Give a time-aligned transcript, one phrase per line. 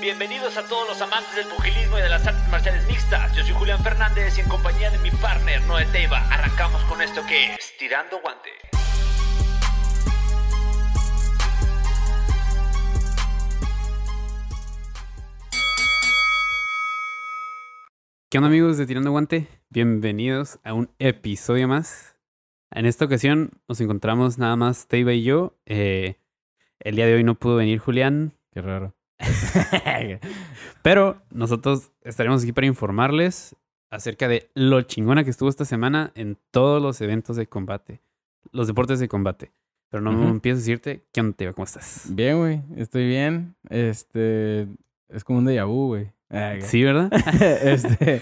[0.00, 3.34] Bienvenidos a todos los amantes del pugilismo y de las artes marciales mixtas.
[3.34, 7.20] Yo soy Julián Fernández y en compañía de mi partner Noé Teiva arrancamos con esto
[7.26, 8.50] que es Tirando Guante.
[18.30, 19.48] ¿Qué onda amigos de Tirando Guante?
[19.68, 22.16] Bienvenidos a un episodio más.
[22.70, 25.58] En esta ocasión nos encontramos nada más Teiva y yo.
[25.66, 26.20] Eh,
[26.78, 28.97] el día de hoy no pudo venir Julián, Qué raro.
[30.82, 33.56] pero nosotros estaremos aquí para informarles
[33.90, 38.00] acerca de lo chingona que estuvo esta semana en todos los eventos de combate,
[38.52, 39.52] los deportes de combate.
[39.90, 40.28] Pero no Ujú.
[40.28, 41.54] empiezo a decirte, ¿qué onda Teiva?
[41.54, 42.08] ¿Cómo estás?
[42.10, 42.62] Bien, güey.
[42.76, 43.54] Estoy bien.
[43.70, 44.68] Este.
[45.08, 46.12] Es como un déjà vu, güey.
[46.60, 47.10] Sí, ¿verdad?
[47.62, 48.20] este.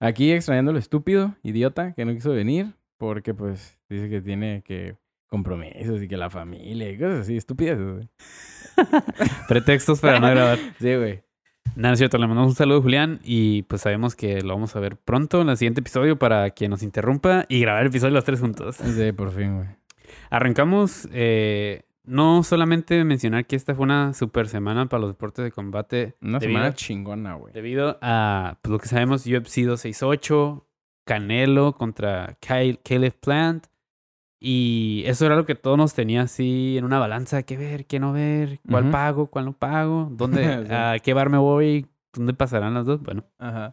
[0.00, 2.74] Aquí extrañando lo estúpido, idiota, que no quiso venir.
[2.98, 4.96] Porque, pues, dice que tiene que
[5.34, 8.08] compromisos y que la familia y cosas así, estúpidas, güey.
[9.48, 10.58] Pretextos para no grabar.
[10.80, 11.22] Sí, güey.
[11.76, 14.76] Nada, es cierto, le mandamos un saludo a Julián y pues sabemos que lo vamos
[14.76, 18.14] a ver pronto en el siguiente episodio para que nos interrumpa y grabar el episodio
[18.14, 18.76] los tres juntos.
[18.76, 19.68] Sí, por fin, güey.
[20.30, 25.50] Arrancamos, eh, no solamente mencionar que esta fue una super semana para los deportes de
[25.50, 26.14] combate.
[26.20, 27.52] Una debido, semana chingona, güey.
[27.52, 30.66] debido a pues, lo que sabemos, UFC 268,
[31.04, 33.66] Canelo contra Kyle- Caleb Plant.
[34.46, 37.98] Y eso era lo que todos nos tenía así en una balanza, qué ver, qué
[37.98, 38.92] no ver, cuál Ujú.
[38.92, 40.72] pago, cuál no pago, dónde, Sí.
[40.74, 43.00] a qué bar me voy, dónde pasarán las dos.
[43.02, 43.72] Bueno, Ajá.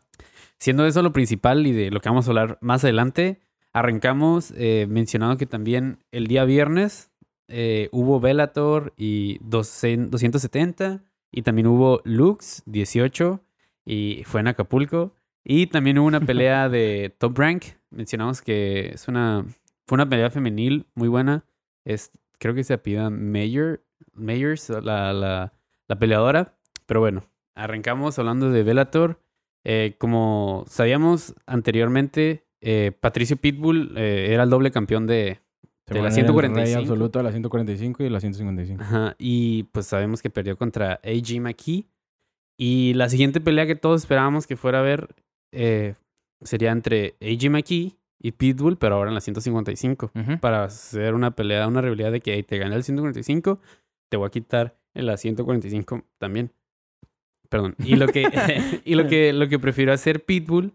[0.57, 3.41] Siendo eso lo principal y de lo que vamos a hablar más adelante,
[3.73, 7.11] arrancamos eh, mencionando que también el día viernes
[7.49, 13.41] eh, hubo Bellator y 200 270 y también hubo Lux 18
[13.85, 17.63] y fue en Acapulco y también hubo una pelea de Top Rank.
[17.89, 19.43] Mencionamos que es una
[19.91, 21.43] fue una pelea femenil muy buena.
[21.83, 25.51] Es, creo que se apida Mayor, Mayors, la, la,
[25.89, 26.57] la peleadora.
[26.85, 27.25] Pero bueno,
[27.55, 29.19] arrancamos hablando de Bellator.
[29.65, 35.41] Eh, como sabíamos anteriormente, eh, Patricio Pitbull eh, era el doble campeón de...
[35.87, 36.55] De la van a ir el 145.
[36.55, 38.81] rey absoluto a la 145 y la 155.
[38.81, 41.89] Ajá, y pues sabemos que perdió contra AJ McKee.
[42.57, 45.09] Y la siguiente pelea que todos esperábamos que fuera a ver
[45.51, 45.95] eh,
[46.43, 50.11] sería entre AJ McKee y Pitbull, pero ahora en la 155.
[50.13, 50.39] Ujú.
[50.39, 53.59] Para hacer una pelea, una rivalidad de que "Hey, te gané el 145,
[54.09, 56.51] te voy a quitar en la 145 también.
[57.49, 57.75] Perdón.
[57.79, 58.23] Y lo que,
[58.85, 60.73] y lo que, lo que prefirió hacer Pitbull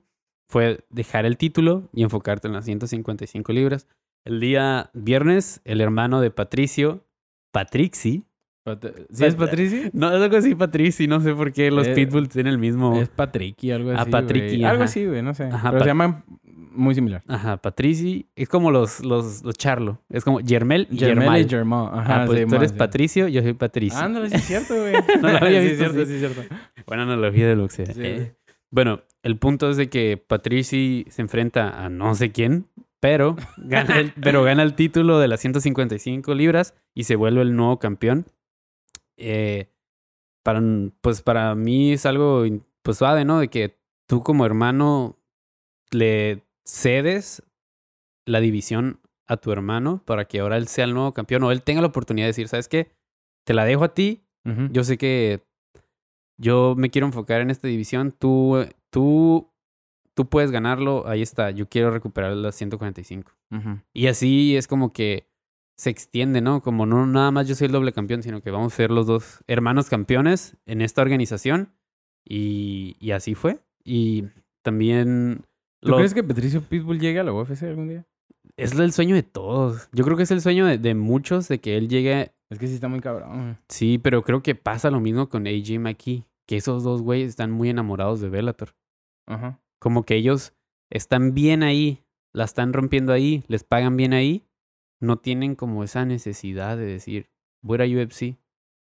[0.48, 3.88] fue dejar el título y enfocarte en las 155 libras.
[4.24, 7.04] El día viernes, el hermano de Patricio,
[7.52, 8.24] Patrixi,
[8.66, 9.90] Pat- ¿Sí es Patrici?
[9.92, 13.00] no, es algo así, Patrici, no sé por qué los Eh, Pitbull tienen el mismo...
[13.00, 14.10] Es Patricky, algo Ah, así.
[14.10, 14.64] Patricky, güey.
[14.64, 15.44] Algo así, güey, no sé.
[15.44, 16.24] Ajá, Pero se llaman
[16.72, 17.22] muy similar.
[17.28, 18.26] Ajá, Patrici.
[18.34, 20.02] Es como los, los, los Charlo.
[20.10, 21.88] Es como Yermel y Germel y Germán.
[21.92, 22.76] Ajá, Ah, pues sí, tú eres sí.
[22.76, 23.98] Patricio, yo soy Patricio.
[23.98, 24.92] Ándale, sí es cierto, güey.
[25.22, 26.18] No lo había Sí, visto, es cierto, sí.
[26.18, 26.54] sí, es cierto.
[26.86, 27.86] Buena analogía de boxeo.
[27.86, 28.34] Sí, Eh,
[28.70, 32.66] bueno, el punto es de que Patrici se enfrenta a no sé quién,
[33.00, 37.54] pero gana el, pero gana el título de las 155 libras y se vuelve el
[37.56, 38.26] nuevo campeón.
[39.16, 39.70] Eh,
[40.42, 40.62] para,
[41.00, 42.44] pues para mí es algo
[42.82, 43.40] pues suave, ¿no?
[43.40, 45.18] De que tú como hermano
[45.90, 47.42] le cedes
[48.26, 51.62] la división a tu hermano para que ahora él sea el nuevo campeón o él
[51.62, 52.92] tenga la oportunidad de decir, ¿sabes qué?
[53.44, 54.22] Te la dejo a ti,
[54.70, 55.42] yo sé que
[56.38, 58.12] yo me quiero enfocar en esta división.
[58.12, 59.50] Tú, tú,
[60.14, 61.06] tú puedes ganarlo.
[61.06, 61.50] Ahí está.
[61.50, 63.32] Yo quiero recuperar las 145.
[63.50, 63.80] Ujú.
[63.92, 65.28] Y así es como que
[65.76, 66.60] se extiende, ¿no?
[66.62, 69.06] Como no nada más yo soy el doble campeón, sino que vamos a ser los
[69.06, 71.72] dos hermanos campeones en esta organización.
[72.24, 73.60] Y, y así fue.
[73.84, 74.24] Y
[74.62, 75.44] también...
[75.80, 78.06] ¿Tú lo- crees que Patricio Pitbull llegue a la UFC algún día?
[78.56, 79.88] Es el sueño de todos.
[79.92, 82.66] Yo creo que es el sueño de, de muchos de que él llegue Es que
[82.66, 83.58] sí está muy cabrón.
[83.68, 87.50] Sí, pero creo que pasa lo mismo con AJ McKee, que esos dos güeyes están
[87.50, 88.74] muy enamorados de Bellator.
[89.26, 89.60] Ajá.
[89.78, 90.54] Como que ellos
[90.90, 94.46] están bien ahí, la están rompiendo ahí, les pagan bien ahí,
[95.00, 97.28] no tienen como esa necesidad de decir,
[97.62, 98.36] voy a ir a UFC.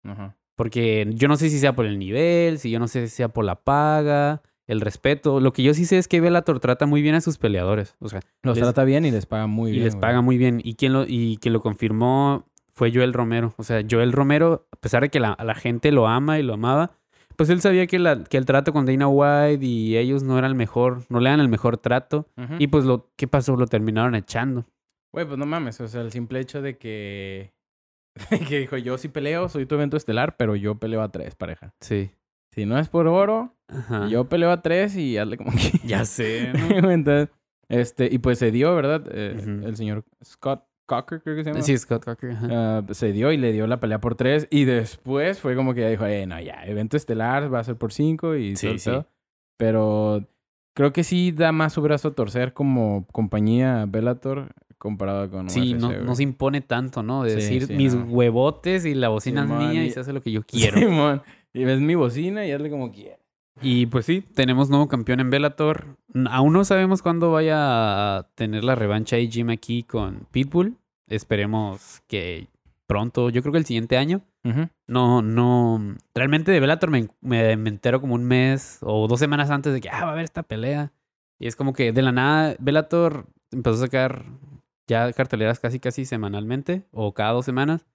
[0.03, 0.37] Ajá.
[0.55, 3.27] Porque yo no sé si sea por el nivel, si yo no sé si sea
[3.29, 5.39] por la paga, el respeto.
[5.39, 7.95] Lo que yo sí sé es que Bellator trata muy bien a sus peleadores.
[7.99, 9.83] O sea, Los Les- trata bien y les paga muy y bien.
[9.85, 10.01] les güey.
[10.01, 10.61] paga muy bien.
[10.63, 13.53] Y quien lo, y quien lo confirmó fue Joel Romero.
[13.57, 16.53] O sea, Joel Romero, a pesar de que la, la gente lo ama y lo
[16.53, 16.91] amaba,
[17.35, 20.47] pues él sabía que, la, que el trato con Dana White y ellos no era
[20.47, 22.27] el mejor, no le dan el mejor trato.
[22.59, 23.57] Y pues lo, ¿qué pasó?
[23.57, 24.65] Lo terminaron echando.
[25.15, 25.79] Güey, pues no mames.
[25.79, 27.53] O sea, el simple hecho de que...
[28.49, 31.73] que dijo, yo sí peleo, soy tu evento estelar, pero yo peleo a tres, pareja.
[31.79, 32.11] Sí.
[32.53, 34.07] Si no es por oro, Ajá.
[34.09, 35.87] yo peleo a tres y hazle como que...
[35.87, 37.29] Ya sé, Entonces,
[37.69, 39.05] este, y pues se dio, ¿verdad?
[39.09, 39.37] Eh.
[39.63, 41.61] El señor Scott Cocker, creo que se llama.
[41.63, 42.31] Sí, Scott Cocker.
[42.31, 42.47] ajá.
[42.51, 44.47] Ah, se dio y le dio la pelea por tres.
[44.51, 47.77] Y después fue como que ya dijo, eh, no, ya, evento estelar va a ser
[47.77, 49.07] por cinco y Sí, todo sí.
[49.57, 50.27] Pero
[50.75, 55.73] creo que sí da más su brazo a torcer como compañía Bellator comparado con Sí,
[55.73, 57.23] UFC, no, no se impone tanto, ¿no?
[57.23, 58.03] De Sí, decir sí, mis no.
[58.05, 60.77] huevotes y la bocina es mía y y- se hace lo que yo quiero.
[60.77, 61.21] Simón.
[61.53, 63.19] Y ves mi bocina y hazle como quieras.
[63.61, 65.95] Y pues sí, tenemos nuevo campeón en Bellator.
[66.29, 70.75] Aún no sabemos cuándo vaya a tener la revancha de Jim aquí con Pitbull.
[71.07, 72.49] Esperemos que
[72.85, 74.21] pronto, yo creo que el siguiente año.
[74.87, 75.95] No, no.
[76.13, 79.81] Realmente de Bellator me, me, me entero como un mes o dos semanas antes de
[79.81, 80.91] que ah, va a haber esta pelea.
[81.39, 84.25] Y es como que de la nada, Bellator empezó a sacar
[84.87, 87.85] ya carteleras casi casi semanalmente o cada dos semanas.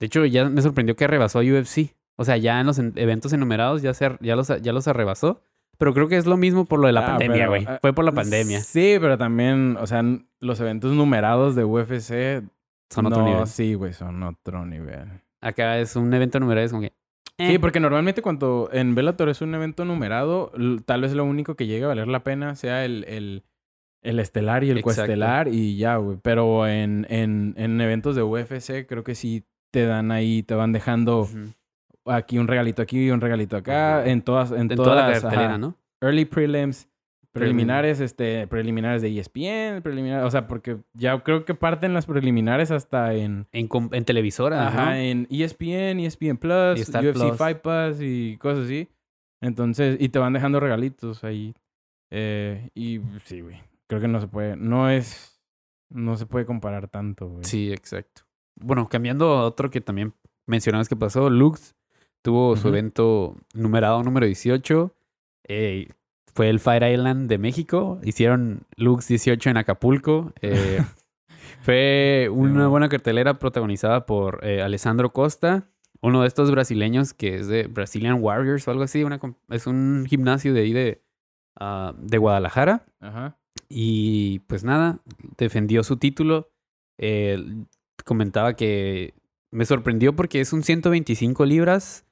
[0.00, 1.94] De hecho, ya me sorprendió que rebasó a UFC.
[2.16, 5.40] O sea, ya en los en- eventos enumerados ya, se, ya, los, ya los arrebasó.
[5.78, 7.64] Pero creo que es lo mismo por lo de la Ah, pandemia, güey.
[7.68, 8.60] ah, Fue por la pandemia.
[8.60, 10.02] Sí, pero también, o sea,
[10.40, 12.42] los eventos numerados de UFC.
[12.90, 13.46] Son otro nivel.
[13.46, 15.08] Sí, güey, son otro nivel.
[15.42, 16.92] Acá es un evento numerado, es como que.
[17.38, 20.50] eh, Sí, porque normalmente cuando en Bellator es un evento numerado,
[20.86, 23.42] tal vez lo único que llegue a valer la pena sea el, el,
[24.06, 25.00] el estelar y el Exacto.
[25.02, 26.18] coestelar y ya, güey.
[26.22, 30.72] Pero en, en, en eventos de UFC creo que sí te dan ahí, te van
[30.72, 31.28] dejando
[32.06, 35.12] aquí un regalito aquí y un regalito acá, en todas, en, En todas, toda la
[35.20, 35.58] cartelera, ajá.
[35.58, 35.76] ¿no?
[36.00, 41.54] Early prelims, Prelimin- preliminares, este, preliminares de ESPN, preliminares, o sea, porque ya creo que
[41.54, 44.94] parten las preliminares hasta en, En, com- en televisora, ajá, ¿no?
[44.94, 47.36] en ESPN, ESPN Plus, Star UFC Plus.
[47.36, 48.88] Fight Pass y cosas así.
[49.42, 51.54] Entonces, y te van dejando regalitos ahí.
[52.10, 55.40] Eh, y sí, güey, creo que no se puede, no es,
[55.90, 57.44] no se puede comparar tanto, güey.
[57.44, 58.22] Sí, exacto.
[58.56, 60.14] Bueno, cambiando a otro que también
[60.46, 61.74] mencionabas que pasó, Lux
[62.22, 64.94] tuvo su evento numerado número 18.
[65.48, 65.88] eh,
[66.34, 67.98] fue el Fire Island de México.
[68.02, 70.32] Hicieron Lux 18 en Acapulco.
[70.42, 70.84] eh,
[71.62, 75.70] fue una buena cartelera protagonizada por eh, Alessandro Costa,
[76.02, 79.02] uno de estos brasileños que es de Brazilian Warriors o algo así.
[79.02, 79.18] Una,
[79.48, 81.02] es un gimnasio de ahí de,
[81.58, 82.84] ah, de Guadalajara.
[83.00, 83.38] Ajá.
[83.68, 85.00] Y pues nada,
[85.36, 86.50] defendió su título.
[86.98, 87.64] Eh,
[88.04, 89.14] comentaba que
[89.50, 92.06] me sorprendió porque es un 125 libras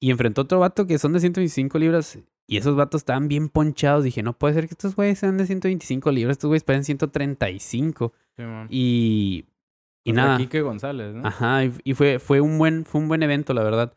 [0.00, 3.48] y enfrentó a otro vato que son de 125 libras y esos vatos estaban bien
[3.48, 4.02] ponchados.
[4.02, 8.12] Dije, no puede ser que estos güeyes sean de 125 libras, estos güeyes parecen 135.
[8.36, 8.66] Simón.
[8.70, 9.44] Y,
[10.02, 10.36] y nada.
[10.36, 11.24] Quique González, ¿no?
[11.26, 13.96] Ajá, y, y fue, fue, un buen, fue un buen evento, la verdad.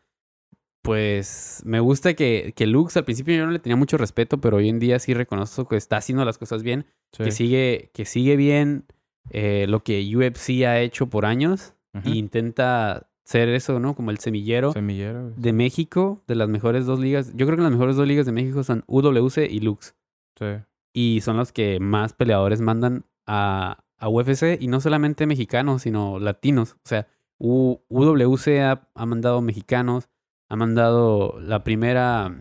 [0.84, 4.58] Pues me gusta que, que Lux al principio yo no le tenía mucho respeto, pero
[4.58, 7.24] hoy en día sí reconozco que está haciendo las cosas bien Sí.
[7.24, 8.86] que sigue, que sigue bien
[9.30, 13.96] eh, lo que UFC ha hecho por años e intenta ser eso, ¿no?
[13.96, 17.32] Como el semillero de México, de las mejores dos ligas.
[17.36, 19.96] Yo creo que las mejores dos ligas de México son UWC y Lux.
[20.38, 20.46] Sí.
[20.94, 26.20] Y son los que más peleadores mandan a, a UFC y no solamente mexicanos, sino
[26.20, 26.74] latinos.
[26.84, 27.08] O sea,
[27.40, 30.10] U- UWC ha, ha mandado mexicanos,
[30.54, 32.36] ha mandado la primera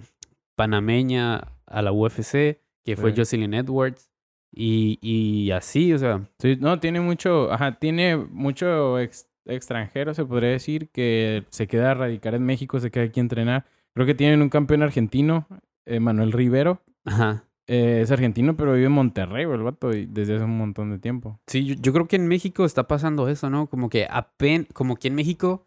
[0.56, 3.16] panameña a la UFC, que fue Sí.
[3.18, 4.10] Jocelyn Edwards.
[4.54, 10.26] Y, y así, o sea, Sí, no, tiene mucho, ajá, tiene mucho ex- extranjero, se
[10.26, 13.64] podría decir, que se queda a radicar en México, se queda aquí a entrenar.
[13.94, 15.46] Creo que tienen un campeón argentino,
[15.86, 16.82] eh, Manuel Rivero.
[17.04, 17.44] ajá.
[17.68, 20.98] Eh, es argentino, pero vive en Monterrey, el vato, y desde hace un montón de
[20.98, 21.40] tiempo.
[21.46, 23.68] Sí, yo, yo creo que en México está pasando eso, ¿no?
[23.68, 25.64] Como que apen, como que en México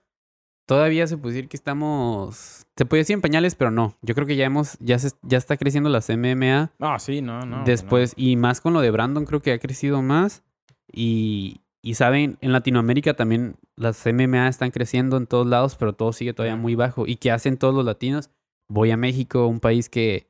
[0.65, 3.95] todavía se puede decir que estamos, se puede decir en pañales, pero no.
[4.01, 6.73] Yo creo que ya hemos, ya se, ya está creciendo las MMA.
[6.79, 7.63] No, sí, no, no.
[7.63, 10.43] Después, y más con lo de Brandon, creo que ha crecido más.
[10.91, 16.13] Y, y saben, en Latinoamérica también las MMA están creciendo en todos lados, pero todo
[16.13, 17.07] sigue todavía muy bajo.
[17.07, 18.29] ¿Y qué hacen todos los latinos?
[18.67, 20.27] Voy a México, un país que,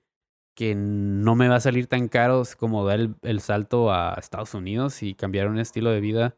[0.55, 4.53] que no me va a salir tan caro como dar el, el salto a Estados
[4.53, 6.35] Unidos y cambiar un estilo de vida.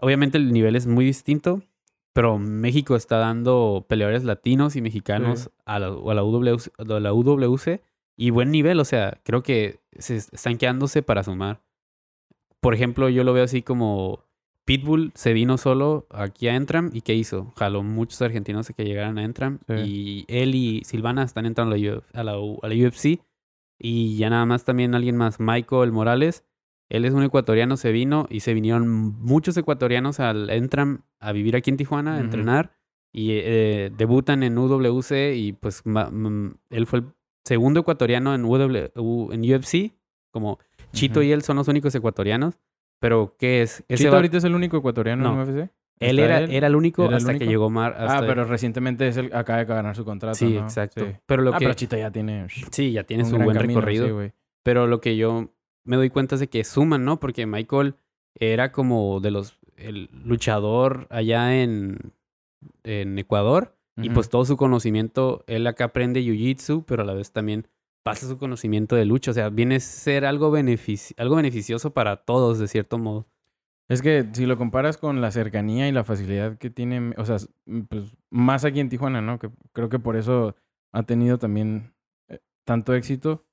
[0.00, 1.62] Obviamente el nivel es muy distinto,
[2.16, 5.48] pero México está dando peleadores latinos y mexicanos Sí.
[5.66, 7.80] a, la, a la UWC, a la UWC
[8.16, 11.60] y buen nivel, o sea, creo que se est- están quedándose para sumar.
[12.60, 14.24] Por ejemplo, yo lo veo así como
[14.64, 17.52] Pitbull se vino solo aquí a Entram y ¿qué hizo?
[17.56, 19.74] Jaló muchos argentinos que llegaran a Entram Sí.
[19.74, 23.20] y él y Silvana están entrando a la, a la UFC
[23.78, 26.44] y ya nada más también alguien más, Michael Morales.
[26.88, 31.56] Él es un ecuatoriano, se vino y se vinieron muchos ecuatorianos al Entram a vivir
[31.56, 32.24] aquí en Tijuana, a Ujú.
[32.24, 32.72] entrenar
[33.12, 37.04] y eh, debutan en UWC y pues mm, él fue el
[37.44, 39.92] segundo ecuatoriano en, UW, en UFC,
[40.30, 40.58] como
[40.92, 41.28] Chito Ujú.
[41.28, 42.58] y él son los únicos ecuatorianos,
[43.00, 43.84] pero ¿qué es?
[43.88, 45.42] Ese ¿Chito ahorita es el único ecuatoriano No.
[45.42, 45.70] en UFC?
[45.98, 46.50] él ¿Está era, él?
[46.52, 47.50] era el único ¿Era el hasta que único?
[47.50, 47.96] llegó Mar.
[47.98, 50.60] Ah, hasta- pero recientemente es el, acaba de ganar su contrato, Sí, ¿no?
[50.64, 51.04] exacto.
[51.06, 51.12] Sí.
[51.24, 51.64] Pero lo ah, que...
[51.64, 54.22] pero Chito ya tiene Sí, ya tiene un su buen camino, recorrido.
[54.22, 54.32] sí.
[54.62, 55.52] Pero lo que yo
[55.86, 57.18] me doy cuenta de que suman, ¿no?
[57.18, 57.94] Porque Michael
[58.34, 59.58] era como de los...
[59.76, 62.12] el luchador allá en,
[62.84, 63.72] en Ecuador.
[63.98, 67.66] Y pues todo su conocimiento, él acá aprende jiu-jitsu, pero a la vez también
[68.02, 69.30] pasa su conocimiento de lucha.
[69.30, 73.26] O sea, viene a ser algo, benefici- algo beneficioso para todos, de cierto modo.
[73.88, 77.38] Es que si lo comparas con la cercanía y la facilidad que tiene, o sea,
[77.88, 79.38] pues más aquí en Tijuana, ¿no?
[79.38, 80.56] Que creo que por eso
[80.92, 81.94] ha tenido también
[82.28, 83.46] eh, tanto éxito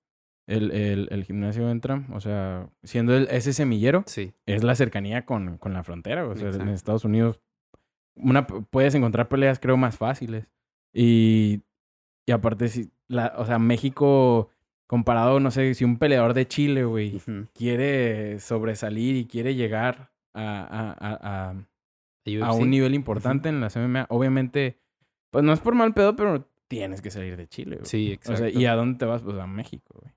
[0.48, 2.08] el, el, el gimnasio Entram.
[2.14, 4.34] O sea, siendo el, ese semillero, Sí.
[4.46, 6.28] es la cercanía con, con la frontera.
[6.28, 6.70] O sea, en.
[6.70, 7.40] Estados Unidos
[8.16, 10.48] una, puedes encontrar peleas, creo, más fáciles.
[10.94, 11.62] Y,
[12.28, 14.50] y aparte, si, la, o sea, México,
[14.86, 17.20] comparado, no sé, si un peleador de Chile, güey,
[17.54, 24.06] quiere sobresalir y quiere llegar a, a, a, a- un nivel importante en las MMA,
[24.10, 24.78] obviamente,
[25.32, 27.86] pues no es por mal pedo, pero tienes que salir de Chile, güey.
[27.88, 28.38] Sí, O exacto.
[28.44, 29.24] sea, ¿y a dónde te vas?
[29.24, 30.14] Pues a México, güey.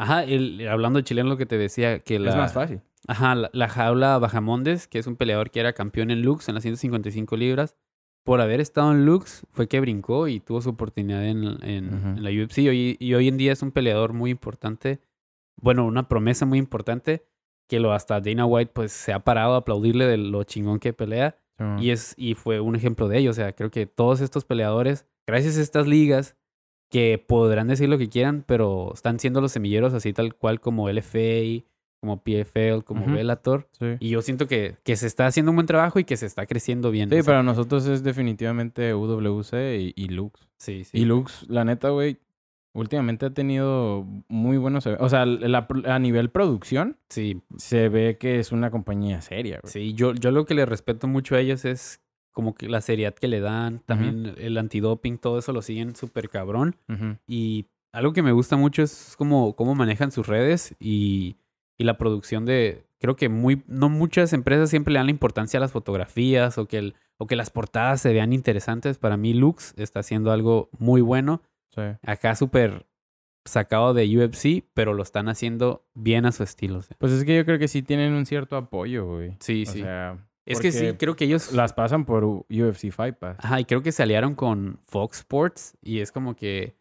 [0.00, 2.30] Ajá, el- hablando de chileno, lo que te decía, que la...
[2.30, 2.80] Es más fácil.
[3.08, 6.54] Ajá, la, la jaula Bajamondes, que es un peleador que era campeón en Lux en
[6.54, 7.76] las 155 libras.
[8.24, 12.30] Por haber estado en Lux, fue que brincó y tuvo su oportunidad en, en- la
[12.30, 12.58] UFC.
[12.68, 15.00] Hoy- y hoy en día es un peleador muy importante.
[15.60, 17.24] Bueno, una promesa muy importante.
[17.68, 20.92] Que lo hasta Dana White pues se ha parado a aplaudirle de lo chingón que
[20.92, 21.36] pelea.
[21.78, 23.30] Y, es, y fue un ejemplo de ello.
[23.30, 26.36] O sea, creo que todos estos peleadores, gracias a estas ligas,
[26.90, 30.90] que podrán decir lo que quieran, pero están siendo los semilleros así tal cual como
[30.90, 31.64] LFA,
[32.00, 33.06] como PFL, como.
[33.06, 33.68] Bellator.
[33.78, 33.86] Sí.
[34.00, 36.46] Y yo siento que, que se está haciendo un buen trabajo y que se está
[36.46, 37.08] creciendo bien.
[37.08, 40.48] Sí, sea, para nosotros es definitivamente UWC y, y Lux.
[40.58, 40.98] sí, sí.
[40.98, 42.18] Y Lux, la neta, güey,
[42.72, 44.86] últimamente ha tenido muy buenos...
[44.86, 49.60] e- O sea, la- a nivel producción, Sí, se ve que es una compañía seria,
[49.62, 49.70] güey.
[49.72, 49.92] sí.
[49.94, 52.00] Yo, yo lo que le respeto mucho a ellos es
[52.32, 56.28] como que la seriedad que le dan, también el antidoping, todo eso lo siguen súper
[56.28, 56.76] cabrón.
[57.26, 61.36] Y algo que me gusta mucho es como cómo manejan sus redes y,
[61.78, 62.84] y la producción de...
[63.00, 66.66] Creo que muy, no muchas empresas siempre le dan la importancia a las fotografías o
[66.66, 68.98] que, el, o que las portadas se vean interesantes.
[68.98, 71.40] Para mí Lux está haciendo algo muy bueno.
[71.74, 71.80] Sí.
[72.04, 72.86] Acá súper
[73.46, 76.78] sacado de UFC, pero lo están haciendo bien a su estilo.
[76.78, 76.94] o sea.
[77.00, 79.34] Pues es que yo creo que sí tienen un cierto apoyo, güey.
[79.40, 79.80] Sí, O sí.
[79.80, 80.18] sea,
[80.52, 81.52] es que sí, creo que ellos...
[81.52, 83.36] Las pasan por UFC Fight Pass.
[83.40, 86.74] Ajá, y creo que se aliaron con Fox Sports y es como que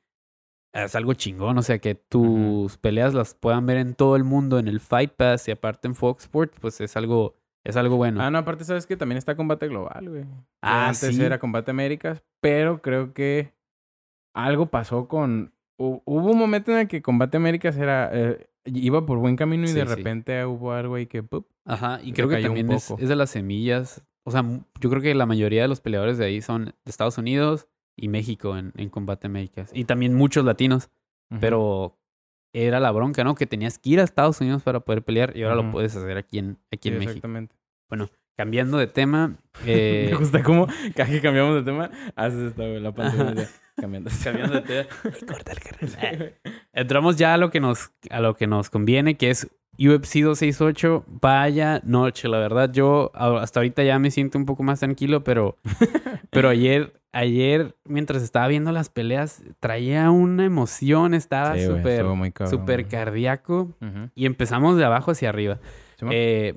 [0.74, 4.60] es algo chingón, o sea, que tus peleas las puedan ver en todo el mundo
[4.60, 7.36] en el Fight Pass y aparte en Fox Sports, pues es algo,
[7.66, 8.22] es algo bueno.
[8.22, 10.26] Ah, no, aparte sabes que también está Combate Global, güey.
[10.62, 11.24] Ah, Antes sí.
[11.24, 13.54] era Combate Américas, pero creo que
[14.36, 15.54] algo pasó con...
[15.80, 18.10] hu- Hubo un momento en el que Combate Américas era...
[18.14, 19.96] eh, iba por buen camino y Sí, de sí.
[19.96, 21.24] repente hubo algo ahí que...
[21.24, 21.48] ¡pup!
[21.66, 24.44] Ajá, y creo que también es, de las semillas, o sea,
[24.80, 28.08] yo creo que la mayoría de los peleadores de ahí son de Estados Unidos y
[28.08, 29.72] México en, en Combate Américas.
[29.74, 30.90] Y también muchos latinos,
[31.40, 31.98] pero
[32.54, 33.36] era la bronca, ¿no?
[33.36, 36.18] Que tenías que ir a Estados Unidos para poder pelear y ahora lo puedes hacer
[36.18, 37.10] aquí en, aquí Sí, en México.
[37.12, 37.56] exactamente.
[38.40, 40.66] Cambiando de tema, eh, Me gusta cómo
[40.96, 44.10] cada que cambiamos de tema haces esta, güey, la pantalla cambiando.
[44.24, 44.90] cambiando de tema,
[45.28, 46.34] corta el carril.
[46.72, 51.04] Entramos ya a lo que nos a lo que nos conviene, que es UFC 268.
[51.22, 55.58] Vaya noche, la verdad yo hasta ahorita ya me siento un poco más tranquilo, pero
[56.30, 62.32] pero ayer ayer mientras estaba viendo las peleas traía una emoción, estaba Sí, súper güey.
[62.86, 63.76] cardíaco
[64.16, 65.60] y empezamos de abajo hacia arriba.
[66.10, 66.56] Eh,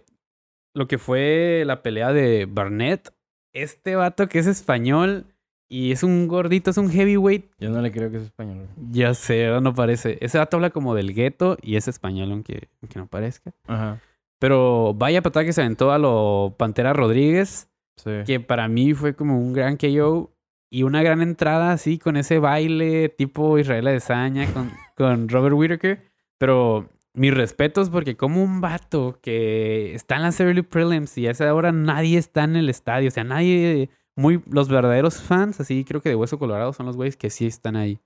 [0.75, 3.13] lo que fue la pelea de Barnett,
[3.53, 5.27] este vato que es español
[5.69, 7.47] y es un gordito, es un heavyweight.
[7.59, 8.69] Yo no le creo que es español.
[8.91, 10.19] Ya sé, no parece.
[10.21, 13.53] Ese vato habla como del gueto y es español, aunque, aunque no parezca.
[13.67, 14.01] Ajá.
[14.39, 18.11] Pero vaya patada que se aventó a lo Pantera Rodríguez, Sí.
[18.27, 20.31] que para mí fue como un gran KO
[20.71, 26.03] y una gran entrada así con ese baile tipo Israel Adesanya con, con Robert Whittaker.
[26.39, 31.33] Pero mis respetos porque como un vato que está en las early prelims y a
[31.33, 35.85] esa hora nadie está en el estadio, o sea, nadie, muy, los verdaderos fans, así
[35.85, 37.99] creo que de Hueso Colorado son los güeyes que sí están ahí.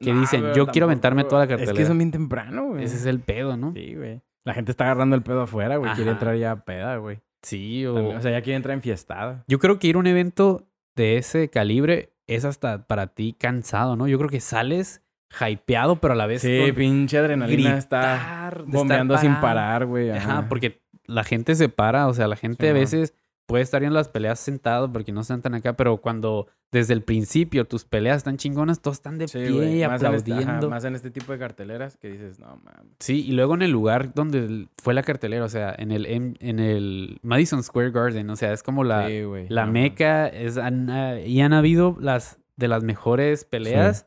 [0.00, 1.76] Que Nah, dicen, yo quiero aventarme toda la Es cartelera.
[1.76, 2.84] que son bien temprano, güey.
[2.84, 3.72] Ese es el pedo, ¿no?
[3.72, 4.20] Sí, güey.
[4.44, 5.92] La gente está agarrando el pedo afuera, güey.
[5.94, 7.18] Quiere entrar ya a peda, güey.
[7.42, 7.94] Sí, o...
[7.94, 9.44] También- O sea, ya quiere entrar enfiestada.
[9.48, 13.96] Yo creo que ir a un evento de ese calibre es hasta para ti cansado,
[13.96, 14.06] ¿no?
[14.06, 15.02] Yo creo que sales
[15.46, 20.10] hypeado, pero a la vez Sí, pinche adrenalina está gritar, estar bombeando sin parar, güey.
[20.10, 23.14] Ajá, porque la gente se para, o sea, la gente Sí, a veces
[23.46, 27.02] puede estar en las peleas sentado porque no están tan acá, pero cuando desde el
[27.02, 29.86] principio tus peleas están chingonas, todos están de Sí, pie güey.
[29.86, 30.68] Más, en este- ajá, aplaudiendo.
[30.70, 32.92] más en este tipo de carteleras que dices, no, mames.
[32.98, 36.58] Sí, y luego en el lugar donde fue la cartelera, o sea, en el, en
[36.58, 39.46] el Madison Square Garden, o sea, es como la, sí, güey.
[39.48, 44.06] la no, meca, es, han, ah, y han habido las de las mejores peleas.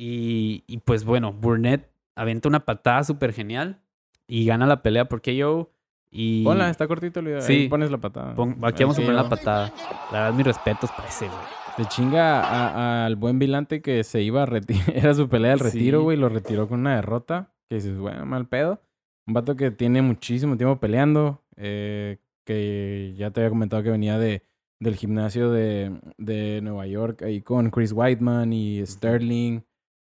[0.00, 3.80] Y, y pues bueno, Burnett aventa una patada súper genial
[4.28, 5.70] y gana la pelea porque yo
[6.10, 7.40] Y Ponla, está cortito el video.
[7.42, 7.52] Sí.
[7.54, 8.34] Ahí pones la patada.
[8.34, 9.72] pon- aquí vamos a Sí, poner la patada.
[10.12, 11.38] La verdad, mis respetos para ese, güey.
[11.76, 14.90] Te chinga al buen Vilante que se iba a retirar.
[14.96, 16.04] Era su pelea del retiro, Sí.
[16.04, 16.16] güey.
[16.16, 17.52] Lo retiró con una derrota.
[17.68, 18.80] Que dices, bueno, mal pedo.
[19.26, 21.42] Un vato que tiene muchísimo tiempo peleando.
[21.56, 24.42] eh, que ya te había comentado que venía de,
[24.80, 27.22] del gimnasio de, de Nueva York.
[27.22, 29.60] Ahí con Chris Whiteman y Sterling.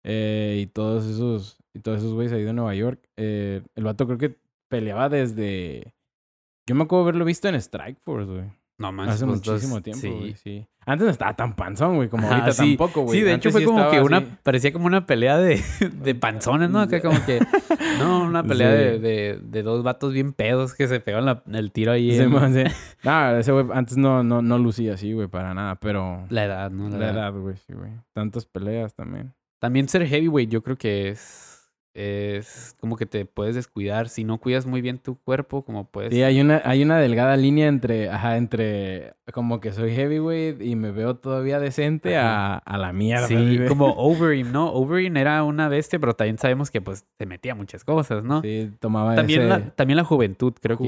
[0.10, 1.58] Eh, y todos esos.
[1.74, 3.00] Y todos esos güeyes ahí de Nueva York.
[3.18, 4.38] Eh, el vato creo que
[4.70, 5.94] peleaba desde.
[6.66, 8.46] Yo me acuerdo haberlo visto en Strike Force, güey.
[8.80, 9.16] No manches.
[9.16, 10.10] Hace pues, dos- muchísimo tiempo, sí.
[10.10, 10.68] güey, sí.
[10.86, 12.78] Antes no estaba tan panzón, güey, como ahorita sí.
[12.78, 13.20] tampoco, güey.
[13.20, 15.62] Sí, de Antes hecho fue como que una, parecía como una pelea de,
[16.04, 16.80] de panzones, ¿no?
[16.80, 17.40] Acá como que,
[18.00, 21.72] no, una pelea de, de, de dos vatos bien pedos que se pegan la- el
[21.72, 22.64] tiro ahí Sí, en sí.
[23.04, 26.26] No, ese güey antes no, no, no lucía así, güey, para nada, pero...
[26.30, 26.88] la edad, ¿no?
[26.98, 27.92] La edad, güey, sí, güey.
[28.14, 29.34] Tantas peleas también.
[29.60, 34.08] También ser heavyweight yo creo que es, es como que te puedes descuidar.
[34.08, 36.14] Si no cuidas muy bien tu cuerpo, como puedes...
[36.14, 40.76] Sí, hay una, hay una delgada línea entre, ajá, entre como que soy heavyweight y
[40.76, 43.28] me veo todavía decente a, a la mierda.
[43.28, 44.72] Sí, como Overeem, ¿no?
[44.72, 48.42] Overeem era una bestia, pero también sabemos que pues te metía muchas cosas, ¿no?
[48.44, 50.88] Sí, tomaba también, ese la, también la juventud, creo que...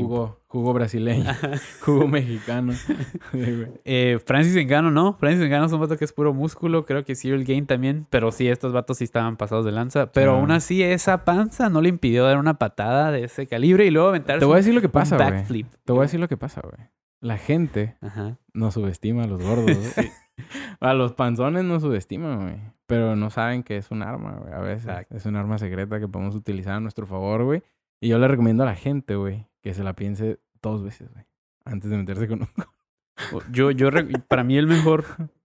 [0.49, 1.31] jugo, jugo brasileño,
[1.81, 2.73] jugo mexicano.
[3.31, 3.65] Sí.
[3.85, 5.13] Eh, Francis Engano, ¿no?
[5.13, 6.83] Francis Engano es un vato que es puro músculo.
[6.85, 8.07] Creo que Cyril Gain también.
[8.09, 10.11] Pero sí, estos vatos sí estaban pasados de lanza.
[10.11, 10.39] Pero Sí.
[10.39, 14.09] aún así, esa panza no le impidió dar una patada de ese calibre y luego
[14.09, 15.65] aventarse Te voy a decir lo que pasa, güey.
[15.85, 16.89] Te voy a decir lo que pasa, güey.
[17.21, 18.37] La gente Ajá.
[18.53, 20.11] no subestima a los gordos, güey.
[20.79, 22.55] A los panzones no subestiman, güey.
[22.87, 24.53] Pero no saben que es un arma, güey.
[24.53, 25.17] A veces Exacto.
[25.17, 27.61] es un arma secreta que podemos utilizar a nuestro favor, güey.
[27.99, 31.25] Y yo le recomiendo a la gente, güey, que se la piense dos veces, güey.
[31.65, 32.47] Antes de meterse con un...
[33.51, 33.89] Yo, yo,
[34.29, 35.03] para mí el mejor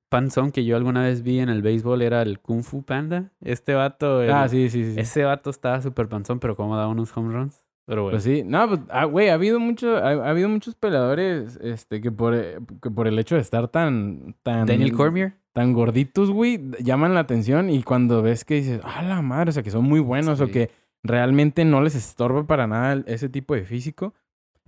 [0.08, 3.32] panzón que yo alguna vez vi en el béisbol era el Kung Fu Panda.
[3.40, 5.00] Este vato, el- Ah, sí, sí, sí.
[5.00, 7.64] ese vato estaba súper panzón, pero como daba unos home runs.
[7.86, 8.14] Pero bueno.
[8.14, 12.00] Pues sí, no, pues, ah, güey, ha habido mucho, ha, ha habido muchos peleadores, este,
[12.00, 15.34] que por, eh, que por el hecho de estar tan, tan, Daniel Cormier.
[15.52, 19.52] tan gorditos, güey, llaman la atención y cuando ves que dices, ah, la madre, o
[19.52, 20.70] sea, que son muy buenos o que
[21.04, 24.14] realmente no les estorba para nada ese tipo de físico,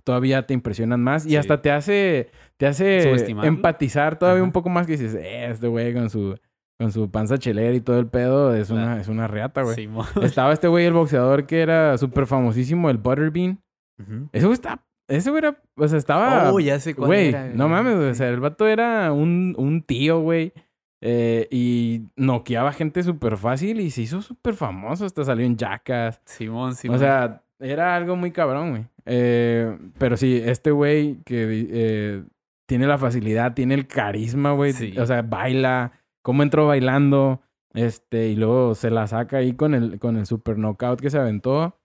[0.03, 1.35] todavía te impresionan más y Sí.
[1.35, 3.09] hasta te hace, te hace
[3.43, 4.45] empatizar todavía Ajá.
[4.45, 6.37] un poco más que dices, eh, este güey con su,
[6.79, 8.83] con su panza chelera y todo el pedo es Claro.
[8.83, 9.89] una, es una reata, güey.
[10.21, 13.59] Estaba este güey, el boxeador que era súper famosísimo, el Butterbean.
[13.99, 14.29] Ujú.
[14.31, 14.83] Ese güey está.
[15.09, 15.57] Ese güey era.
[15.75, 16.51] O sea, estaba.
[16.53, 18.09] Oh, ya sé cuál Güey, era, no mames, güey.
[18.09, 20.53] O sea, el vato era un, un tío, güey.
[21.01, 25.05] Eh, y noqueaba gente súper fácil y se hizo súper famoso.
[25.05, 26.21] Hasta salió en Jackass.
[26.25, 26.97] Simón, Simón.
[26.97, 28.85] O sea, era algo muy cabrón, güey.
[29.05, 32.23] Eh, pero sí, este güey que eh,
[32.65, 34.73] tiene la facilidad, tiene el carisma, güey.
[34.73, 34.97] Sí.
[34.97, 35.91] O sea, baila.
[36.23, 37.41] Cómo entró bailando.
[37.73, 41.17] Este, y luego se la saca ahí con el, con el super knockout que se
[41.17, 41.79] aventó.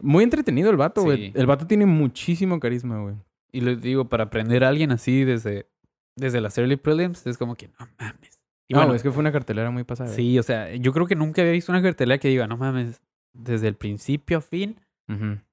[0.00, 1.26] Muy entretenido el vato, güey.
[1.26, 1.32] Sí.
[1.34, 3.16] El vato tiene muchísimo carisma, güey.
[3.50, 5.68] Y les digo, para aprender a alguien así desde,
[6.16, 8.41] desde las early prelims, es como que no mames.
[8.68, 10.10] Y no, bueno, es que fue una cartelera muy pasada.
[10.10, 13.02] sí, o sea, yo creo que nunca había visto una cartelera que diga, no mames,
[13.34, 14.78] desde el principio a fin,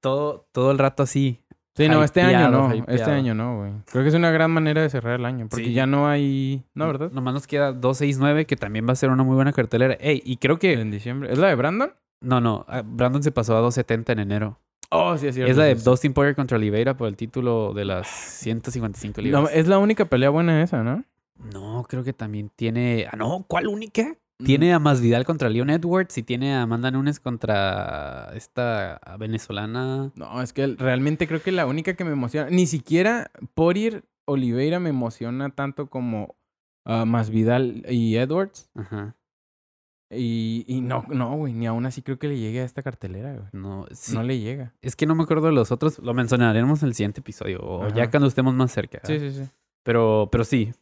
[0.00, 1.40] todo, todo el rato así.
[1.76, 2.74] Sí, no, este año no.
[2.74, 2.92] hypeado.
[2.98, 3.72] Este año no, güey.
[3.90, 5.46] Creo que es una gran manera de cerrar el año.
[5.48, 5.72] Porque Sí.
[5.72, 6.64] ya no hay.
[6.74, 7.10] No, ¿verdad?
[7.12, 9.94] Nomás nos queda 269, que también va a ser una muy buena cartelera.
[9.94, 10.72] Ey, y creo que.
[10.72, 11.32] En diciembre.
[11.32, 11.92] ¿Es la de Brandon?
[12.22, 14.58] No, no, ah, Brandon se pasó a 270 en enero.
[14.90, 15.50] Oh, sí, es cierto.
[15.52, 15.74] es la de.
[15.76, 19.42] Dustin Poirier contra Oliveira por el título de las 155 libras.
[19.42, 21.04] No, es la única pelea buena esa, ¿no?
[21.52, 23.06] No, creo que también tiene.
[23.10, 24.16] Ah, no, ¿cuál única?
[24.44, 30.12] Tiene a Masvidal contra Leon Edwards y tiene a Amanda Nunes contra esta venezolana.
[30.14, 32.48] No, es que realmente creo que la única que me emociona.
[32.48, 36.36] Ni siquiera Poirier Oliveira me emociona tanto como
[36.86, 38.70] ah, Masvidal y Edwards.
[38.74, 39.14] Ajá.
[40.12, 41.52] Y, y no, no, güey.
[41.52, 43.48] Ni aún así creo que le llegue a esta cartelera, güey.
[43.52, 44.74] No, sí, No le llega.
[44.80, 45.98] es que no me acuerdo de los otros.
[45.98, 49.00] Lo mencionaremos en el siguiente episodio o ya cuando estemos más cerca.
[49.04, 49.42] Sí, sí, sí.
[49.82, 50.72] Pero, pero sí.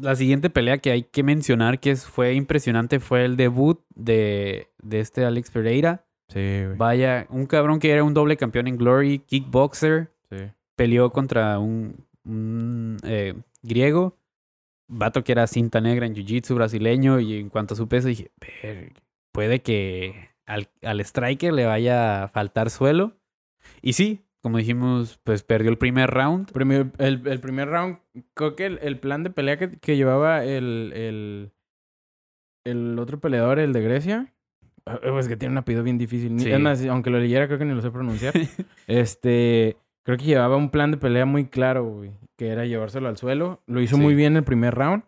[0.00, 5.00] La siguiente pelea que hay que mencionar que fue impresionante fue el debut de, de
[5.00, 6.04] este Alex Pereira.
[6.28, 6.76] Sí, güey.
[6.76, 10.36] Vaya, un cabrón que era un doble campeón en Glory, kickboxer, Sí.
[10.76, 14.16] peleó contra un, un, eh, griego,
[14.86, 18.30] vato que era cinta negra en jiu-jitsu brasileño y en cuanto a su peso dije,
[18.62, 18.92] "Ver,
[19.32, 23.16] puede que al, al striker le vaya a faltar suelo.
[23.82, 26.50] Y sí, como dijimos, pues perdió el primer round.
[26.52, 27.98] Primer- el, el primer round,
[28.34, 31.52] creo que el, el plan de pelea que, que llevaba el, el,
[32.64, 34.32] el otro peleador, el de Grecia,
[34.86, 36.38] eh, pues que tiene un apellido bien difícil.
[36.40, 36.50] Sí.
[36.88, 38.34] Aunque lo leyera, creo que ni lo sé pronunciar.
[38.86, 43.16] este, creo que llevaba un plan de pelea muy claro, güey, que era llevárselo al
[43.16, 43.62] suelo.
[43.66, 44.02] Lo hizo Sí.
[44.02, 45.02] muy bien el primer round.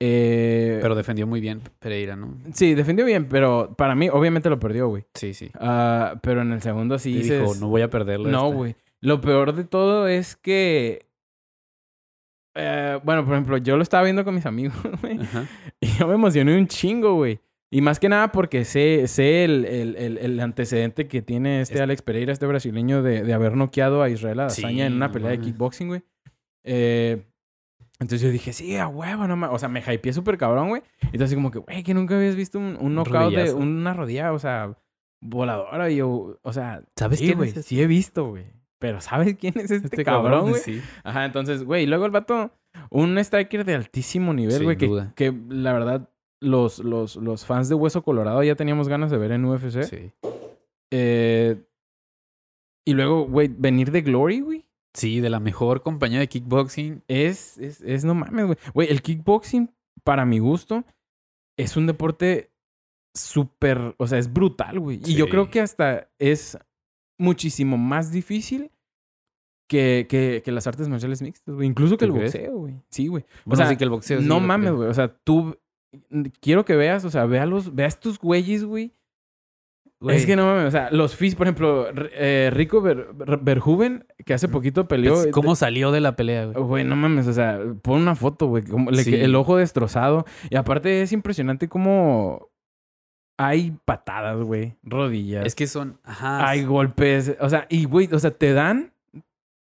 [0.00, 2.36] Eh, Pero defendió muy bien Pereira, ¿no?
[2.52, 5.04] sí, defendió bien, pero para mí, obviamente lo perdió, güey.
[5.14, 5.50] Sí, sí.
[5.58, 7.40] Ah, pero en el segundo sí Y dices...
[7.40, 8.28] dijo, no voy a perderlo.
[8.28, 8.56] No, esta".
[8.56, 8.76] güey.
[9.00, 11.06] Lo peor de todo es que.
[12.54, 15.18] eh, bueno, por ejemplo, yo lo estaba viendo con mis amigos, güey.
[15.20, 15.46] Ajá.
[15.80, 17.40] Y yo me emocioné un chingo, güey.
[17.70, 21.74] Y más que nada porque sé, sé el, el- el- el antecedente que tiene este
[21.76, 25.08] Es- Alex Pereira, este brasileño, de, de haber noqueado a Israel Adesanya Sí, en una
[25.08, 26.02] no pelea de kickboxing, güey.
[26.64, 27.22] Eh,
[27.98, 29.54] entonces yo dije, sí, a huevo, no mames.
[29.54, 30.82] O sea, me hypeé súper cabrón, güey.
[31.00, 34.32] Entonces así como que, güey, que nunca habías visto un, un knockout de una rodilla,
[34.32, 34.76] o sea,
[35.20, 35.90] voladora.
[35.90, 38.44] Y yo, o sea, ¿Sabes sí, quién güey, es sí he visto, güey.
[38.78, 40.60] Pero ¿sabes quién es este, Este cabrón, güey?
[40.60, 40.82] sí.
[41.02, 42.50] Ajá, entonces, güey, y luego el vato,
[42.90, 45.12] un striker de altísimo nivel, güey, que, duda.
[45.16, 49.32] que la verdad, los, los, los fans de Hueso Colorado ya teníamos ganas de ver
[49.32, 49.84] en UFC.
[49.84, 50.12] Sí.
[50.90, 51.62] Eh,
[52.84, 54.65] y luego, güey, venir de Glory, güey,
[54.96, 57.02] Sí, de la mejor compañía de kickboxing.
[57.06, 58.58] es, es, es no mames, güey.
[58.74, 59.70] Güey, el kickboxing,
[60.04, 60.84] para mi gusto,
[61.58, 62.50] es un deporte
[63.14, 65.00] súper, o sea, es brutal, güey.
[65.04, 66.58] Y yo creo que hasta es
[67.18, 68.70] muchísimo más difícil
[69.68, 71.66] que, que, que las artes marciales mixtas, güey.
[71.68, 72.80] Incluso que el boxeo, güey.
[72.90, 73.24] Sí, güey.
[73.24, 74.20] O Bueno, sea, sí que el boxeo.
[74.20, 74.88] no mames, güey.
[74.88, 75.58] O sea, tú.
[76.40, 78.92] Quiero que veas, o sea, ve a estos güeyes, güey.
[80.08, 83.08] Es que no mames, o sea, los FIS, por ejemplo, eh, Rico Ver-
[84.24, 85.14] que hace poquito peleó.
[85.14, 86.64] pues, ¿Cómo salió de la pelea, güey?
[86.64, 88.62] Güey, no mames, o sea, pon una foto, güey.
[89.02, 89.14] Sí.
[89.14, 90.26] El ojo destrozado.
[90.50, 92.50] Y aparte es impresionante cómo
[93.38, 94.76] hay patadas, güey.
[94.82, 95.46] Rodillas.
[95.46, 95.98] Es que son.
[96.04, 96.46] Ajá.
[96.48, 97.34] hay golpes.
[97.40, 98.92] O sea, y güey, o sea, te dan,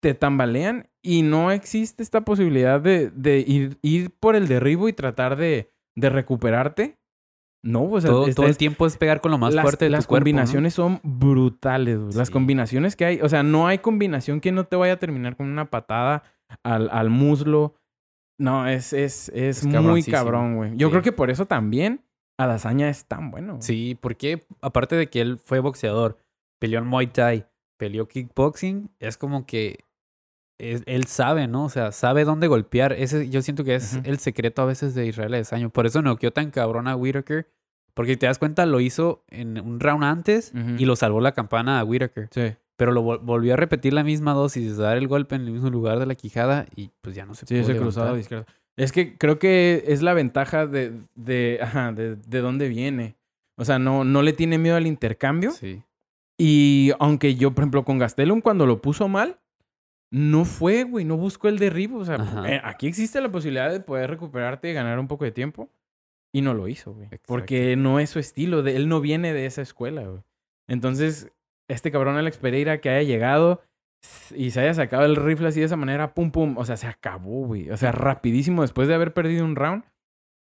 [0.01, 4.93] te tambalean y no existe esta posibilidad de, de ir, ir por el derribo y
[4.93, 6.97] tratar de, de recuperarte.
[7.63, 9.91] No, o sea, todo, el es- tiempo es pegar con lo más las, fuerte de
[9.91, 10.31] las tu cuerpo, ¿no?
[10.31, 11.99] combinaciones son brutales.
[11.99, 12.13] güey.
[12.13, 12.33] Las Sí.
[12.33, 15.47] combinaciones que hay, o sea, no hay combinación que no te vaya a terminar con
[15.47, 16.23] una patada
[16.63, 17.73] al, al muslo.
[18.39, 20.77] No, es, es, es, Es muy cabrón, güey.
[20.77, 20.91] Yo Sí.
[20.91, 22.01] creo que por eso también
[22.39, 23.57] Adazaña es tan bueno.
[23.61, 26.17] Sí, porque aparte de que él fue boxeador,
[26.59, 27.47] peleó en Muay Thai,
[27.79, 29.79] peleó kickboxing, es como que
[30.59, 31.65] es- él sabe, ¿no?
[31.65, 32.93] O sea, sabe dónde golpear.
[32.93, 35.69] Ese, yo siento que es el secreto a veces de Israel Adesanya.
[35.69, 37.47] Por eso noqueó tan cabrón a Whitaker.
[37.93, 41.79] Porque te das cuenta, lo hizo en un round antes y lo salvó la campana
[41.79, 42.27] a Whitaker.
[42.31, 45.51] Sí, Pero lo vol- volvió a repetir la misma dosis, dar el golpe en el
[45.51, 48.19] mismo lugar de la quijada y pues ya no se sí, pudo ese cruzado de
[48.21, 48.45] izquierda.
[48.75, 53.15] Es que creo que es la ventaja de, de, ajá, de, de dónde viene.
[53.57, 55.49] O sea, no, no le tiene miedo al intercambio.
[55.49, 55.81] Sí.
[56.37, 59.39] Y aunque yo, por ejemplo, con Gastelum, cuando lo puso mal,
[60.11, 61.99] no fue, güey, no buscó el derribo.
[61.99, 62.17] O sea,
[62.47, 65.69] eh, aquí existe la posibilidad de poder recuperarte y ganar un poco de tiempo.
[66.33, 67.09] Y no lo hizo, güey.
[67.25, 68.61] Porque no es su estilo.
[68.63, 70.21] De, él no viene de esa escuela, güey.
[70.69, 71.31] Entonces,
[71.69, 73.61] este cabrón Alex Pereira que haya llegado
[74.35, 76.57] y se haya sacado el rifle así de esa manera, pum, pum.
[76.57, 77.69] O sea, se acabó, güey.
[77.71, 79.83] O sea, rapidísimo después de haber perdido un round.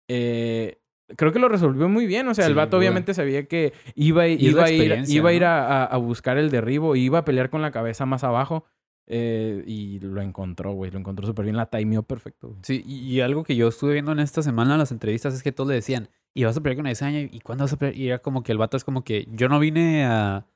[0.08, 0.78] Eh,
[1.16, 2.26] creo que lo resolvió muy bien.
[2.28, 5.44] O sea, el Sin vato obviamente sabía que iba, iba, a ir, iba a ir
[5.44, 8.64] a- a buscar el derribo, iba a pelear con la cabeza más abajo.
[9.06, 10.90] Eh, y lo encontró, güey.
[10.90, 11.56] Lo encontró súper bien.
[11.56, 12.60] La timeó perfecto, güey.
[12.62, 15.42] Sí, y, y algo que yo estuve viendo en esta semana en las entrevistas es
[15.42, 17.20] que todos le decían, ¿y vas a pelear con Adesanya?
[17.20, 17.96] ¿Y cuándo vas a pelear?
[17.96, 20.46] Y era como que el vato es como que yo no vine a, a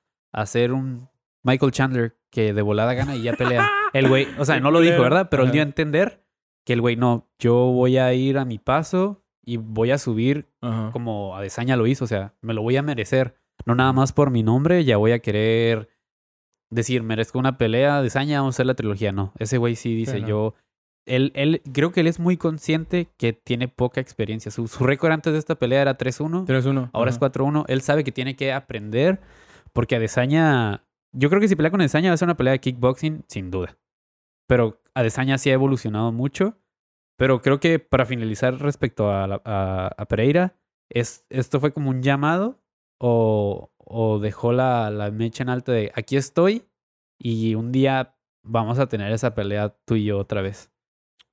[0.40, 1.08] hacer un
[1.42, 3.68] Michael Chandler que de volada gana y ya pelea.
[3.92, 5.00] El güey, o sea, no lo dijo.
[5.00, 5.28] ¿verdad?
[5.30, 6.22] Pero él dio a entender
[6.64, 10.48] que el güey, no, yo voy a ir a mi paso y voy a subir
[10.60, 10.90] Ajá.
[10.92, 13.36] como Adesanya lo hizo, o sea, me lo voy a merecer.
[13.64, 15.88] No nada más por mi nombre, ya voy a querer
[16.70, 19.12] decir, merezco una pelea, Adesanya, vamos a hacer la trilogía.
[19.12, 20.28] No, ese güey sí dice, no.
[20.28, 20.54] yo...
[21.08, 24.50] Él, él, creo que él es muy consciente que tiene poca experiencia.
[24.50, 26.90] Su, su récord antes de esta pelea era 3-1, 3-1.
[26.92, 27.26] ahora Ajá.
[27.26, 27.64] es 4-1.
[27.68, 29.20] Él sabe que tiene que aprender
[29.72, 30.82] porque Adesanya...
[31.12, 33.52] Yo creo que si pelea con Adesanya va a ser una pelea de kickboxing, sin
[33.52, 33.78] duda.
[34.48, 36.58] Pero Adesanya sí ha evolucionado mucho.
[37.16, 40.56] Pero creo que para finalizar respecto a, la- a, a Pereira,
[40.90, 42.58] es, esto fue como un llamado
[43.00, 46.64] o, o dejó la, la mecha en alto de aquí estoy
[47.18, 50.70] y un día vamos a tener esa pelea tú y yo otra vez.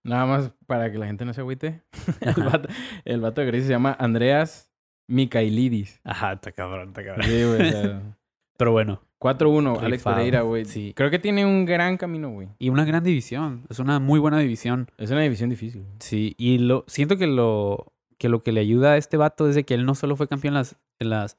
[0.04, 1.82] Nada más para que la gente no se agüite.
[2.22, 2.70] el, vato,
[3.06, 4.72] el vato gris se llama Andreas
[5.08, 6.02] Mikailidis.
[6.04, 7.26] Ajá, está cabrón, está cabrón.
[7.26, 7.72] Sí, güey.
[8.58, 10.04] Pero bueno, 4-1, Alex.
[10.04, 10.66] Pereira, güey.
[10.66, 10.94] Sí.
[10.96, 12.50] Creo que tiene un gran camino, güey.
[12.60, 14.92] y una gran división, es una muy buena división.
[14.98, 15.86] Es una división difícil.
[16.00, 19.56] Sí, y lo siento que lo que lo que le ayuda a este vato es
[19.56, 21.38] de que él no solo fue campeón en las, en las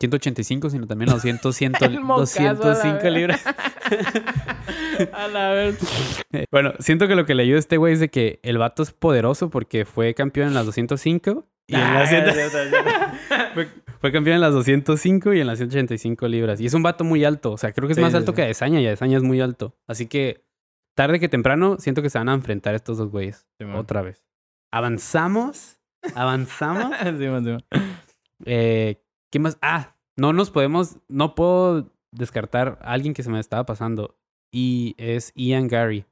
[0.00, 3.12] 185, sino también los 200, 100, El mocazo a la 205 vez.
[3.12, 3.44] libras.
[5.12, 5.78] A la vez.
[6.50, 8.82] Bueno, siento que lo que le ayuda a este güey es de que el vato
[8.82, 12.24] es poderoso porque fue campeón en las 205 y en las 100
[13.54, 16.60] fue, fue campeón en las 205 y en las 185 libras.
[16.60, 18.32] Y es un vato muy alto, o sea, creo que es Sí, más sí, alto
[18.32, 18.36] sí.
[18.36, 19.74] que Adesanya y Adesanya es muy alto.
[19.86, 20.44] Así que
[20.94, 24.26] tarde que temprano siento que se van a enfrentar estos dos güeyes otra vez.
[24.70, 25.78] Avanzamos,
[26.14, 26.94] avanzamos.
[28.44, 29.58] Eh, ¿Qué más?
[29.62, 34.16] Ah, no nos podemos, no puedo descartar a alguien que se me estaba pasando.
[34.52, 36.04] y es Ian Gary.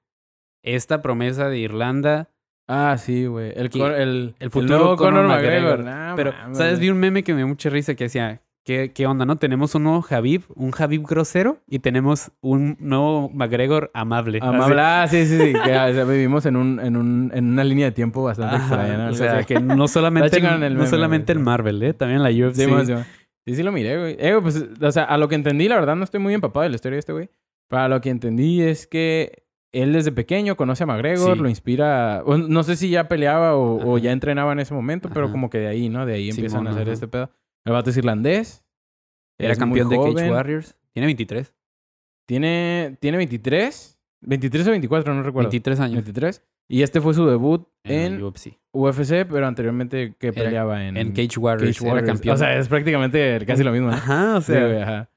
[0.64, 2.30] Esta promesa de Irlanda,
[2.70, 3.50] Ah, sí, güey.
[3.56, 5.78] El, el, el futuro nuevo Conor Conor McGregor.
[5.78, 5.84] McGregor.
[5.84, 6.78] Nah, pero, ¿sabes?
[6.78, 9.36] Vi un meme que me dio mucha risa que decía, ¿qué, qué onda, no?
[9.36, 14.40] Tenemos un nuevo Javib, un Javib grosero, y tenemos un nuevo McGregor amable.
[14.42, 14.78] Amable.
[14.78, 15.52] Ah, sí, sí, sí.
[15.54, 18.64] que, o sea, vivimos en, un, en, un, en una línea de tiempo bastante Ajá,
[18.66, 19.04] extraña.
[19.06, 19.10] ¿no?
[19.10, 21.40] O sea, que no solamente, el, el no meme, solamente güey.
[21.40, 21.94] el Marvel, ¿eh?
[21.94, 22.56] También la UFC.
[22.56, 22.94] Sí, sí,
[23.46, 24.16] sí, sí lo miré, güey.
[24.18, 26.68] Eh, pues, o sea, a lo que entendí, la verdad, no estoy muy empapado de
[26.68, 27.30] la historia de este güey.
[27.68, 31.42] Para lo que entendí es que él desde pequeño conoce a McGregor, Sí.
[31.42, 32.22] lo inspira...
[32.26, 35.32] no sé si ya peleaba o, o ya entrenaba en ese momento, pero Ajá.
[35.32, 36.04] como que de ahí, ¿no?
[36.04, 37.30] De ahí empiezan Simón, a hacer este pedo.
[37.64, 38.64] El vato es irlandés.
[39.38, 40.76] Era es campeón de Cage Warriors.
[40.92, 41.54] Tiene 23.
[42.26, 43.98] Tiene, tiene 23.
[44.20, 45.48] 23 o 24, no recuerdo.
[45.48, 45.94] 23 años.
[45.96, 46.42] 23.
[46.70, 48.58] Y este fue su debut En, UFC.
[48.72, 51.76] UFC, pero anteriormente que Era- peleaba en, En Cage Warriors.
[51.78, 52.12] Cage Era Warriors.
[52.18, 52.34] campeón.
[52.34, 53.88] O sea, es prácticamente casi lo mismo.
[53.88, 53.94] ¿no?
[53.94, 54.82] Ajá, o sea.
[54.82, 55.10] ajá.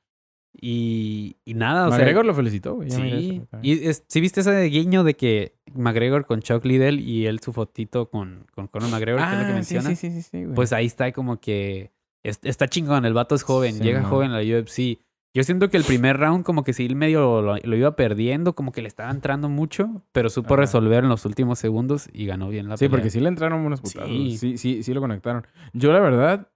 [0.53, 2.27] y, y nada, o McGregor sea.
[2.27, 2.89] lo felicitó, güey.
[2.91, 3.41] Sí.
[3.61, 7.51] Y es- sí viste ese guiño de que McGregor con Chuck Liddell y él su
[7.53, 9.89] fotito con, con Conor McGregor, que es lo que Ah, menciona.
[9.89, 10.53] sí, sí, sí, sí, güey.
[10.55, 11.91] Pues ahí está como que
[12.23, 14.99] está chingón, el vato es joven, Sí, llega joven a la UFC.
[15.33, 18.73] Yo siento que el primer round como que sí medio lo, lo iba perdiendo, como
[18.73, 20.61] que le estaba entrando mucho, pero supo Ajá.
[20.63, 22.97] resolver en los últimos segundos y ganó bien la Sí, pelea.
[22.97, 24.09] porque sí le entraron unos putazos.
[24.09, 24.37] Sí.
[24.37, 24.57] Sí.
[24.57, 25.47] sí, sí, lo conectaron.
[25.71, 26.49] Yo, la verdad,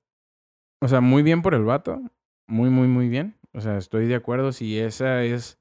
[0.82, 2.01] o sea, muy bien por el vato.
[2.47, 3.38] Muy, muy, muy bien.
[3.54, 5.58] O sea, estoy de acuerdo si esa es.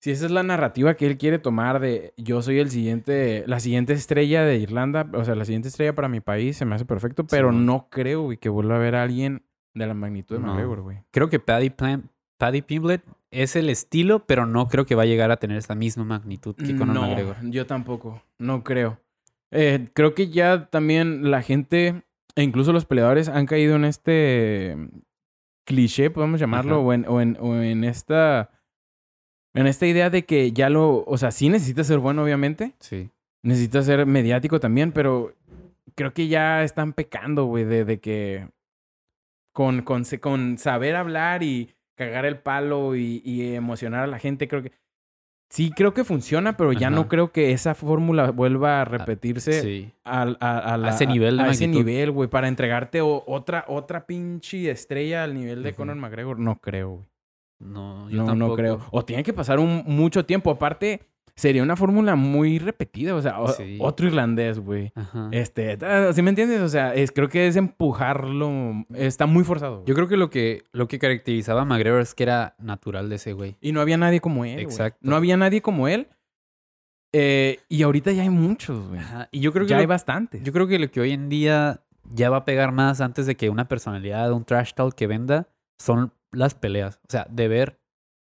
[0.00, 3.60] Si esa es la narrativa que él quiere tomar de yo soy el siguiente, la
[3.60, 6.84] siguiente estrella de Irlanda, o sea, la siguiente estrella para mi país, se me hace
[6.84, 9.42] perfecto, pero no creo, güey, que vuelva a ver a alguien
[9.74, 10.48] de la magnitud de No.
[10.48, 10.98] McGregor, güey.
[11.10, 11.72] Creo que Paddy,
[12.38, 15.74] Paddy Pimblett es el estilo, pero no creo que va a llegar a tener esa
[15.74, 17.36] misma magnitud que Conor no, McGregor.
[17.42, 18.22] yo tampoco.
[18.38, 19.00] No creo.
[19.50, 22.04] Eh, creo que ya también la gente,
[22.34, 24.76] e incluso los peleadores, han caído en este
[25.64, 28.50] cliché, podemos llamarlo, o en, o, en, o en esta.
[29.56, 31.04] En esta idea de que ya lo.
[31.06, 32.74] O sea, sí necesita ser bueno, obviamente.
[32.78, 33.10] Sí.
[33.42, 35.32] Necesita ser mediático también, pero
[35.94, 38.48] creo que ya están pecando, güey, de, de que.
[39.52, 44.48] Con, con, con saber hablar y cagar el palo y, y emocionar a la gente,
[44.48, 44.72] creo que.
[45.48, 49.92] Sí, creo que funciona, pero ya no creo que esa fórmula vuelva a repetirse Sí.
[50.02, 54.06] al- a, a la- ese nivel a ese nivel, güey, para entregarte o- otra, otra
[54.06, 55.76] pinche estrella al nivel de Ujú.
[55.76, 56.40] Conor McGregor.
[56.40, 57.06] No creo, güey.
[57.58, 58.80] No, yo No, no creo.
[58.90, 60.50] O tiene que pasar un, mucho tiempo.
[60.50, 61.00] Aparte,
[61.34, 63.14] sería una fórmula muy repetida.
[63.14, 63.78] O sea, o- Sí.
[63.80, 64.92] otro irlandés, güey.
[65.32, 65.78] Este,
[66.12, 66.60] ¿sí me entiendes?
[66.60, 68.84] O sea, es, creo que es empujarlo.
[68.94, 69.76] Está muy forzado.
[69.76, 69.86] güey.
[69.86, 73.16] Yo creo que lo que lo que caracterizaba a McGregor es que era natural de
[73.16, 73.56] ese güey.
[73.60, 74.52] Y no había nadie como él.
[74.54, 74.64] güey.
[74.64, 74.98] Exacto.
[75.02, 76.08] No había nadie como él.
[77.12, 79.00] Eh, y ahorita ya hay muchos, güey.
[79.00, 79.28] Ajá.
[79.30, 80.42] Y yo creo que Ya lo- hay bastantes.
[80.42, 81.80] Yo creo que lo que hoy en día
[82.12, 85.48] ya va a pegar más antes de que una personalidad, un trash talk que venda,
[85.78, 87.00] son las peleas.
[87.04, 87.80] O sea, de ver,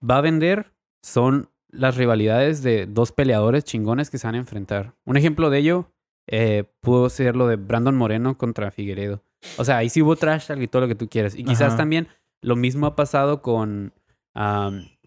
[0.08, 4.96] va a vender, son las rivalidades de dos peleadores chingones que se van a enfrentar.
[5.06, 5.92] Un ejemplo de ello
[6.28, 9.22] eh, pudo ser lo de Brandon Moreno contra Figueredo.
[9.58, 11.36] O sea, ahí sí hubo trash y todo lo que tú quieras.
[11.36, 11.78] Y quizás Ajá.
[11.78, 12.08] también
[12.42, 13.94] lo mismo ha pasado con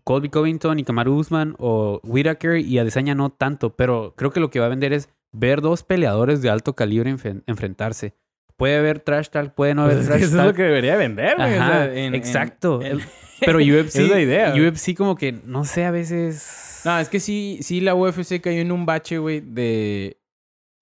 [0.04, 4.50] Colby Covington y Kamaru Usman o Whitaker y Adesanya no tanto, pero creo que lo
[4.50, 7.10] que va a vender es ver dos peleadores de alto calibre
[7.46, 8.14] enfrentarse.
[8.58, 10.46] Puede haber trash talk, puede no Pues haber es que trash eso es talk.
[10.48, 11.54] lo que debería vender, güey.
[11.54, 12.82] o Ajá, sea, en- en- exacto.
[12.82, 12.98] en-
[13.40, 14.52] Pero UFC, Es la idea.
[14.52, 16.82] UFC como que, no sé, a veces...
[16.84, 20.18] No, es que sí, sí la UFC cayó en un bache, güey, de,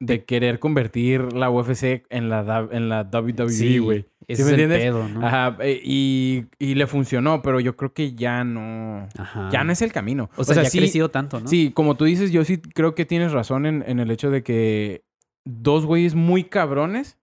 [0.00, 4.06] de querer convertir la UFC en la, en la WWE, Sí, güey.
[4.26, 5.26] ese me es el pedo, ¿no?
[5.26, 9.06] Ajá, eh, y, y le funcionó, pero yo creo que ya no...
[9.18, 9.50] Ajá.
[9.52, 10.30] Ya no es el camino.
[10.36, 11.48] O sea, ya sí, ha crecido tanto, ¿no?
[11.48, 14.42] Sí, como tú dices, yo sí creo que tienes razón en, en el hecho de
[14.42, 15.04] que
[15.44, 17.18] dos güeyes muy cabrones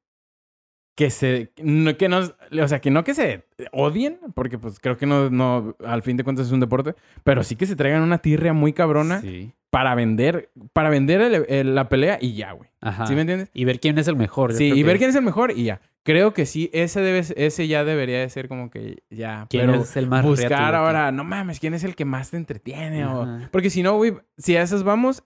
[0.95, 4.97] que se no, que no o sea que no que se odien porque pues creo
[4.97, 8.03] que no no al fin de cuentas es un deporte pero sí que se traigan
[8.03, 9.53] una tirria muy cabrona Sí.
[9.71, 13.07] para vender para vender el- el- la pelea y ya güey Ajá.
[13.07, 13.49] ¿sí me entiendes?
[13.53, 14.53] Y ver quién es el mejor.
[14.53, 17.23] Sí y que- ver quién es el mejor y ya creo que sí ese debe
[17.37, 21.11] ese ya debería de ser como que ya quién pero es el más buscar ahora,
[21.11, 23.05] no mames, ¿quién es el que más te entretiene?
[23.05, 23.39] O-.
[23.51, 25.23] Porque si no, güey, si a esas vamos,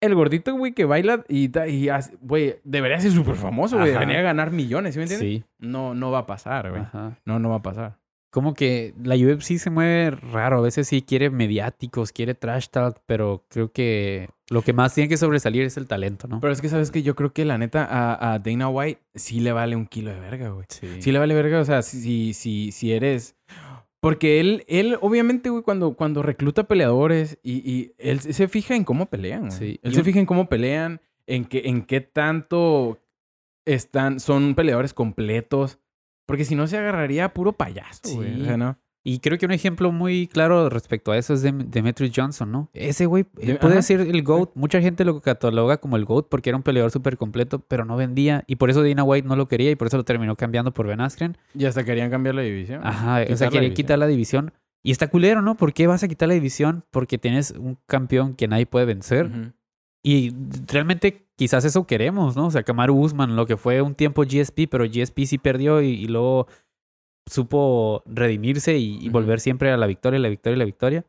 [0.00, 3.92] el gordito, güey, que baila y, y hace- güey, debería ser súper famoso, güey.
[3.92, 5.28] Debería ganar millones, ¿sí me entiendes?
[5.28, 5.44] Sí.
[5.58, 6.82] No, no va a pasar, güey.
[6.82, 7.18] Ajá.
[7.24, 7.98] No, no va a pasar.
[8.30, 10.58] Como que la UFC se mueve raro.
[10.58, 15.08] A veces sí quiere mediáticos, quiere trash talk, pero creo que lo que más tiene
[15.08, 16.40] que sobresalir es el talento, ¿no?
[16.40, 19.40] Pero es que, ¿sabes que Yo creo que la neta a, a Dana White sí
[19.40, 20.66] le vale un kilo de verga, güey.
[20.68, 21.00] sí.
[21.00, 23.36] Sí le vale verga, o sea, si, si, si eres...
[24.06, 28.84] Porque él, él obviamente, güey, cuando, cuando recluta peleadores y, y él se fija en
[28.84, 29.50] cómo pelean, güey.
[29.50, 29.80] Sí.
[29.82, 33.02] Él se fija en cómo pelean, en qué, en qué tanto
[33.64, 35.80] están, son peleadores completos.
[36.24, 38.42] Porque si no se agarraría a puro payaso, güey.
[38.42, 38.78] O sea, ¿no?
[39.08, 42.70] Y creo que un ejemplo muy claro respecto a eso es de Demetrius Johnson, ¿no?
[42.74, 43.82] Ese güey eh, De- puede ajá.
[43.82, 44.50] ser el GOAT.
[44.56, 47.96] Mucha gente lo cataloga como el GOAT porque era un peleador súper completo, pero no
[47.96, 48.42] vendía.
[48.48, 50.88] Y por eso Dana White no lo quería y por eso lo terminó cambiando por
[50.88, 51.36] Ben Askren.
[51.54, 52.80] Y hasta querían cambiar la división.
[52.84, 53.74] Ajá, o sea, la quería división.
[53.74, 54.52] quitar la división.
[54.82, 55.56] Y está culero, ¿no?
[55.56, 56.84] ¿Por qué vas a quitar la división?
[56.90, 59.30] Porque tienes un campeón que nadie puede vencer.
[60.02, 60.32] Y
[60.68, 62.46] realmente quizás eso queremos, ¿no?
[62.46, 65.90] O sea, Kamaru Usman, lo que fue un tiempo GSP, pero GSP sí perdió y,
[65.90, 66.46] y luego
[67.26, 71.04] supo redimirse y, volver siempre a la victoria, la victoria, la victoria.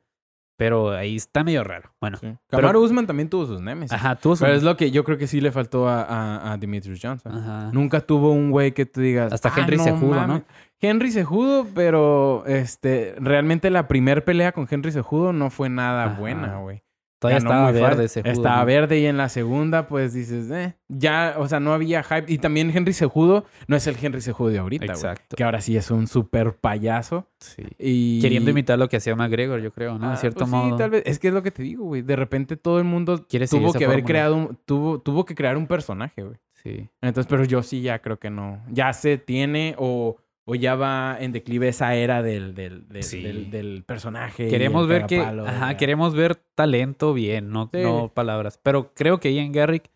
[0.59, 1.91] Pero ahí está medio raro.
[2.01, 2.33] Bueno, Sí.
[2.49, 3.91] Kamaru Usman también tuvo sus nemesis.
[3.93, 4.43] ajá, tuvo su...
[4.43, 7.31] Pero es lo que yo creo que sí le faltó a, a, a Demetrius Johnson.
[7.37, 7.69] Ajá.
[7.71, 9.31] Nunca tuvo un güey que tú digas.
[9.31, 10.27] Hasta "Ah, Henry Cejudo, ¿no?
[10.27, 10.43] mames".
[10.81, 16.19] Henry Cejudo, pero este, realmente la primer pelea con Henry Cejudo no fue nada Ajá.
[16.19, 16.81] buena, güey.
[17.19, 18.65] Todavía Ganó estaba muy verde ese judo, Estaba ¿no?
[18.65, 22.31] verde y en la segunda, pues dices, eh, ya, o sea, no había hype.
[22.31, 24.95] Y también Henry Cejudo no es el Henry Cejudo de ahorita, güey.
[24.95, 25.35] Exacto.
[25.35, 27.27] Que ahora sí es un súper payaso.
[27.39, 27.63] Sí.
[27.79, 28.21] Y...
[28.21, 30.09] Queriendo imitar lo que hacía McGregor, yo creo, ¿no?
[30.09, 30.71] Ah, de cierto pues modo.
[30.71, 31.03] Sí, tal vez.
[31.07, 32.03] Es que es lo que te digo, güey.
[32.03, 34.05] De repente todo el mundo Quiere tuvo que haber fórmula.
[34.05, 36.37] creado un, tuvo, tuvo que crear un personaje, güey.
[36.53, 36.89] Sí.
[37.01, 38.61] Entonces, pero yo sí ya creo que no.
[38.69, 40.17] Ya se tiene o,
[40.49, 43.21] o ya va en declive esa era del, del, del, Sí.
[43.21, 44.47] del, del personaje.
[44.47, 45.77] Queremos ver que, ajá, ya.
[45.77, 47.81] queremos ver talento bien, no, Sí.
[47.83, 48.57] no palabras.
[48.63, 49.89] Pero creo que Ian Garrick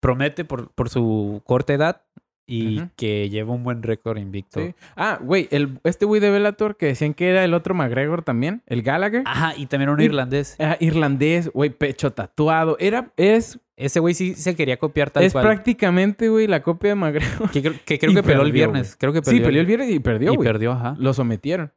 [0.00, 2.02] promete por, por su corta edad
[2.46, 4.60] y que lleva un buen récord invicto.
[4.60, 4.74] Sí.
[4.96, 5.48] Ah, güey,
[5.84, 9.22] este güey de Bellator que decían que era el otro McGregor también, el Gallagher.
[9.26, 10.56] Ajá, y también un irlandés.
[10.58, 12.76] Ah, irlandés, güey, pecho tatuado.
[12.80, 15.44] Era, es, Ese güey sí se quería copiar tal es cual.
[15.44, 17.50] prácticamente, güey, la copia de McGregor.
[17.50, 18.96] Que, creo- que creo Y que peleó el viernes.
[18.98, 19.44] Creo que Sí, perdió.
[19.46, 20.46] peleó el viernes y perdió, Y güey.
[20.48, 20.96] perdió, ajá.
[20.98, 21.72] Lo sometieron.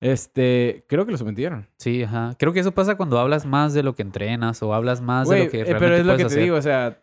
[0.00, 1.66] Este, creo que lo sometieron.
[1.78, 2.34] Sí, ajá.
[2.38, 5.44] Creo que eso pasa cuando hablas más de lo que entrenas o hablas más de
[5.46, 6.42] lo que eh, realmente pero es lo que te hacer.
[6.42, 7.02] digo, o sea,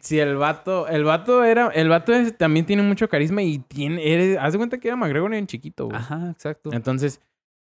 [0.00, 4.12] si el vato, el vato era, el vato es- también tiene mucho carisma y tiene,
[4.12, 5.96] eres, haz de cuenta que era McGregor en chiquito, güey.
[5.96, 6.70] Ajá, exacto.
[6.72, 7.20] Entonces,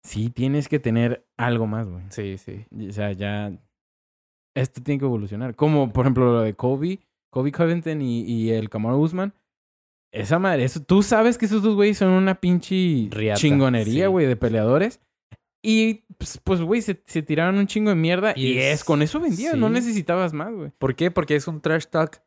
[0.06, 2.04] sí tienes que tener algo más, güey.
[2.10, 2.66] Sí, sí.
[2.72, 3.52] Y, O sea, ya,
[4.56, 5.56] esto tiene que evolucionar.
[5.56, 7.00] Como, por ejemplo, lo de Kobe,
[7.32, 9.34] Kobe Covington y, y el Kamaru Usman.
[10.14, 14.12] Esa madre, eso, tú sabes que esos dos güeyes son una pinche Riata, chingonería, sí.
[14.12, 15.00] güey, de peleadores.
[15.64, 18.34] Y, pues, pues, güey, se, se tiraron un chingo de mierda.
[18.36, 19.74] Y, Y es, es- con eso vendías, no sí.
[19.74, 20.72] necesitabas más, güey.
[20.78, 21.12] ¿Por qué?
[21.12, 22.22] Porque es un trash talk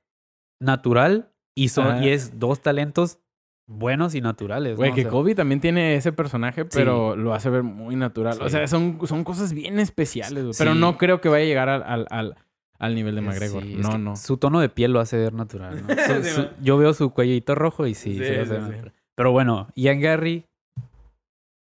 [0.63, 2.05] natural y, son, Ajá.
[2.05, 3.19] y es dos talentos
[3.67, 4.77] buenos y naturales.
[4.77, 4.93] Güey, ¿no?
[4.93, 8.39] O que sea, Kobe también tiene ese personaje, pero lo hace ver muy natural.
[8.43, 10.55] O sea, son, son cosas bien especiales, güey.
[10.59, 12.37] Pero no creo que vaya a llegar al, al, al,
[12.79, 13.63] al nivel de McGregor.
[13.63, 14.17] es no, que no.
[14.17, 15.83] Su tono de piel lo hace ver natural.
[15.87, 15.95] ¿no?
[16.07, 16.51] Su- Sí, su- man.
[16.63, 18.93] yo veo su cuellito rojo y sí, hace ver.
[19.17, 20.45] Pero bueno, Ian Gary,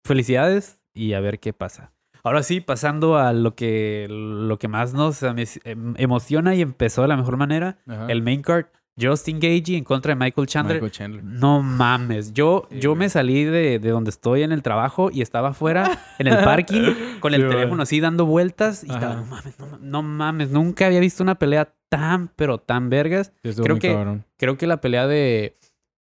[0.05, 1.93] felicidades y a ver qué pasa.
[2.25, 7.03] Ahora sí, pasando a lo que, lo que más nos em- em- emociona y empezó
[7.03, 8.07] de la mejor manera, Ajá.
[8.09, 8.67] el main card,
[9.01, 10.77] Justin Gagey en contra de Michael Chandler.
[10.77, 11.25] Michael Chandler.
[11.25, 12.99] No mames, yo, Sí, yo güey.
[13.01, 16.93] me salí de, de donde estoy en el trabajo y estaba afuera en el parking
[17.21, 17.57] con el Sí, güey.
[17.59, 21.23] teléfono así dando vueltas y estaba, no mames, no, ma- no mames, nunca había visto
[21.23, 23.33] una pelea tan, pero tan vergas.
[23.43, 24.25] Sí, Creo que- cabrón.
[24.37, 25.57] Creo que la pelea de,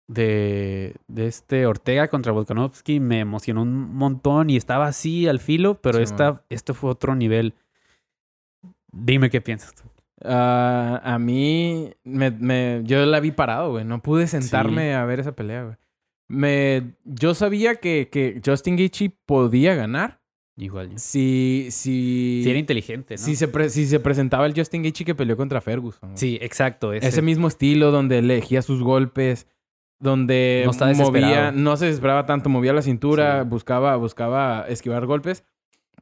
[0.08, 5.74] de, de este Ortega contra Volkanovski me emocionó un montón y estaba así al filo,
[5.80, 7.54] pero esta, esto fue otro nivel.
[8.90, 9.82] Dime qué piensas tú.
[10.24, 13.84] Ah, a mí, me, me- yo la vi parado, güey.
[13.84, 15.76] No pude sentarme a ver esa pelea, güey.
[16.28, 20.20] Me, yo sabía que, que Justin Gaethje podía ganar
[20.56, 20.98] Igual.
[20.98, 23.18] si, si, Si era inteligente, ¿no?
[23.22, 26.10] si, se pre- si se presentaba el Justin Gaethje que peleó contra Ferguson.
[26.10, 26.16] güey.
[26.18, 26.92] Sí, exacto.
[26.94, 29.46] Ese, Ese mismo estilo donde elegía sus golpes,
[29.98, 33.48] donde No movía, no se desesperaba tanto, movía la cintura, Sí.
[33.48, 35.44] buscaba, buscaba esquivar golpes,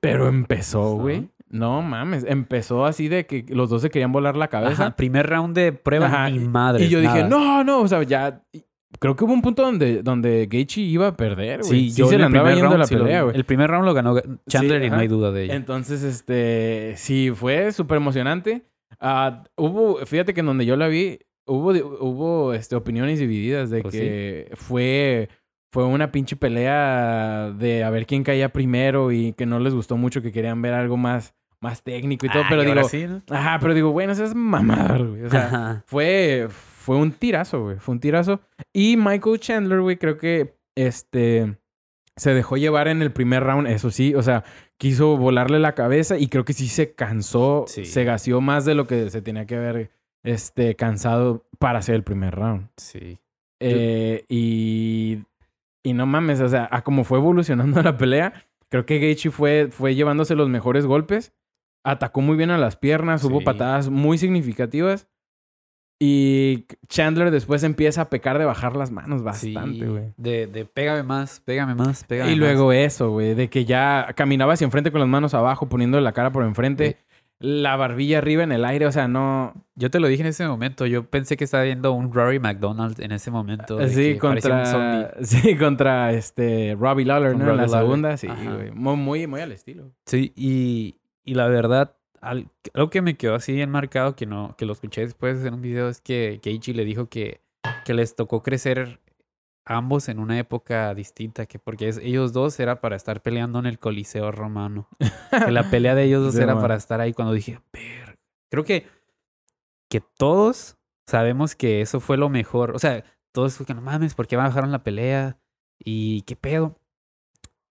[0.00, 1.28] pero empezó, güey.
[1.50, 4.86] No mames, empezó así de que los dos se querían volar la cabeza.
[4.86, 6.84] Ajá, primer round de prueba, ni madre.
[6.84, 8.42] y yo dije, no, no, o sea, ya.
[8.98, 11.90] Creo que hubo un punto donde, donde Gaethje iba a perder, güey.
[11.90, 13.36] Sí, yo se le andaba yendo round la pelea, güey.
[13.36, 15.54] El primer round lo ganó Chandler Sí, y no hay duda de ello.
[15.54, 18.64] Entonces, este, sí, fue súper emocionante.
[19.00, 23.82] Ah, hubo, fíjate que en donde yo la vi, hubo, hubo este, opiniones divididas de
[23.82, 25.28] Pues que fue,
[25.72, 29.96] fue una pinche pelea de a ver quién caía primero y que no les gustó
[29.96, 32.42] mucho, que querían ver algo más, más técnico y todo.
[32.48, 33.22] Pero digo, sí, ¿no?
[33.30, 35.22] ajá, pero digo, bueno, eso es mamador, güey.
[35.24, 35.84] O sea, Ajá.
[35.86, 37.76] fue, fue un tirazo, güey.
[37.78, 38.40] Fue un tirazo.
[38.72, 41.56] Y Michael Chandler, güey, creo que este
[42.16, 44.44] se dejó llevar en el primer round, eso sí, o sea,
[44.76, 47.86] quiso volarle la cabeza y creo que sí se cansó, Sí.
[47.86, 49.90] se gaseó más de lo que se tenía que haber
[50.22, 52.68] este, cansado para hacer el primer round.
[52.76, 53.18] Sí.
[53.58, 55.20] Eh, y,
[55.82, 58.34] y no mames, o sea, a como fue evolucionando la pelea,
[58.68, 61.32] creo que Gaethje fue, fue llevándose los mejores golpes,
[61.84, 63.44] atacó muy bien a las piernas, hubo Sí.
[63.44, 65.08] patadas muy significativas.
[66.02, 70.04] Y Chandler después empieza a pecar de bajar las manos Sí, bastante, güey.
[70.16, 72.38] de, de pégame más, pégame más, pégame Y más.
[72.40, 76.12] luego eso, güey, de que ya caminaba hacia enfrente con las manos abajo, poniendo la
[76.12, 76.96] cara por enfrente,
[77.38, 79.52] la barbilla arriba en el aire, o sea, no...
[79.74, 80.86] Yo te lo dije en ese momento.
[80.86, 83.76] Yo pensé que estaba viendo un Rory McDonald en ese momento.
[83.88, 87.42] Sí, parecía un contra, sí, contra este Robbie Lawler, ¿no?
[87.50, 87.80] en la Lawler.
[87.80, 88.70] segunda, sí, güey.
[88.72, 89.90] Muy, muy, muy al estilo.
[90.06, 94.54] Sí, y, y la verdad, al- algo que me quedó así bien marcado, que no,
[94.56, 97.40] que lo escuché después en un video, es que Keiichi le dijo que,
[97.84, 99.00] que les tocó crecer
[99.64, 103.66] ambos en una época distinta, que porque es- ellos dos era para estar peleando en
[103.66, 104.88] el Coliseo romano.
[105.30, 106.62] que la pelea de ellos dos Sí, era man.
[106.62, 108.18] para estar ahí cuando dije, "Ver".
[108.50, 108.86] creo que,
[109.90, 112.74] que todos sabemos que eso fue lo mejor.
[112.74, 115.38] O sea, todos que no mames, ¿por qué bajaron la pelea?
[115.78, 116.76] ¿Y qué pedo?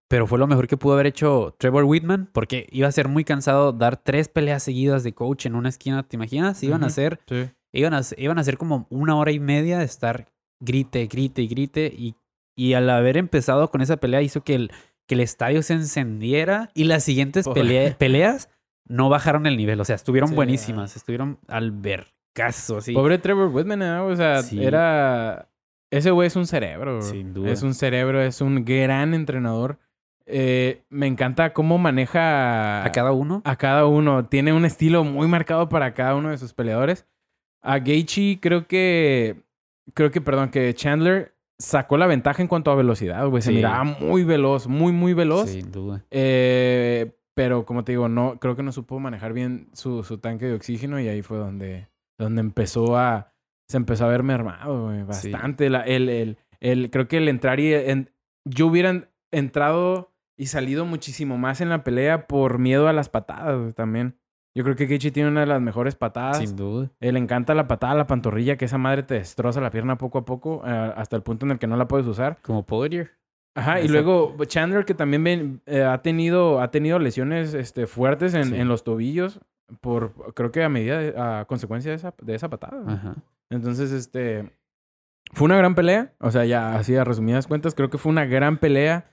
[0.09, 3.23] Pero fue lo mejor que pudo haber hecho Trevor Whitman, porque iba a ser muy
[3.23, 6.03] cansado dar tres peleas seguidas de coach en una esquina.
[6.03, 6.61] ¿Te imaginas?
[6.63, 7.47] Iban a ser, Sí.
[7.73, 10.25] iban a, iban a ser como una hora y media de estar
[10.59, 11.93] grite, grite y grite.
[11.95, 12.15] Y,
[12.57, 14.71] y al haber empezado con esa pelea hizo que el,
[15.07, 18.49] que el estadio se encendiera y las siguientes pelea- peleas
[18.87, 19.79] no bajaron el nivel.
[19.79, 20.95] O sea, estuvieron Sí, buenísimas.
[20.95, 22.93] Estuvieron al vergazo, así.
[22.93, 24.07] Pobre Trevor Whitman, ¿no?
[24.07, 24.63] O sea, Sí.
[24.63, 25.49] era...
[25.91, 26.97] Ese güey es un cerebro.
[26.97, 27.01] bro.
[27.03, 27.51] Sin duda.
[27.51, 29.77] Es un cerebro, es un gran entrenador.
[30.31, 33.41] Eh, me encanta cómo maneja A cada uno.
[33.45, 34.23] a cada uno.
[34.25, 37.07] Tiene un estilo muy marcado para cada uno de sus peleadores.
[37.61, 39.41] A Gaethje creo que...
[39.95, 43.41] Creo que, perdón, que Chandler sacó la ventaja en cuanto a velocidad, güey.
[43.41, 43.55] Se Sí.
[43.55, 45.49] miraba muy veloz, muy, muy veloz.
[45.49, 46.05] Sin duda.
[46.11, 50.45] Eh, pero como te digo, no, creo que no supo manejar bien su, su tanque
[50.45, 53.33] de oxígeno y ahí fue donde, donde empezó a.
[53.67, 55.31] Se empezó a ver mermado, güey, Sí.
[55.31, 55.69] bastante.
[55.69, 57.73] La- el, el, el- creo que el entrar y.
[57.73, 58.11] en-
[58.45, 63.75] yo hubiera entrado y salido muchísimo más en la pelea por miedo a las patadas
[63.75, 64.15] también.
[64.55, 66.37] Yo creo que Kichi tiene una de las mejores patadas.
[66.39, 66.89] Sin duda.
[66.99, 70.17] Eh, le encanta la patada la pantorrilla, que esa madre te destroza la pierna poco
[70.17, 72.39] a poco, eh, hasta el punto en el que no la puedes usar.
[72.41, 73.11] Como Poirier.
[73.55, 78.45] Ajá, y luego Chandler que también eh, ha tenido ha tenido lesiones este, fuertes en,
[78.45, 78.55] Sí.
[78.55, 79.39] en los tobillos
[79.81, 82.81] por creo que a medida de- a consecuencia de esa, de esa patada.
[82.87, 83.15] Ajá.
[83.49, 84.51] Entonces, este
[85.33, 88.25] fue una gran pelea, o sea, ya así a resumidas cuentas, creo que fue una
[88.25, 89.11] gran pelea.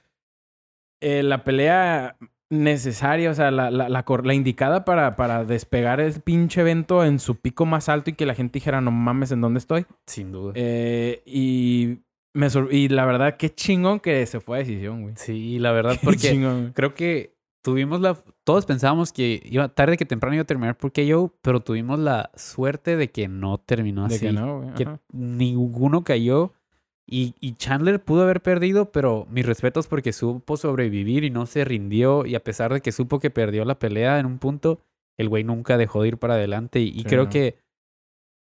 [1.00, 2.16] Eh, la pelea
[2.50, 7.36] necesaria, o sea, la, la, la, indicada para, para despegar el pinche evento en su
[7.36, 9.86] pico más alto y que la gente dijera, no mames, ¿en dónde estoy?
[10.06, 10.52] Sin duda.
[10.54, 11.98] Eh, y,
[12.34, 15.14] me y la verdad, qué chingón que se fue a decisión, güey.
[15.16, 18.16] Sí, la verdad, Qué porque chingón, creo que tuvimos la...
[18.44, 22.30] Todos pensábamos que iba tarde que temprano iba a terminar por KO, pero tuvimos la
[22.36, 24.26] suerte de que no terminó De así.
[24.26, 24.74] que no, güey.
[24.74, 26.52] que ninguno cayó.
[27.08, 31.64] Y, y Chandler pudo haber perdido, pero mis respetos porque supo sobrevivir y no se
[31.64, 32.26] rindió.
[32.26, 34.80] Y a pesar de que supo que perdió la pelea en un punto,
[35.16, 36.80] el güey nunca dejó de ir para adelante.
[36.80, 37.30] Y, creo no.
[37.30, 37.58] que.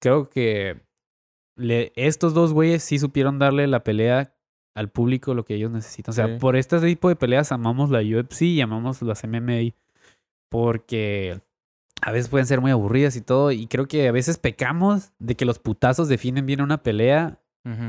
[0.03, 0.81] Creo que.
[1.57, 4.35] le- estos dos güeyes sí supieron darle la pelea
[4.75, 6.11] al público lo que ellos necesitan.
[6.11, 6.39] O sea, Sí.
[6.41, 9.75] por este tipo de peleas amamos la UFC y amamos las MMA.
[10.49, 11.41] Porque
[12.03, 13.53] a veces pueden ser muy aburridas y todo.
[13.53, 17.40] Y creo que a veces pecamos de que los putazos definen bien una pelea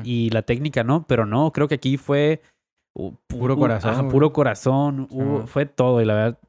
[0.03, 2.41] Y la técnica no, pero no, creo que aquí fue
[2.93, 5.07] uh, Puro pu- corazón, ajá, puro corazón,
[5.47, 6.39] fue todo y la verdad.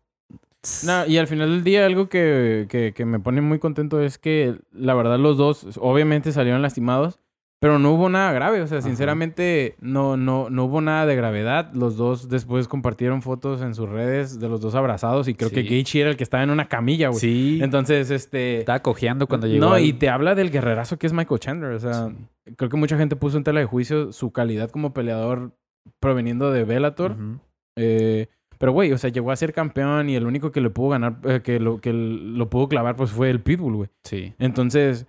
[0.84, 4.18] No, y al final del día algo que, que, que me pone muy contento es
[4.18, 7.18] que la verdad los dos obviamente salieron lastimados,
[7.62, 8.60] pero no hubo nada grave.
[8.60, 8.88] O sea, Ajá.
[8.88, 11.72] sinceramente no, no, no hubo nada de gravedad.
[11.74, 15.62] Los dos después compartieron fotos en sus redes de los dos abrazados y creo que.
[15.62, 17.20] Gaethje era el que estaba en una camilla, güey.
[17.20, 18.58] sí, Entonces, este...
[18.58, 19.64] estaba cojeando cuando llegó.
[19.64, 21.70] No, al- y te habla del guerrerazo que es Michael Chandler.
[21.72, 22.08] O sea,
[22.44, 22.54] Sí.
[22.56, 25.52] creo que mucha gente puso en tela de juicio su calidad como peleador
[26.00, 27.16] proveniendo de Bellator.
[27.76, 28.26] Eh,
[28.58, 31.18] pero, güey, o sea, llegó a ser campeón y el único que le pudo ganar,
[31.24, 33.88] eh, que, lo, que lo pudo clavar, pues fue el Pitbull, güey.
[34.04, 34.34] Sí.
[34.38, 35.06] Entonces,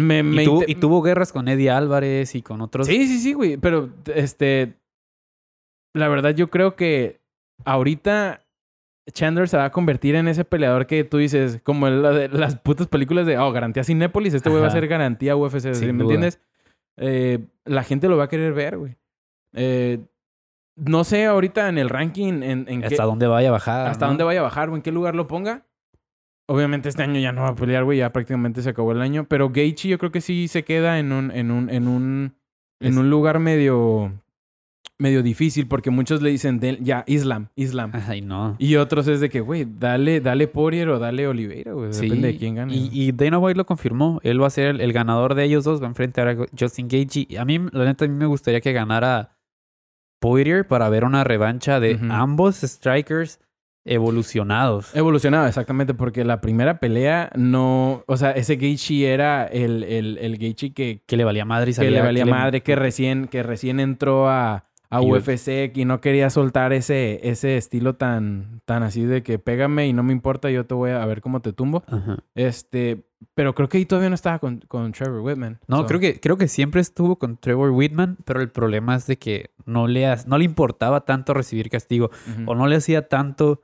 [0.00, 0.22] me...
[0.22, 2.86] me Y, tuvo, inte- y tuvo guerras con Eddie Álvarez y con otros.
[2.86, 3.56] Sí, sí, sí, güey.
[3.56, 4.74] Pero, este...
[5.94, 7.20] La verdad, yo creo que
[7.64, 8.42] ahorita
[9.12, 12.28] Chandler se va a convertir en ese peleador que tú dices, como en la de
[12.28, 15.74] las putas películas de, oh, garantía Cinépolis, este güey va a ser garantía UFC, ¿sí
[15.74, 16.14] Sin ¿me duda.
[16.14, 16.40] entiendes?
[16.96, 18.96] Eh, la gente lo va a querer ver, güey.
[19.54, 19.98] Eh,
[20.76, 23.88] no sé ahorita en el ranking en, en qué- hasta dónde vaya a bajar.
[23.88, 24.10] hasta ¿no?
[24.12, 25.66] dónde vaya a bajar o en qué lugar lo ponga.
[26.52, 29.24] Obviamente este año ya no va a pelear, güey, ya prácticamente se acabó el año.
[29.28, 32.34] Pero Gaethje yo creo que sí se queda en un, en un, en un,
[32.80, 34.12] en un lugar medio,
[34.98, 37.92] medio difícil porque muchos le dicen de- ya Islam, Islam.
[38.08, 38.56] Ay, no.
[38.58, 41.92] Y otros es de que, güey, dale, dale Poirier o dale Oliveira, güey.
[41.92, 42.74] Sí, Depende de quién gane.
[42.74, 44.18] Y, y Dana White lo confirmó.
[44.24, 45.80] Él va a ser el, el ganador de ellos dos.
[45.80, 46.88] Va a enfrentar a Justin.
[46.90, 49.36] Y a mí, la neta, a mí me gustaría que ganara
[50.20, 53.38] Poirier para ver una revancha de ambos strikers.
[53.84, 54.94] Evolucionados.
[54.94, 58.02] Evolucionado, exactamente, porque la primera pelea no.
[58.06, 61.74] O sea, ese Gaethje era el, el, el Gaethje que, que le valía madre y
[61.74, 65.72] que le valía que le- madre, que recién, que recién entró a, a Y- UFC
[65.76, 70.02] y no quería soltar ese, ese estilo tan, tan así de que pégame y no
[70.02, 71.82] me importa, yo te voy a ver cómo te tumbo.
[71.86, 72.18] Ajá.
[72.34, 73.04] Este,
[73.34, 75.60] pero creo que ahí todavía no estaba con, con Trevor Whitman.
[75.68, 79.06] No, So, creo que, creo que siempre estuvo con Trevor Whitman, pero el problema es
[79.06, 82.10] de que no le, no le importaba tanto recibir castigo
[82.46, 83.62] o no le hacía tanto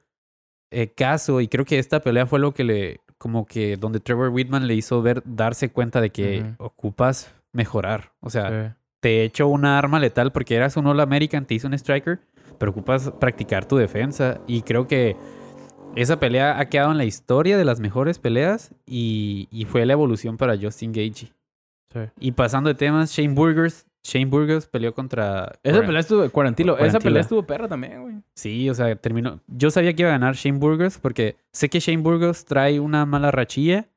[0.71, 1.41] eh, caso.
[1.41, 4.75] Y creo que esta pelea fue lo que le, como que donde Trevor Whitman le
[4.75, 8.12] hizo ver, darse cuenta de que ocupas mejorar.
[8.21, 8.75] O sea, Sí.
[9.01, 12.21] te echo una arma letal porque eras un All American, te hizo un striker,
[12.59, 14.41] pero ocupas practicar tu defensa.
[14.47, 15.17] Y creo que
[15.95, 19.95] esa pelea ha quedado en la historia de las mejores peleas y, y fue la
[19.95, 21.33] evolución para Justin Gaethje.
[21.93, 22.01] Sí.
[22.21, 23.87] Y pasando de temas, Shane Burgers.
[24.07, 25.59] Shane Burgers peleó contra.
[25.65, 28.15] Esa pelea estuvo, Cuarantilo, esa pelea estuvo perra también, güey.
[28.35, 29.41] Sí, o sea, terminó.
[29.49, 33.05] Yo sabía que iba a ganar Shane Burgers porque sé que Shane Burgers trae una
[33.05, 33.89] mala rachilla.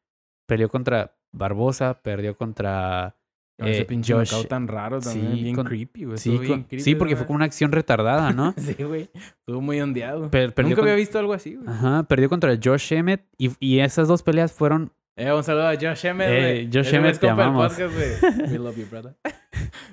[0.48, 3.16] Peleó contra Barbosa, perdió contra.
[3.60, 6.18] Con ese eh, pinche Josh- tan raro también, sí, bien con- creepy, güey.
[6.18, 8.54] Sí, bien con- creepy sí, porque fue como una acción retardada, ¿no?
[8.58, 9.10] Sí, güey.
[9.14, 10.32] Estuvo muy ondeado.
[10.32, 11.68] Per- Nunca con- había visto algo así, güey.
[11.68, 14.92] Ajá, perdió contra Josh Emmett y, y esas dos peleas fueron.
[15.18, 16.70] Eh, un saludo a Josh Emmett, Eh.
[16.72, 17.74] Josh Emmett, te amamos.
[17.74, 17.94] podcast.
[18.52, 19.16] We love you, brother.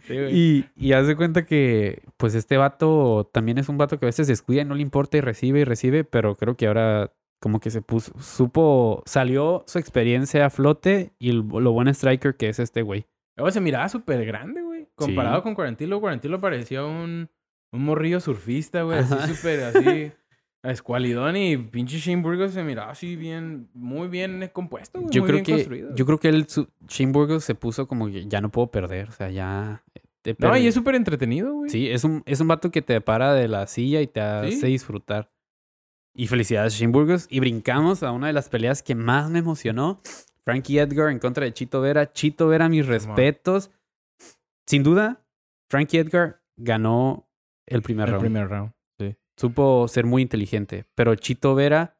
[0.06, 0.14] Sí.
[0.14, 4.08] Y, y haz de cuenta que, pues, este vato también es un vato que a
[4.08, 7.60] veces descuida y no le importa y recibe y recibe, pero creo que ahora como
[7.60, 12.58] que se puso, supo, salió su experiencia a flote y lo buen striker que es
[12.60, 13.06] este güey.
[13.36, 14.88] Luego se miraba súper grande, güey.
[14.94, 15.42] Comparado Sí.
[15.42, 17.28] con Cuarantilo, Cuarantilo parecía un,
[17.72, 19.00] un morrillo surfista, güey.
[19.00, 20.12] Así súper, así...
[20.70, 23.68] Escualidón y pinche Shane Burgos se miraba así bien...
[23.74, 25.10] Muy bien compuesto, güey.
[25.12, 25.94] Yo muy creo bien que, construido.
[25.94, 29.08] yo creo que el su- Shane Burgos se puso como que ya no puedo perder,
[29.08, 29.82] o sea, ya...
[30.24, 31.70] he No, y es súper entretenido, güey.
[31.70, 34.50] Sí, es un, es un vato que te para de la silla y te hace
[34.52, 34.66] Sí.
[34.66, 35.30] disfrutar.
[36.14, 37.26] Y felicidades, Shane Burgos.
[37.30, 40.00] Y brincamos a una de las peleas que más me emocionó.
[40.44, 42.10] Frankie Edgar en contra de Chito Vera.
[42.12, 43.70] Chito Vera, mis respetos.
[44.66, 45.22] Sin duda,
[45.68, 47.28] Frankie Edgar ganó
[47.66, 48.24] el primer El round.
[48.24, 48.72] primer round.
[49.36, 50.84] Supo ser muy inteligente.
[50.94, 51.96] Pero Chito Vera,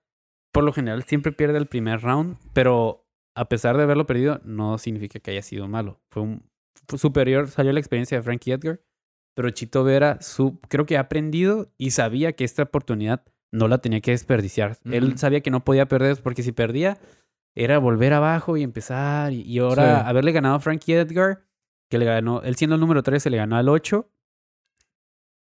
[0.53, 2.37] por lo general, siempre pierde el primer round.
[2.53, 6.01] Pero a pesar de haberlo perdido, no significa que haya sido malo.
[6.11, 6.43] Fue un
[6.89, 8.81] fue superior, salió la experiencia de Frankie Edgar.
[9.35, 13.23] Pero Chito Vera su, creo que ha aprendido y sabía que esta oportunidad
[13.53, 14.79] no la tenía que desperdiciar.
[14.85, 16.99] Él sabía que no podía perder porque si perdía
[17.55, 19.33] era volver abajo y empezar.
[19.33, 20.09] Y, y ahora Sí.
[20.09, 21.45] haberle ganado a Frankie Edgar,
[21.91, 24.09] que le ganó, él siendo el número 3 se le ganó al 8,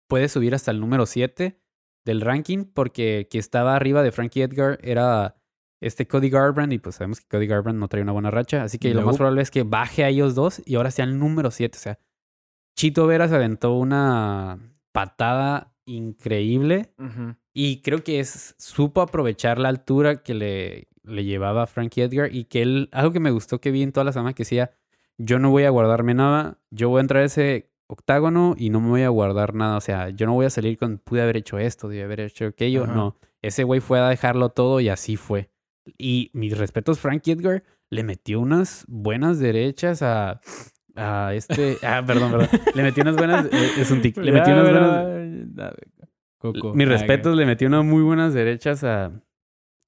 [0.07, 1.59] puede subir hasta el número 7
[2.05, 5.35] del ranking porque que estaba arriba de Frankie Edgar era
[5.81, 8.79] este Cody Garbrandt y pues sabemos que Cody Garbrandt no trae una buena racha, así
[8.79, 11.51] que lo más probable es que baje a ellos dos y ahora sea el número
[11.51, 11.99] 7, o sea,
[12.75, 14.59] Chito Vera se aventó una
[14.91, 16.93] patada increíble
[17.53, 22.33] y creo que es, supo aprovechar la altura que le, le llevaba a Frankie Edgar
[22.33, 24.71] y que él, algo que me gustó que vi en toda la semana que decía,
[25.17, 28.81] yo no voy a guardarme nada, yo voy a entrar a ese octágono y no
[28.81, 31.37] me voy a guardar nada, o sea, yo no voy a salir con, pude haber
[31.37, 32.93] hecho esto, debí haber hecho aquello, Ajá.
[32.95, 35.49] no, ese güey fue a dejarlo todo y así fue.
[35.97, 40.41] Y mis respetos, Frankie Edgar le metió unas buenas derechas a...
[40.97, 41.77] A este.
[41.83, 42.47] Ah, perdón, perdón.
[42.73, 43.45] Le metió unas buenas.
[43.51, 44.15] eh, Es un tic.
[44.17, 45.05] Le metió unas buenas.
[46.75, 49.11] Mis Ah, respetos, le metió unas muy buenas derechas a,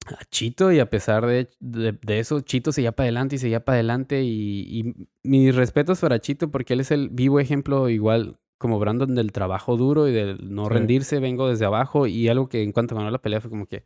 [0.08, 3.64] a Chito y a pesar de, de, de eso, Chito seguía para adelante y seguía
[3.64, 8.38] para adelante y, y mis respetos para Chito porque él es el vivo ejemplo igual
[8.58, 10.70] como Brandon del trabajo duro y del no Sí.
[10.74, 13.84] rendirse, vengo desde abajo y algo que en cuanto ganó la pelea fue como que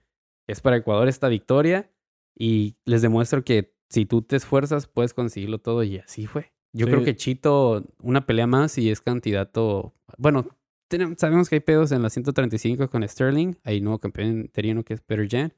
[0.49, 1.91] es para Ecuador esta victoria
[2.39, 6.53] y les demuestro que si tú te esfuerzas puedes conseguirlo todo y así fue.
[6.75, 6.93] Yo Sí.
[6.93, 10.47] creo que Chito, una pelea más y es candidato, bueno,
[10.89, 13.55] tenemos- sabemos que hay pedos en la 135 con Sterling.
[13.65, 15.53] Hay nuevo campeón interino que es Peter Jan.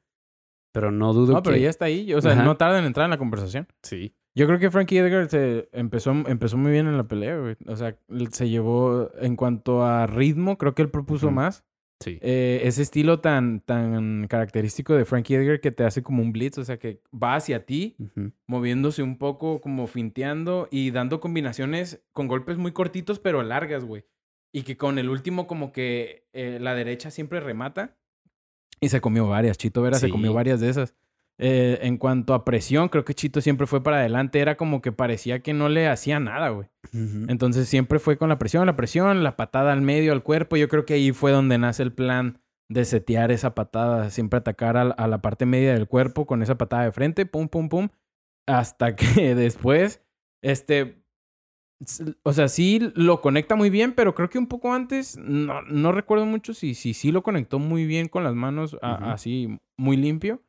[0.74, 1.62] Pero no dudo No, pero que...
[1.62, 2.12] ya está ahí.
[2.14, 2.42] O sea, Ajá.
[2.42, 3.68] no tarda en entrar en la conversación.
[3.82, 4.12] Sí.
[4.34, 7.54] Yo creo que Frankie Edgar se empezó, empezó muy bien en la pelea, güey.
[7.68, 7.96] O sea,
[8.32, 11.64] se llevó en cuanto a ritmo, creo que él propuso más.
[12.00, 12.18] Sí.
[12.20, 16.58] Eh, ese estilo tan, tan característico de Frankie Edgar que te hace como un blitz,
[16.58, 17.96] o sea, que va hacia ti,
[18.48, 24.04] moviéndose un poco, como finteando y dando combinaciones con golpes muy cortitos, pero largas, güey.
[24.52, 27.96] Y que con el último, como que eh, la derecha siempre remata.
[28.84, 29.58] Y se comió varias.
[29.58, 30.94] Chito Vera se comió varias de esas.
[31.38, 34.38] Eh, en cuanto a presión, creo que Chito siempre fue para adelante.
[34.40, 36.68] Era como que parecía que no le hacía nada, güey.
[37.28, 40.56] Entonces siempre fue con la presión, la presión, la patada al medio, al cuerpo.
[40.56, 42.38] Yo creo que ahí fue donde nace el plan
[42.70, 46.40] de setear esa patada, siempre atacar a, la- a la parte media del cuerpo con
[46.42, 47.88] esa patada de frente, pum, pum, pum,
[48.46, 50.02] hasta que después,
[50.42, 51.03] este,
[52.22, 55.92] o sea, sí lo conecta muy bien, pero creo que un poco antes, no, no
[55.92, 59.04] recuerdo mucho si, si sí lo conectó muy bien con las manos, a- Ujú.
[59.06, 60.42] así, muy limpio.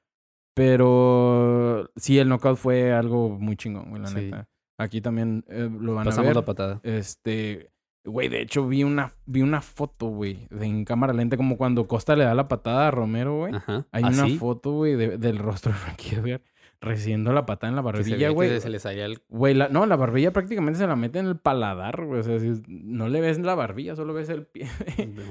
[0.56, 4.16] Pero sí, el knockout fue algo muy chingón, güey, la Sí.
[4.16, 4.48] neta.
[4.78, 6.36] Aquí también eh, lo van a Pasamos ver.
[6.36, 6.80] la patada.
[6.84, 7.72] Este,
[8.06, 11.88] güey, de hecho vi una, vi una foto, güey, de- en cámara lenta, como cuando
[11.88, 13.54] Costa le da la patada a Romero, güey.
[13.56, 13.86] Ajá.
[13.92, 14.38] Hay ¿Ah, una sí?
[14.38, 16.42] foto, güey, de- del rostro de Frankie Edgar
[16.86, 18.60] recibiendo la patada en la se barbilla, güey.
[18.62, 19.20] se le salía el...
[19.30, 22.20] Güey, la- no, la barbilla prácticamente se la mete en el paladar, güey.
[22.22, 24.68] O sea, si- no le ves la barbilla, solo ves el pie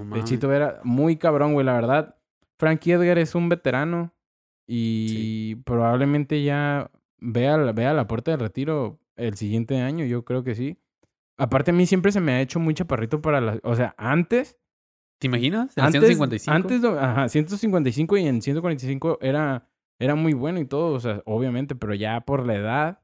[0.07, 0.25] No de.
[0.25, 0.81] Chito Vera.
[0.85, 2.17] Muy cabrón, güey, la verdad.
[2.59, 4.13] Frankie Edgar es un veterano
[4.67, 10.43] y probablemente ya vea, la- vea la puerta del retiro el siguiente año, yo creo
[10.45, 10.79] que sí.
[11.37, 13.59] Aparte, a mí siempre se me ha hecho muy chaparrito para las...
[13.63, 14.57] O sea, antes...
[15.21, 15.77] ¿Te imaginas?
[15.77, 16.53] En Antes, 155.
[16.55, 21.75] antes, ajá, 155 y en 145 era, era muy bueno y todo, o sea, obviamente,
[21.75, 23.01] pero ya por la edad,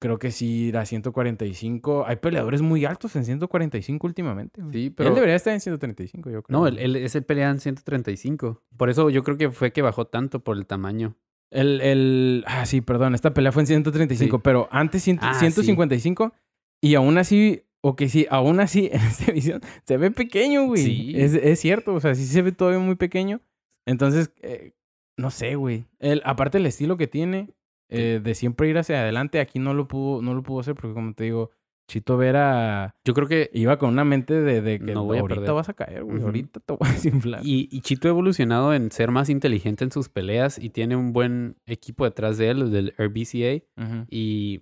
[0.00, 2.04] creo que sí, la 145.
[2.06, 4.62] Hay peleadores muy altos en 145 últimamente.
[4.62, 4.72] güey.
[4.72, 5.10] Sí, pero...
[5.10, 6.58] Él debería estar en 135, yo creo.
[6.58, 8.62] No, él, él, ese pelea en 135.
[8.76, 11.16] Por eso yo creo que fue que bajó tanto por el tamaño.
[11.52, 14.40] El, el, ah, sí, perdón, esta pelea fue en 135, Sí.
[14.42, 15.40] pero antes cien- Ah, sí.
[15.40, 16.32] 155
[16.82, 20.82] y aún así, o que sí, aún así en esta visión se ve pequeño, güey.
[20.82, 21.12] Sí.
[21.16, 23.40] Es, es cierto, o sea, sí se ve todavía muy pequeño.
[23.86, 24.72] Entonces, eh,
[25.20, 25.84] no sé, güey.
[25.98, 27.50] El, aparte el estilo que tiene
[27.88, 30.94] eh, de siempre ir hacia adelante, aquí no lo pudo, no lo pudo hacer porque
[30.94, 31.50] como te digo,
[31.88, 33.50] Chito Vera Yo creo que...
[33.52, 35.54] iba con una mente de, de que No voy a ahorita perder.
[35.54, 36.22] vas a caer, güey.
[36.22, 37.40] Ahorita te voy a desinflar.
[37.44, 41.12] Y, y Chito ha evolucionado en ser más inteligente en sus peleas y tiene un
[41.12, 43.64] buen equipo detrás de él, el del RBCA.
[44.08, 44.60] Y,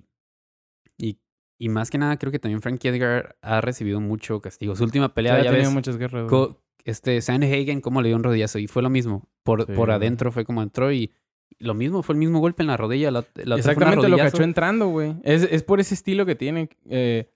[0.96, 1.18] y,
[1.58, 4.74] y más que nada, creo que también Frankie Edgar ha recibido mucho castigo.
[4.74, 6.30] Su última pelea, Ya ha ya tenido ves, muchas guerras.
[6.30, 8.58] co- este, Sandhagen, cómo le dio un rodillazo.
[8.58, 9.28] Y fue lo mismo.
[9.42, 11.12] Por, Sí, por adentro fue como entró y
[11.58, 13.10] lo mismo, fue el mismo golpe en la rodilla.
[13.10, 15.16] La, la Exactamente, lo cachó entrando, güey.
[15.22, 16.68] Es, es por ese estilo que tiene.
[16.88, 17.30] eh,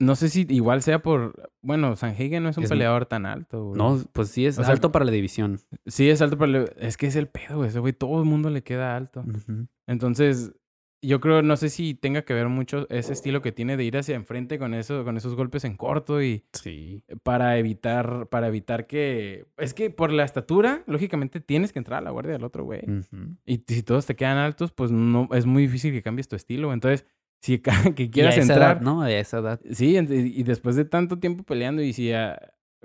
[0.00, 1.50] no sé si igual sea por...
[1.62, 3.78] Bueno, Sanhagen no es un Es- peleador tan alto, güey.
[3.78, 5.60] No, pues sí, es O sea, alto para la división.
[5.86, 7.68] Sí, es alto, pero le- es que es el pedo, güey.
[7.68, 9.24] Ese güey, todo el mundo le queda alto.
[9.86, 10.52] Entonces,
[11.06, 13.96] yo creo, no sé si tenga que ver mucho ese estilo que tiene de ir
[13.96, 17.02] hacia enfrente con, eso, con esos golpes en corto y Sí.
[17.22, 19.46] para evitar, para evitar que...
[19.56, 22.82] Es que por la estatura, lógicamente, tienes que entrar a la guardia del otro, güey.
[23.46, 26.72] Y si todos te quedan altos, pues no es muy difícil que cambies tu estilo.
[26.72, 27.06] Entonces,
[27.40, 27.58] si
[27.96, 29.02] que Y a quieras esa entrar, edad, ¿no?
[29.02, 29.60] A esa edad.
[29.70, 32.38] sí, y después de tanto tiempo peleando y si ah,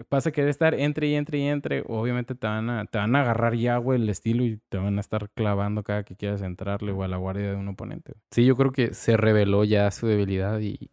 [0.10, 3.16] vas a querer estar entre y entre y entre, obviamente te van a te van
[3.16, 6.42] a agarrar ya, güey, el estilo y te van a estar clavando cada que quieras
[6.42, 8.14] entrarle o a la guardia de un oponente.
[8.32, 10.92] Sí, yo creo que se reveló ya su debilidad y,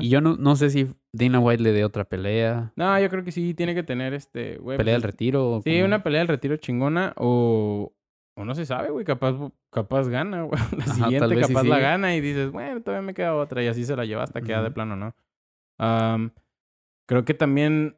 [0.00, 3.24] y yo no, no sé si Dana White le dé otra pelea, No, yo creo
[3.24, 4.76] que sí tiene que tener este, güey.
[4.78, 5.60] pelea del pues, retiro.
[5.64, 7.92] Sí, como- una pelea del retiro chingona o
[8.36, 9.34] o no se sabe, güey, capaz
[9.70, 10.60] capaz gana, güey.
[10.76, 13.66] La Ajá, siguiente sí capaz la gana y dices, bueno, todavía me queda otra y
[13.66, 15.14] así se la lleva hasta que ya de plano, ¿no?
[17.06, 17.96] Creo que también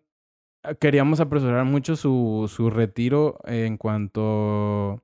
[0.81, 5.03] queríamos apresurar mucho su, su retiro en cuanto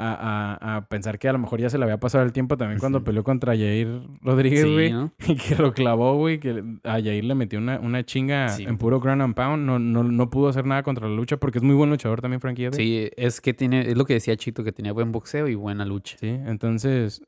[0.00, 2.56] a, a- a pensar que a lo mejor ya se le había pasado el tiempo
[2.56, 4.92] también cuando peleó contra Jair Rodríguez, Sí, güey.
[4.92, 5.12] ¿no?
[5.26, 8.62] Y que lo clavó, güey, que a Jair le metió una, una chinga Sí.
[8.62, 9.66] en puro ground and pound.
[9.66, 12.40] No, no, no pudo hacer nada contra la lucha porque es muy buen luchador también,
[12.40, 12.68] Frankie.
[12.72, 15.84] Sí, es que tiene, es lo que decía Chito, que tenía buen boxeo y buena
[15.84, 16.16] lucha.
[16.20, 17.20] Sí, entonces,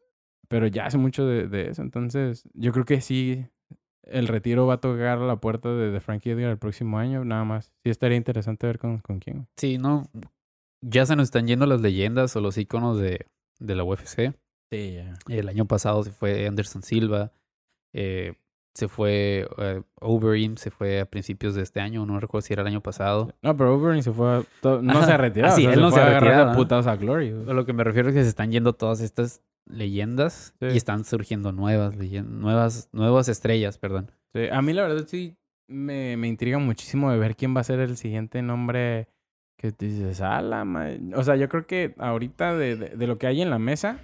[0.47, 1.83] pero ya hace mucho de, de eso.
[1.83, 3.47] Entonces, yo creo que sí,
[4.11, 7.25] el retiro va a tocar a la puerta de, de Frankie Edgar el próximo año,
[7.25, 7.73] nada más.
[7.85, 9.47] Sí, estaría interesante ver con, con quién.
[9.57, 10.05] Sí, no,
[10.83, 13.27] ya se nos están yendo las leyendas o los iconos de,
[13.59, 14.35] de la UFC.
[14.71, 15.15] Sí, ya.
[15.29, 17.33] El año pasado se fue Anderson Silva,
[17.93, 18.35] eh,
[18.75, 22.63] se fue eh, Overeem, se fue a principios de este año, no recuerdo si era
[22.63, 23.35] el año pasado.
[23.43, 24.43] No, pero Overeem se fue a
[24.83, 25.07] no Ajá.
[25.07, 25.53] se ha retirado.
[25.53, 27.33] Ah, sí, o sea, él no se ha retirado, putados a Glory.
[27.33, 27.51] güey.
[27.51, 30.67] A lo que me refiero es que se están yendo todas estas leyendas Sí.
[30.73, 34.11] y están surgiendo nuevas leyendas, nuevas, nuevas estrellas, perdón.
[34.33, 35.37] Sí, a mí la verdad sí
[35.69, 39.09] me, me intriga muchísimo de ver quién va a ser el siguiente nombre
[39.57, 40.89] que te dices, la ma-".
[41.17, 43.99] O sea, yo creo que ahorita de, de, de lo que hay en la mesa,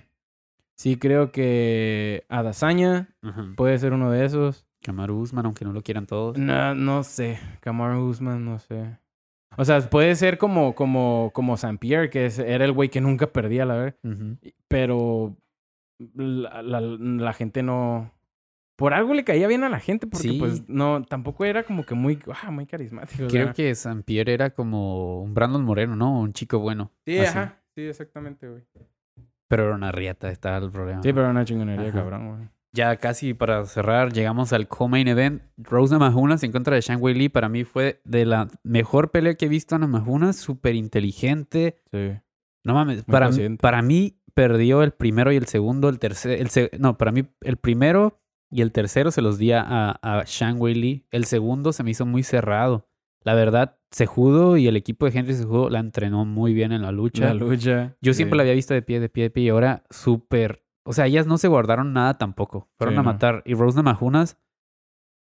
[0.77, 3.09] sí creo que Adazaña
[3.57, 4.65] puede ser uno de esos.
[4.83, 6.39] Kamaru Usman, aunque no lo quieran todos.
[6.39, 7.41] No, no sé.
[7.61, 8.97] Kamaru Usman, no sé.
[9.57, 13.01] O sea, puede ser como, como, como Saint Pierre, que es- era el güey que
[13.01, 13.97] nunca perdía, la verdad.
[14.69, 15.37] Pero
[16.15, 18.13] la, la, la gente no.
[18.77, 20.39] Por algo le caía bien a la gente, porque Sí.
[20.39, 23.25] pues no, tampoco era como que muy, ah, muy carismático.
[23.25, 23.53] o Creo sea.
[23.55, 26.21] que San Pierre era como un Brandon Moreno, ¿no?
[26.21, 26.93] Un chico bueno.
[27.07, 27.29] Sí, así.
[27.39, 27.59] ajá.
[27.75, 28.63] Sí, exactamente, güey.
[29.49, 31.03] Pero era una riata, estaba el problema.
[31.03, 31.99] Sí, pero una chingonería, Ajá.
[32.01, 32.49] cabrón, güey.
[32.73, 35.43] Ya casi para cerrar, llegamos al co-main event.
[35.57, 37.29] Rose Namajunas en contra de Shang Wei Lee.
[37.31, 40.37] Para mí fue de la mejor pelea que he visto a Namajunas.
[40.37, 41.79] Súper inteligente.
[41.91, 42.13] Sí.
[42.65, 46.51] No mames, para, mí- para mí perdió el primero y el segundo, el tercer, el
[46.51, 48.21] se- no, para mí el primero
[48.51, 49.63] Y el tercero se los di a,
[50.03, 51.07] a Shang Wei Lee.
[51.11, 52.89] El segundo se me hizo muy cerrado.
[53.23, 56.93] La verdad, Sejudo y el equipo de Henry Sejudo la entrenó muy bien en la
[56.93, 57.25] lucha.
[57.27, 57.97] La lucha.
[58.01, 58.19] Yo sí.
[58.19, 59.45] siempre la había visto de pie, de pie, de pie.
[59.45, 60.65] Y ahora súper...
[60.85, 62.69] O sea, ellas no se guardaron nada tampoco.
[62.79, 63.07] Fueron Sí, a no.
[63.13, 63.43] matar.
[63.45, 64.39] Y Rose Namajunas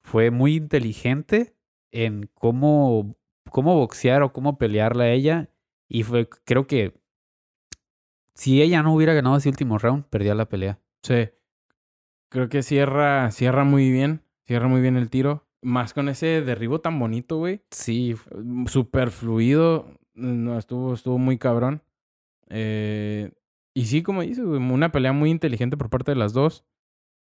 [0.03, 1.55] fue muy inteligente
[1.91, 3.15] en cómo,
[3.49, 5.49] cómo boxear o cómo pelearla a ella.
[5.87, 6.99] Y fue, creo que
[8.33, 10.79] si ella no hubiera ganado ese último round, perdía la pelea.
[11.03, 11.29] Sí.
[12.29, 14.21] Creo que cierra, cierra muy bien.
[14.45, 15.44] Cierra muy bien el tiro.
[15.65, 17.61] Más con ese derribo tan bonito, güey.
[17.71, 18.15] Sí,
[18.67, 19.87] Súper fluido.
[20.13, 21.81] No, estuvo, estuvo muy cabrón.
[22.49, 23.31] Eh,
[23.73, 26.63] y sí, como dices, güey, una pelea muy inteligente por parte de las dos.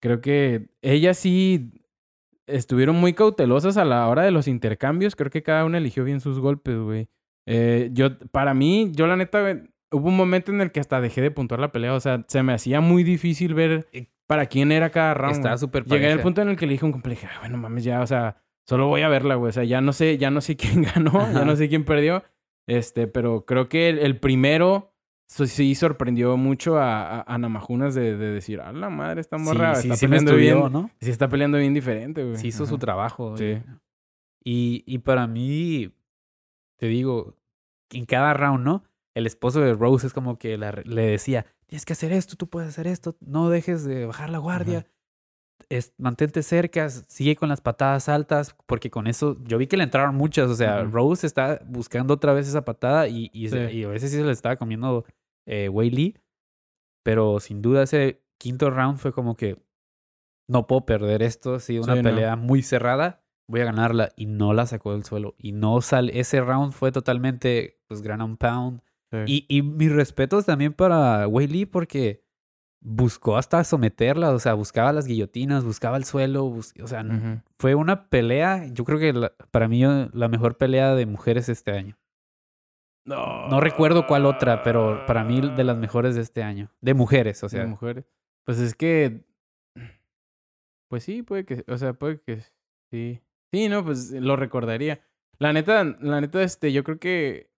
[0.01, 1.71] Creo que ellas sí
[2.47, 5.15] estuvieron muy cautelosas a la hora de los intercambios.
[5.15, 7.09] Creo que cada una eligió bien sus golpes, güey.
[7.45, 10.99] Eh, yo, para mí, yo la neta, güey, hubo un momento en el que hasta
[10.99, 11.93] dejé de puntuar la pelea.
[11.93, 13.87] O sea, se me hacía muy difícil ver
[14.31, 15.35] para quién era cada round.
[15.35, 17.39] estaba súper Llegué al punto en el que le dije un compa, le dije, "Ah,
[17.41, 19.49] bueno, mames, ya, o sea, solo voy a verla, güey.
[19.49, 22.23] O sea, ya no sé, ya no sé quién ganó, ya no sé quién perdió.
[22.65, 24.93] Este, pero creo que el, el primero
[25.27, 29.37] so- sí sorprendió mucho a, a, a Namajunas de, de decir, a la madre, esta
[29.37, 30.71] morra sí, sí, está sí peleando estudió, bien.
[30.71, 30.89] ¿no?
[31.01, 32.37] Sí, está peleando bien diferente, güey.
[32.37, 33.35] Sí hizo su trabajo.
[33.35, 33.43] Sí.
[33.51, 33.63] güey.
[34.45, 35.91] Y, y para mí,
[36.77, 37.35] te digo,
[37.91, 38.83] en cada round, ¿no?
[39.13, 42.49] El esposo de Rose es como que la- le decía, tienes que hacer esto, tú
[42.49, 44.85] puedes hacer esto, no dejes de bajar la guardia,
[45.69, 49.83] es, mantente cerca, sigue con las patadas altas, porque con eso, yo vi que le
[49.85, 50.83] entraron muchas, o sea.
[50.83, 53.77] Rose está buscando otra vez esa patada y, y, se- Sí.
[53.77, 55.05] y a veces sí se le estaba comiendo
[55.47, 56.17] eh, Wei Lee,
[57.03, 59.63] pero sin duda ese quinto round fue como que
[60.49, 62.09] no puedo perder esto, ha sido una Sí, no.
[62.09, 66.19] pelea muy cerrada, voy a ganarla y no la sacó del suelo y no sale,
[66.19, 68.81] ese round fue totalmente pues and pound
[69.11, 69.45] Sí.
[69.49, 72.23] y, y mis respetos también para Wei Lee porque
[72.83, 77.03] buscó hasta someterla, o sea, buscaba las guillotinas, buscaba el suelo, bus- o sea,
[77.59, 79.81] fue una pelea, yo creo que la- para mí
[80.13, 81.97] la mejor pelea de mujeres este año.
[83.49, 87.43] No recuerdo cuál otra, pero para mí de las mejores de este año, de mujeres,
[87.43, 88.05] o de sea, mujeres.
[88.45, 89.25] Pues es que.
[90.89, 91.63] Pues sí, puede que.
[91.67, 92.41] O sea, puede que
[92.91, 93.21] sí.
[93.53, 95.01] Sí, no, pues lo recordaría.
[95.39, 97.50] La neta, la neta, este, yo creo que.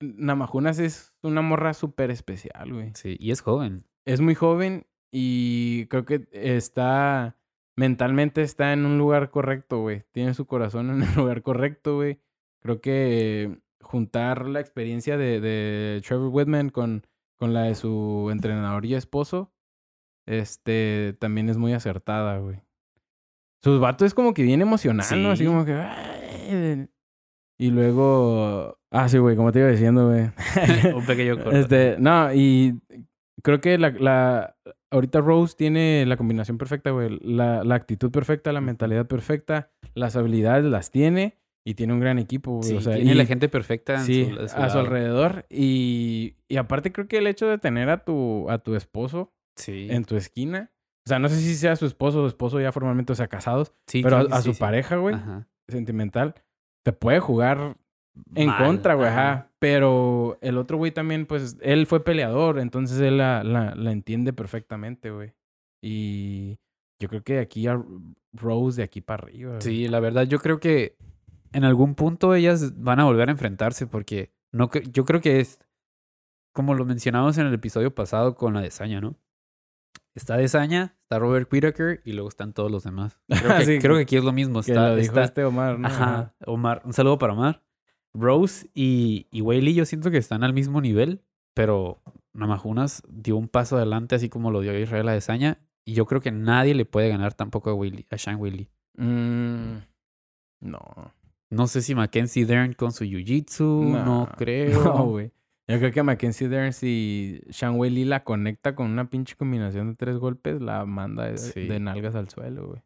[0.00, 2.92] Namajunas es una morra súper especial, güey.
[2.94, 3.84] sí, y es joven.
[4.04, 7.36] Es muy joven y creo que está.
[7.76, 10.04] Mentalmente está en un lugar correcto, güey.
[10.12, 12.18] Tiene su corazón en el lugar correcto, güey.
[12.60, 18.84] Creo que juntar la experiencia de, de Trevor Whitman con, con la de su entrenador
[18.84, 19.52] y esposo,
[20.26, 22.60] este, también es muy acertada, güey.
[23.62, 25.30] Sus vatos es como que bien emocional, ¿no?
[25.30, 25.48] Así Sí.
[25.48, 26.88] como que...
[27.58, 28.78] Y luego...
[28.90, 30.30] Ah, sí, güey, como te iba diciendo, güey.
[30.94, 31.50] Un pequeño corto.
[31.52, 32.78] Este, no, y
[33.42, 34.56] creo que la, la
[34.90, 37.18] ahorita Rose tiene la combinación perfecta, güey.
[37.20, 41.36] La, la actitud perfecta, la mentalidad perfecta, las habilidades las tiene
[41.66, 42.68] y tiene un gran equipo, güey.
[42.70, 44.80] Sí, o sea, tiene y- la gente perfecta sí, su, a su a su lado.
[44.80, 45.44] alrededor.
[45.50, 49.88] Y, y aparte creo que el hecho de tener a tu, a tu esposo Sí,
[49.90, 50.70] en tu esquina,
[51.04, 53.26] o sea, no sé si sea su esposo o su esposo ya formalmente, o sea,
[53.26, 55.48] casados, sí, pero a, a su pareja, güey, Ajá.
[55.66, 56.36] sentimental,
[56.88, 57.76] te puede jugar
[58.34, 59.32] en Mal, contra, güey, ajá.
[59.32, 59.50] ajá.
[59.58, 64.32] Pero el otro güey también, pues, él fue peleador, entonces él la, la, la entiende
[64.32, 65.34] perfectamente, güey.
[65.82, 66.58] Y
[66.98, 67.78] yo creo que de aquí a
[68.32, 69.50] Rose, de aquí para arriba.
[69.50, 69.60] güey.
[69.60, 70.96] Sí, la verdad, yo creo que
[71.52, 75.58] en algún punto ellas van a volver a enfrentarse porque no yo creo que es
[76.54, 79.14] como lo mencionamos en el episodio pasado con la desaña, ¿no?
[80.18, 83.18] Está Desaña, está Robert Whittaker y luego están todos los demás.
[83.28, 84.60] Creo que, Sí, creo que aquí es lo mismo.
[84.62, 85.86] Que Está, lo dijo está- este Omar, ¿no?
[85.88, 87.62] Ajá, Omar, un saludo para Omar.
[88.14, 91.22] Rose y, y Whaley yo siento que están al mismo nivel,
[91.54, 92.02] pero
[92.32, 96.20] Namajunas dio un paso adelante así como lo dio Israel a Desaña y yo creo
[96.20, 98.68] que nadie le puede ganar tampoco a, Whaley, a Shang Whaley.
[98.96, 99.76] Mm,
[100.60, 100.80] no.
[101.50, 104.82] No sé si Mackenzie Dern con su jiu-jitsu, no, No, creo.
[104.84, 105.32] No, güey.
[105.68, 109.90] Yo creo que Mackenzie Dern, si Sean Wei Lee la conecta con una pinche combinación
[109.90, 111.66] de tres golpes, la manda de, Sí.
[111.66, 112.82] de nalgas al suelo, güey.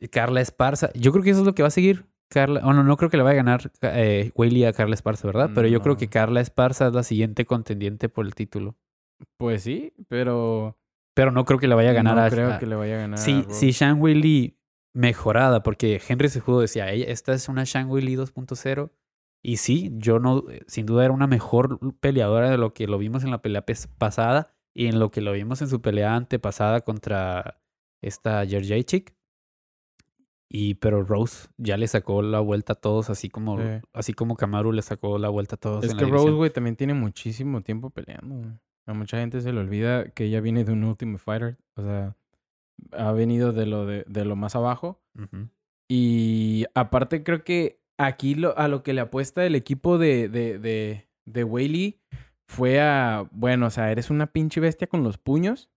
[0.00, 2.06] Y Carla Esparza, yo creo que eso es lo que va a seguir.
[2.28, 5.50] Carla, oh, no, creo que le vaya a ganar eh, Whaley a Carla Esparza, ¿verdad?
[5.54, 8.74] Pero yo creo que Carla Esparza es la siguiente contendiente por el título.
[9.38, 10.76] Pues sí, pero
[11.14, 12.94] Pero no creo que le vaya a ganar no a, creo a- que le vaya
[12.96, 13.18] a ganar.
[13.18, 14.58] a Si, Shang Wei Lee
[14.94, 18.90] mejorada, porque Henry Sejudo decía, ella, esta es una Shang Wei Lee 2.0.
[19.44, 22.98] Y sí, yo no, eh, sin duda era una mejor peleadora de lo que lo
[22.98, 23.64] vimos en la pelea
[23.98, 27.60] pasada y en lo que lo vimos en su pelea antepasada contra
[28.02, 29.14] esta Jędrzejczyk.
[30.54, 33.64] Y pero Rose ya le sacó la vuelta a todos, así como, Sí.
[33.94, 35.82] así como Kamaru le sacó la vuelta a todos.
[35.84, 38.58] Es en que la Rose, güey, también tiene muchísimo tiempo peleando.
[38.86, 41.58] A mucha gente se le olvida que ella viene de un Ultimate Fighter.
[41.76, 42.16] O sea,
[42.92, 45.00] ha venido de lo, de, de lo más abajo.
[45.18, 45.48] Ujú.
[45.88, 50.58] Y aparte creo que aquí lo, a lo que le apuesta el equipo de, de,
[50.58, 52.00] de, de Whaley
[52.46, 55.70] fue a, bueno, o sea, eres una pinche bestia con los puños.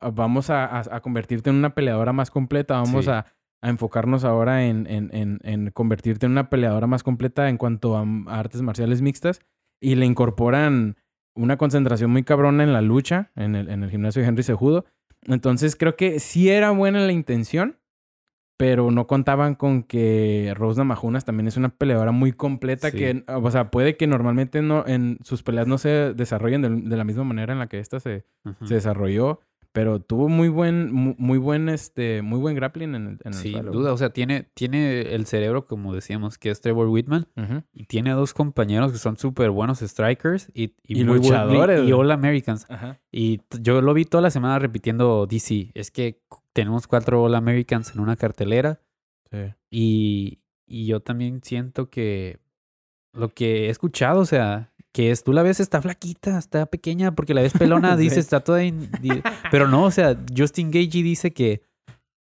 [0.00, 2.74] Ah, Vamos a, a- a convertirte en una peleadora más completa.
[2.80, 3.10] Vamos Sí.
[3.10, 3.26] a,
[3.60, 7.96] a enfocarnos ahora en, en, en, en convertirte en una peleadora más completa en cuanto
[7.96, 9.40] a, a artes marciales mixtas.
[9.80, 10.96] Y le incorporan
[11.36, 14.84] una concentración muy cabrona en la lucha, en el, en el gimnasio de Henry Cejudo.
[15.26, 17.78] Entonces creo que sí era buena la intención,
[18.58, 22.98] pero no contaban con que Rose Namajunas también es una peleadora muy completa Sí.
[22.98, 26.96] que, o sea, puede que normalmente no, en sus peleas no se desarrollen de, de
[26.96, 28.24] la misma manera en la que esta se,
[28.64, 29.40] se desarrolló,
[29.72, 33.34] pero tuvo muy buen, mu- muy, buen, este, muy buen grappling en el, en el
[33.34, 33.70] Sin suelo.
[33.70, 37.28] duda, o sea, tiene, tiene el cerebro, como decíamos, que es Trevor Whitman.
[37.36, 37.62] Ujú.
[37.72, 41.88] Y tiene a dos compañeros que son súper buenos strikers y, Y muy buen- luchadores,
[41.88, 41.92] y.
[41.92, 42.66] All Americans.
[42.68, 42.98] Ajá.
[43.12, 45.70] Y yo lo vi toda la semana repitiendo DC.
[45.74, 48.80] Es que tenemos cuatro All Americans en una cartelera.
[49.30, 49.38] Sí.
[49.70, 52.40] Y, y yo también siento que
[53.12, 57.14] lo que he escuchado, o sea, que es, tú la ves, está flaquita, está pequeña,
[57.14, 58.02] porque la ves pelona, Sí.
[58.02, 58.64] dice, está toda...
[58.64, 59.22] in- di-
[59.52, 61.62] Pero no, o sea, Justin Gagey dice que,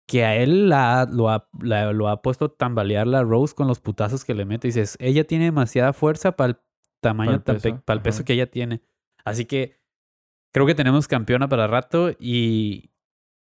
[0.07, 3.79] que a él la, lo, ha, la- lo ha puesto tambalear la Rose con los
[3.81, 4.67] putazos que le mete.
[4.69, 6.57] Dices, ella tiene demasiada fuerza para el
[7.01, 8.81] tamaño, peso, para el peso que ella tiene.
[9.23, 9.77] Así que
[10.51, 12.89] creo que tenemos campeona para rato y,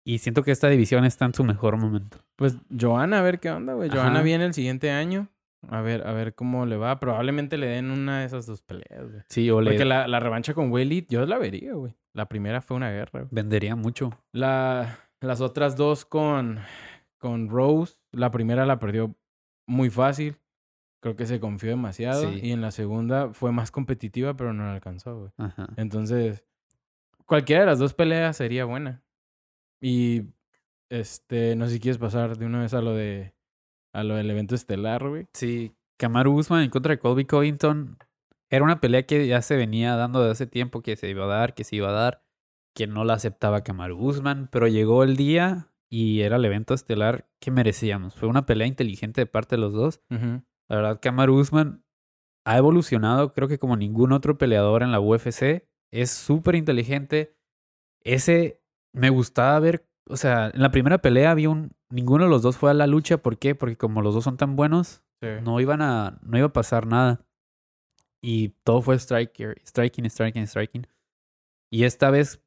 [0.05, 2.19] y siento que esta división está en su mejor momento.
[2.35, 3.89] Pues Johanna, a ver qué onda, güey.
[3.89, 4.21] Johanna Ajá.
[4.21, 5.27] viene el siguiente año.
[5.69, 6.99] A ver, a ver cómo le va.
[6.99, 9.21] Probablemente le den una de esas dos peleas, güey.
[9.29, 11.95] Sí, o le Porque la, la revancha con Whaley, yo la vería, güey.
[12.13, 13.27] La primera fue una guerra, güey.
[13.31, 14.11] vendería mucho.
[14.31, 16.59] La, las otras dos con,
[17.17, 19.15] con Rose, la primera la perdió
[19.67, 20.37] muy fácil.
[20.99, 22.29] Creo que se confió demasiado.
[22.31, 22.39] Sí.
[22.41, 25.31] Y en la segunda fue más competitiva, pero no la alcanzó, güey.
[25.37, 25.67] Ajá.
[25.77, 26.43] Entonces,
[27.25, 29.03] cualquiera de las dos peleas sería buena.
[29.79, 30.23] Y,
[30.89, 33.35] este, no sé si quieres pasar de una vez a lo de,
[33.93, 35.27] a lo del evento estelar, güey.
[35.33, 37.97] Sí, Kamaru Usman en contra de Colby Covington
[38.49, 41.27] era una pelea que ya se venía dando de hace tiempo que se iba a
[41.27, 42.23] dar, que se iba a dar,
[42.73, 47.29] que no la aceptaba Kamaru Usman, pero llegó el día y era el evento estelar
[47.39, 48.15] que merecíamos.
[48.15, 50.01] Fue una pelea inteligente de parte de los dos.
[50.09, 51.83] La verdad, Kamaru Usman
[52.45, 55.67] ha evolucionado, creo que como ningún otro peleador en la UFC.
[55.91, 57.35] Es súper inteligente.
[58.01, 58.61] Ese
[58.93, 62.57] me gustaba ver, o sea, en la primera pelea había un, ninguno de los dos
[62.57, 63.17] fue a la lucha.
[63.17, 63.55] ¿Por qué?
[63.55, 65.27] Porque como los dos son tan buenos, Sí.
[65.43, 67.25] no iban a, no iba a pasar nada.
[68.21, 70.87] Y todo fue striker, striking, striking, striking.
[71.71, 72.43] Y esta vez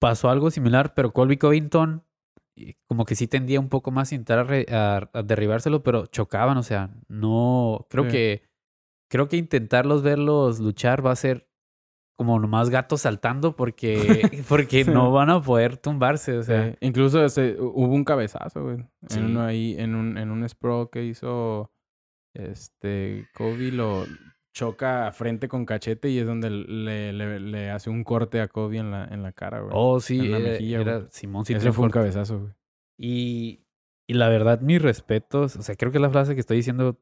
[0.00, 2.04] pasó algo similar, pero Colby Covington
[2.58, 6.56] eh, como que sí tendía un poco más a intentar a- a derribárselo, pero chocaban,
[6.56, 8.10] o sea, no, creo Sí.
[8.10, 8.42] que,
[9.10, 11.50] creo que intentarlos verlos luchar va a ser
[12.16, 13.94] como nomás gatos saltando porque,
[14.48, 14.90] porque Sí.
[14.90, 16.76] no van a poder tumbarse, o sea, Sí.
[16.80, 17.18] Incluso
[17.58, 18.78] hubo un cabezazo, güey.
[19.08, 19.18] Sí.
[19.18, 21.70] En uno ahí, en un, en un sprawl que hizo
[22.34, 24.04] este Kobe lo
[24.54, 28.78] choca frente con cachete y es donde le, le, le hace un corte a Kobe
[28.78, 29.72] en la, en la cara, güey.
[29.74, 31.06] oh sí, en la era, mejilla, era.
[31.10, 32.52] Simón sí Ese fue un cabezazo, güey.
[32.98, 33.66] Y,
[34.08, 35.56] y la verdad, mis respetos.
[35.56, 36.98] O sea, creo que la frase que estoy diciendo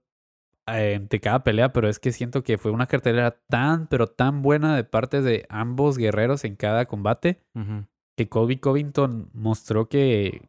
[0.67, 4.43] eh, ante cada pelea, pero es que siento que fue una cartelera tan, pero tan
[4.43, 7.43] buena de parte de ambos guerreros en cada combate
[8.17, 10.49] que Colby Covington mostró que,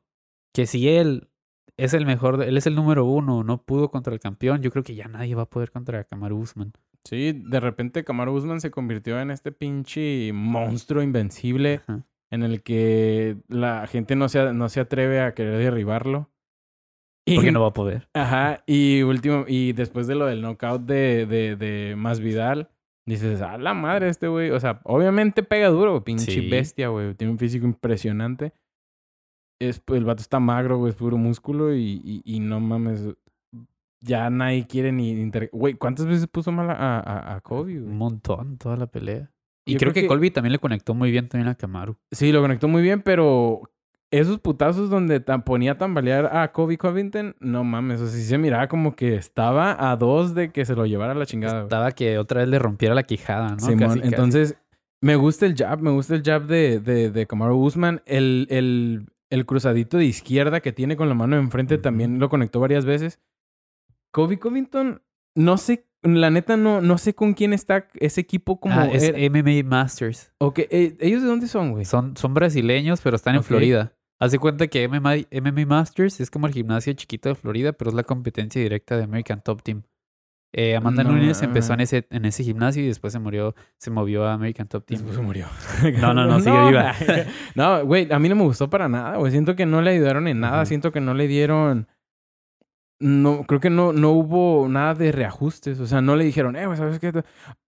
[0.54, 1.30] que si él
[1.78, 4.84] es el mejor, él es el número uno, no pudo contra el campeón, yo creo
[4.84, 6.74] que ya nadie va a poder contra Kamaru Usman.
[7.04, 11.82] Sí, de repente Kamaru Usman se convirtió en este pinche monstruo invencible
[12.32, 16.32] en el que la gente no se, no se atreve a querer derribarlo.
[17.28, 18.08] Y- Porque no va a poder.
[18.14, 22.70] Ajá, y último, y después de lo del knockout de, de, de Masvidal,
[23.08, 24.52] dices, a la madre este güey.
[24.52, 26.50] O sea, obviamente pega duro, pinche Sí.
[26.50, 27.16] bestia, güey.
[27.16, 28.54] Tiene un físico impresionante.
[29.60, 33.08] Es, pues, el vato está magro, güey, es puro músculo y, y, y no mames.
[34.02, 35.12] Ya nadie quiere ni...
[35.12, 39.32] inter- Güey, ¿cuántas veces puso mal a, a, a Kobe, Un montón toda la pelea.
[39.68, 41.96] Y creo, que- Colby también le conectó muy bien también a Kamaru.
[42.12, 43.62] Sí, lo conectó muy bien, pero
[44.20, 48.24] esos putazos donde tan- ponía a tambalear a Kobe Covington, no mames, o sea, sí
[48.26, 51.54] se miraba como que estaba a dos de que se lo llevara a la chingada.
[51.54, 51.64] güey.
[51.66, 53.60] Estaba que otra vez le rompiera la quijada, ¿no?
[53.60, 54.08] Simón, Casi, casi.
[54.10, 54.58] entonces
[55.02, 58.02] me gusta el jab, me gusta el jab de, de, de Kamaru Usman.
[58.06, 62.60] El, el, el cruzadito de izquierda que tiene con la mano enfrente también lo conectó
[62.60, 63.20] varias veces.
[64.12, 65.02] Kobe Covington,
[65.36, 68.80] no sé, la neta no, no sé con quién está ese equipo como...
[68.80, 70.32] Ah, es era- MMA Masters.
[70.38, 71.84] Ok, eh, ¿ellos de dónde son, güey?
[71.86, 73.48] Son, son brasileños, pero están en Ok.
[74.18, 74.26] Florida.
[74.26, 77.96] Hace cuenta que MMA, MMA Masters es como el gimnasio chiquito de Florida, pero es
[77.96, 79.84] la competencia directa de American Top Team.
[80.58, 83.92] Eh, Amanda No, Nunes empezó en ese, en ese gimnasio y después se murió, se
[83.92, 85.00] movió a American Top Team.
[85.00, 85.48] Después se murió.
[86.00, 86.94] No, no, no, sigue viva.
[87.56, 89.34] no, güey, a mí no me gustó para nada, güey.
[89.34, 90.66] Siento que no le ayudaron en nada.
[90.66, 91.88] Siento que no le dieron...
[92.98, 95.78] No, creo que no, no hubo nada de reajustes.
[95.82, 97.12] O sea, no le dijeron, eh, güey, ¿sabes qué?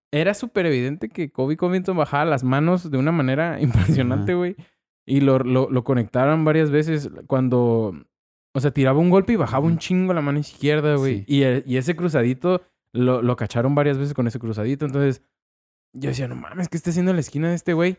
[0.10, 4.56] Era súper evidente que Kobe Covington bajaba las manos de una manera impresionante, güey.
[5.08, 7.94] Y lo, lo, lo conectaron varias veces cuando...
[8.54, 11.20] O sea, tiraba un golpe y bajaba un chingo la mano izquierda, güey.
[11.20, 11.26] Sí.
[11.28, 14.86] Y, el- y ese cruzadito lo, lo cacharon varias veces con ese cruzadito.
[14.86, 15.22] Entonces,
[15.94, 17.98] yo decía, no mames, ¿qué está haciendo en la esquina de este güey?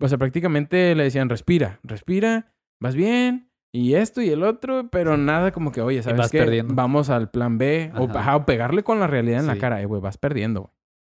[0.00, 5.16] O sea, prácticamente le decían, respira, respira, vas bien, y esto y el otro, pero
[5.16, 6.38] nada como que, oye, ¿sabes qué?
[6.38, 6.74] perdiendo.
[6.74, 8.36] Vamos al plan B, o, Ajá.
[8.36, 10.72] o pegarle con la realidad en la cara, eh, güey, vas perdiendo, güey.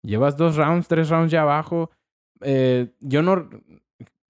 [0.02, 1.90] Llevas dos rounds, tres rounds ya abajo.
[2.40, 3.50] Eh, yo no,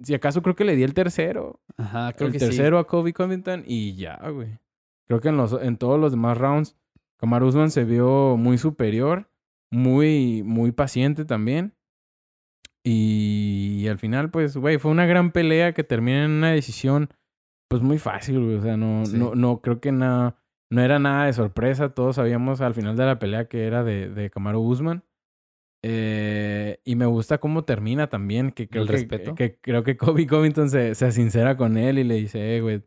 [0.03, 3.13] si acaso creo que le di el tercero, Ajá, creo el que tercero a Kobe
[3.13, 4.59] Covington y ya, güey.
[5.07, 6.77] Creo que en, los, en todos los demás rounds,
[7.19, 9.31] Kamar Usman se vio muy superior,
[9.73, 11.75] muy, muy paciente también.
[12.85, 17.11] Y, al final, pues, güey, fue una gran pelea que termina en una decisión,
[17.69, 18.57] pues, muy fácil, güey.
[18.57, 19.19] O sea, no, Sí.
[19.19, 20.37] no, no creo que nada,
[20.71, 21.91] no era nada de sorpresa.
[21.95, 25.03] Todos sabíamos al final de la pelea que era de, de Kamaru Usman.
[25.83, 29.35] Eh, y me gusta cómo termina también, que creo ¿El que, respeto?
[29.35, 32.83] que creo que Kobe Covington se, se sincera con él y le dice, eh, güey,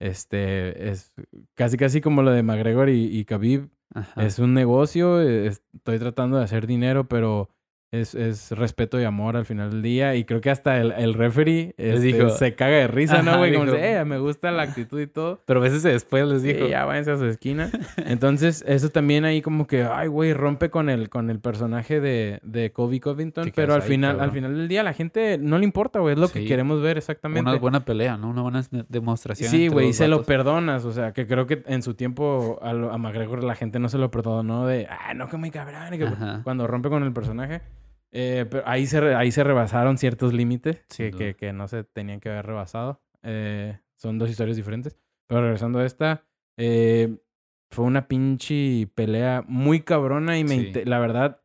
[0.00, 1.12] este, es
[1.54, 3.68] casi casi como lo de McGregor y, y Khabib.
[3.94, 4.24] Ajá.
[4.24, 7.50] Es un negocio, es- estoy tratando de hacer dinero, pero
[7.92, 10.14] es, es respeto y amor al final del día.
[10.16, 13.36] Y creo que hasta el, el referee Les este, dijo- se caga de risa, ¿no,
[13.38, 13.52] güey?
[13.52, 15.40] Como dice, eh, me gusta la actitud y todo.
[15.44, 16.64] Pero a veces después les dijo.
[16.64, 17.70] Sí, ya váyanse a su esquina.
[17.98, 22.40] Entonces, eso también ahí como que, ay, güey, rompe con el, con el personaje de,
[22.42, 23.52] de Kobe Covington.
[23.54, 26.14] Pero al ahí, final, al final del día, a la gente no le importa, güey.
[26.14, 27.48] Es lo que queremos ver exactamente.
[27.50, 28.30] Una buena pelea, ¿no?
[28.30, 29.50] Una buena demostración.
[29.50, 30.84] Sí, güey, y se lo perdonas.
[30.86, 33.88] O sea, que creo que en su tiempo a, lo- a McGregor la gente no
[33.90, 35.92] se lo perdonó de, ah, no, que muy cabrón.
[35.92, 36.08] y que-.
[36.42, 37.60] Cuando rompe con el personaje.
[38.12, 41.82] Eh, pero ahí se, re- ahí se rebasaron ciertos límites que, que, que no se
[41.84, 43.00] tenían que haber rebasado.
[43.22, 44.98] Eh, son dos historias diferentes.
[45.28, 46.24] Pero regresando a esta,
[46.58, 47.16] eh,
[47.70, 50.84] fue una pinche pelea muy cabrona y me Sí.
[50.84, 51.40] la verdad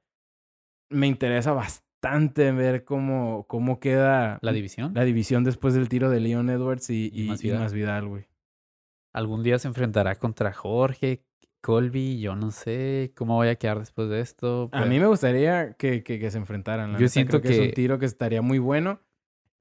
[0.90, 4.94] me interesa bastante ver cómo, cómo queda La división.
[4.94, 7.58] la división después del tiro de Leon Edwards y, Y y, Masvidal.
[7.58, 8.28] y Masvidal, güey.
[9.14, 11.24] Algún día se enfrentará contra Jorge,
[11.68, 12.20] Colby.
[12.22, 14.70] Yo no sé cómo voy a quedar después de esto.
[14.72, 16.94] A mí me gustaría que, que, que se enfrentaran.
[16.94, 17.12] la Yo neta.
[17.12, 17.62] siento Creo que...
[17.64, 19.02] es un tiro que estaría muy bueno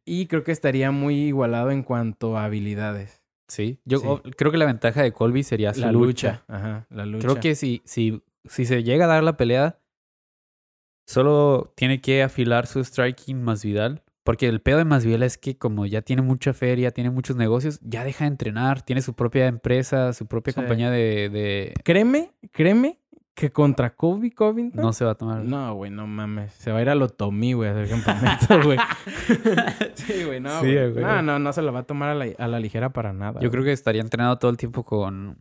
[0.04, 3.24] y creo que estaría muy igualado en cuanto a habilidades.
[3.48, 3.80] Sí.
[3.84, 4.30] Yo Sí.
[4.36, 6.06] creo que la ventaja de Colby sería su La lucha.
[6.06, 6.44] lucha.
[6.46, 7.26] Ajá, la lucha.
[7.26, 9.78] Creo que si, si, si se llega a dar la pelea,
[11.06, 14.02] solo tiene que afilar su striking Masvidal.
[14.26, 17.80] Porque el pedo de Masvidal es que como ya tiene mucha feria, tiene muchos negocios,
[17.82, 20.60] ya deja de entrenar, tiene su propia empresa, su propia Sí.
[20.60, 22.98] compañía de, de- Créeme, créeme
[23.34, 24.80] que contra Kobe Covington...
[24.82, 25.44] No se va a tomar.
[25.44, 26.52] No, güey, no mames.
[26.54, 28.78] Se va a ir a Lotomí, güey, a hacer campamento, güey.
[29.94, 31.04] sí, güey, no, Sí, güey.
[31.04, 33.40] No, no, no se lo va a tomar a la, a la ligera para nada.
[33.40, 35.38] Yo creo que estaría entrenado todo el tiempo con,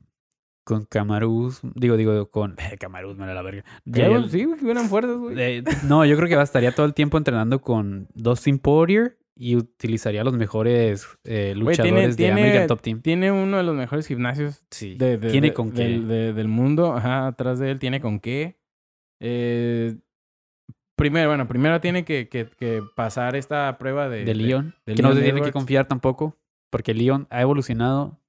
[0.65, 1.61] con Camaruz.
[1.75, 3.63] Digo, digo, con Camaruz, me la verga.
[3.85, 5.39] Ya- sí, que hubieran fuerzas, güey.
[5.39, 10.23] Eh, no, yo creo que estaría todo el tiempo entrenando con Dustin Poirier y utilizaría
[10.23, 13.01] los mejores eh, luchadores de American Top Team.
[13.01, 14.95] tiene uno de los mejores gimnasios Sí.
[14.95, 15.83] de, de- tiene de- con qué.
[15.83, 16.93] del, de- del mundo.
[16.93, 18.57] Ajá, atrás de él tiene con qué.
[19.21, 19.95] Eh,
[20.97, 24.23] primero, bueno, primero tiene que, que- que pasar esta prueba de...
[24.25, 24.73] de Leon.
[24.85, 26.37] que no se tiene que confiar tampoco.
[26.71, 28.19] Porque Leon ha evolucionado,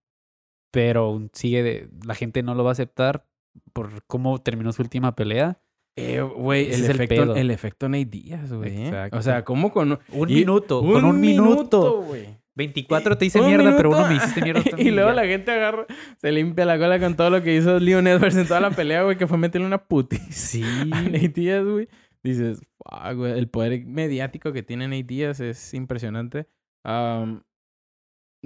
[0.77, 3.24] pero sigue de, la gente no lo va a aceptar
[3.72, 5.59] por cómo terminó su última pelea.
[5.97, 8.89] Eh, Güey, el, efecto, el efecto Nate Díaz, güey.
[8.89, 9.09] ¿eh?
[9.12, 12.03] O sea, ¿cómo con Un y- minuto, con un minuto.
[12.03, 12.27] güey.
[12.57, 14.89] 24 te hice Un mierda, pero uno me hiciste mierda también.
[14.89, 15.87] y luego la gente agarra,
[16.18, 19.03] se limpia la cola con todo lo que hizo Leon Edwards en toda la pelea,
[19.05, 20.62] güey, que fue meterle una putis Sí.
[20.93, 21.89] a Nate Díaz, güey.
[22.22, 26.47] Dices, "Fuck, güey, el poder mediático que tiene Nate Díaz es impresionante.
[26.85, 27.43] Am,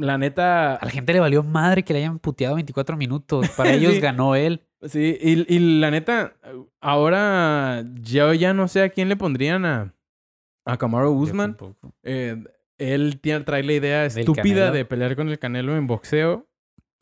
[0.01, 3.49] la neta, A la gente le valió madre que le hayan puteado 24 minutos.
[3.51, 4.01] Para ellos Sí.
[4.01, 4.63] ganó él.
[4.83, 6.35] sí, y, y la neta,
[6.81, 9.95] ahora yo ya no sé a quién le pondrían a,
[10.67, 10.79] a.
[10.79, 11.95] Yo tampoco.
[12.03, 12.43] Eh,
[12.79, 16.47] él tiene, trae la idea estúpida de pelear con el Canelo en boxeo.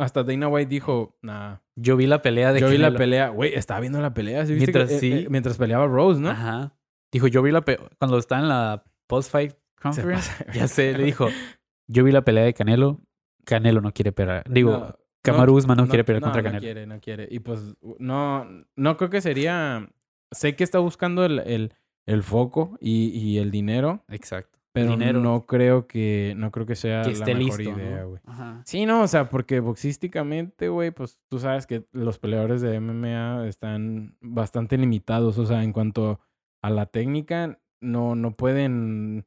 [0.00, 1.56] Hasta Dana White dijo, nah.
[1.76, 3.28] Yo vi la pelea de Yo vi la pelea.
[3.28, 4.44] Güey, estaba viendo la pelea.
[4.46, 5.12] ¿sí viste Mientras que- eh, sí.
[5.12, 6.30] eh, mientras peleaba Rose, ¿no?
[6.30, 6.74] Ajá.
[7.12, 7.88] Dijo, yo vi la pelea.
[7.98, 11.28] Cuando está en la post-fight conference, ya sé, le dijo,
[11.88, 13.00] yo vi la pelea de Canelo.
[13.44, 14.44] Canelo no quiere pelear.
[14.48, 16.60] Digo, No, Kamaru Usman no, quiere pelear no, contra no Canelo.
[16.62, 17.28] quiere, no quiere.
[17.30, 19.88] Y pues, no, no creo que sería...
[20.30, 21.72] Sé que está buscando el, el,
[22.06, 24.04] el foco y, y el dinero.
[24.08, 24.58] Exacto.
[24.72, 25.20] Pero dinero.
[25.20, 27.78] no creo que, no creo que sea que la esté mejor listo.
[27.80, 28.08] idea, ¿no?
[28.10, 28.20] güey.
[28.26, 28.62] Ajá.
[28.66, 33.48] Sí, no, o sea, porque boxísticamente, güey, pues tú sabes que los peleadores de MMA
[33.48, 35.38] están bastante limitados.
[35.38, 36.20] O sea, en cuanto
[36.62, 39.24] a la técnica, no, no pueden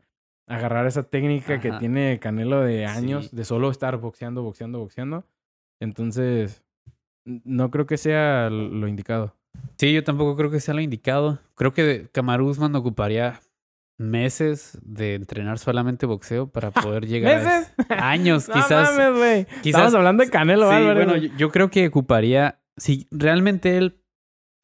[0.55, 3.35] agarrar esa técnica que tiene Canelo de años, Sí.
[3.35, 5.23] de solo estar boxeando, boxeando, boxeando.
[5.81, 6.63] Entonces,
[7.25, 9.35] no creo que sea lo indicado.
[9.77, 11.39] Sí, yo tampoco creo que sea lo indicado.
[11.55, 13.39] Creo que Kamaru Usman ocuparía
[13.99, 17.73] meses de entrenar solamente boxeo para poder llegar a ¿Meses?
[17.77, 18.97] ese- años, No quizás.
[18.97, 21.05] mames, quizás- Estamos hablando de Canelo Sí, Álvarez.
[21.07, 23.97] bueno, yo creo que ocuparía, si realmente él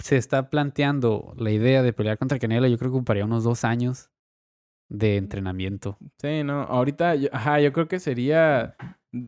[0.03, 3.63] se está planteando la idea de pelear contra Canelo, yo creo que ocuparía unos dos
[3.63, 4.09] años
[4.89, 5.97] de entrenamiento.
[6.17, 8.75] Sí, no, ahorita, yo- ajá, yo creo que sería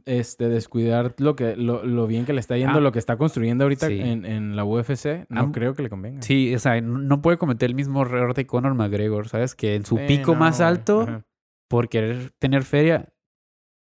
[0.06, 2.82] este descuidar lo que lo, lo bien que le está yendo, Ah.
[2.82, 4.00] lo que está construyendo ahorita Sí.
[4.00, 6.22] en, en la UFC, no creo que le convenga.
[6.22, 9.56] Sí, o sea, no- puede cometer el mismo error de Conor McGregor, ¿sabes?
[9.56, 11.26] Que en su Sí, pico no, más alto, ajá.
[11.70, 13.10] por querer tener feria,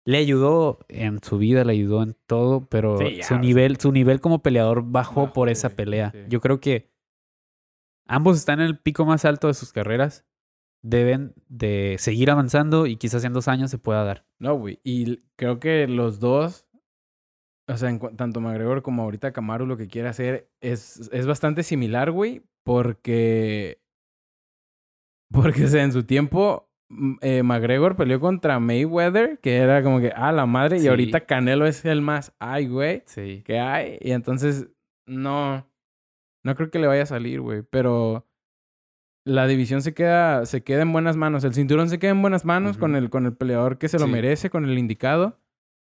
[0.06, 3.92] le ayudó en su vida, le ayudó en todo, pero Sí, ya, su nivel, su
[3.92, 6.12] nivel como peleador bajó, bajó, por esa pelea.
[6.12, 6.20] sí.
[6.30, 6.90] Yo creo que
[8.08, 10.26] ambos están en el pico más alto de sus carreras.
[10.84, 14.26] Deben de seguir avanzando y quizás en dos años se pueda dar.
[14.40, 16.66] No, güey, y creo que los dos,
[17.68, 21.64] o sea, en tanto McGregor como ahorita Kamaru lo que quiere hacer es, es bastante
[21.64, 23.82] similar, güey, porque,
[25.32, 30.00] porque, o sea, en su tiempo, m- eh, McGregor peleó contra Mayweather, que era como
[30.00, 33.04] que, ah, la madre, y ahorita Canelo es el más, ay, güey.
[33.08, 33.42] Sí.
[33.46, 33.98] que hay.
[34.02, 34.70] Y entonces,
[35.06, 35.68] no,
[36.46, 37.64] no creo que le vaya a salir, güey.
[37.64, 38.26] Pero
[39.28, 41.44] la división se queda, se queda en buenas manos.
[41.44, 42.98] El cinturón se queda en buenas manos con, Ujú.
[43.00, 44.12] el, con el peleador que se lo Sí.
[44.12, 45.40] merece, con el indicado.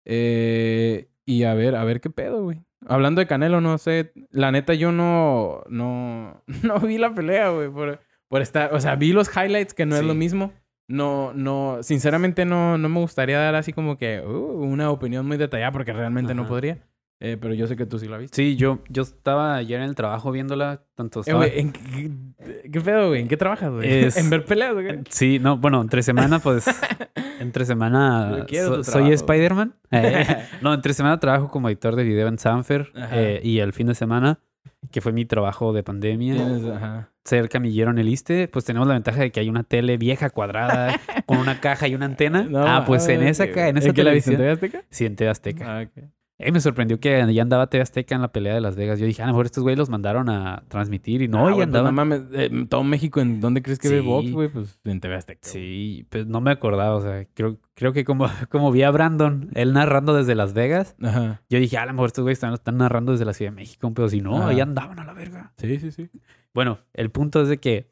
[0.05, 2.61] Eh, y a ver, a ver qué pedo, güey.
[2.87, 4.13] Hablando de Canelo, no sé.
[4.31, 7.69] La neta, yo no, no, no vi la pelea, güey.
[7.71, 10.07] Por, por estar, o sea, vi los highlights, que no es Sí.
[10.07, 10.53] lo mismo.
[10.89, 14.31] No, no, sinceramente no, no me gustaría dar así como que uh,
[14.63, 16.49] una opinión muy detallada porque realmente no Ajá.
[16.51, 16.79] podría.
[17.25, 18.35] Eh, pero yo sé que tú sí la viste.
[18.35, 21.39] Sí, yo, yo estaba ayer en el trabajo viéndola, tanto Eh, estaba...
[21.47, 22.11] güey, ¿en qué,
[22.73, 23.23] qué pedo, güey?
[23.23, 23.89] ¿En qué trabajas, güey?
[24.07, 24.99] Es- ¿En ver peleas, güey?
[25.09, 26.65] Sí, no, bueno, entre semana, pues,
[27.39, 29.13] entre semana so- soy.
[29.13, 29.73] Spider-Man.
[29.93, 30.27] Eh,
[30.63, 33.95] no, entre semana trabajo como editor de video en Sanfer eh, y el fin de
[33.95, 34.39] semana,
[34.91, 37.11] que fue mi trabajo de pandemia, Tienes, ajá.
[37.25, 40.31] ser camillero en el ISTE, pues tenemos la ventaja de que hay una tele vieja
[40.31, 42.43] cuadrada con una caja y una antena.
[42.43, 44.37] No, ah, pues en esa, en esa en televisión.
[44.39, 44.83] TV Azteca?
[44.91, 45.79] Sí, en TV Azteca.
[45.79, 46.05] Ah, ok.
[46.45, 48.99] Eh, me sorprendió que ya andaba TV Azteca en la pelea de Las Vegas.
[48.99, 51.55] Yo dije, a lo mejor estos güeyes los mandaron a transmitir y no, Ah, y
[51.55, 51.87] pues andaban.
[51.87, 54.49] no mames, eh, todo México, ¿en dónde crees que ve box, güey?
[54.49, 55.41] Pues en TV Azteca.
[55.49, 59.51] Sí, pues no me acordaba, o sea, creo, creo que como, como vi a Brandon,
[59.55, 61.43] él narrando desde Las Vegas, Ajá.
[61.49, 63.93] yo dije, a lo mejor estos güeyes están, están narrando desde la Ciudad de México,
[63.95, 64.49] pero si no, Ajá.
[64.49, 65.53] ahí andaban a la verga.
[65.59, 66.11] Sí, sí, sí.
[66.55, 67.91] Bueno, el punto es de que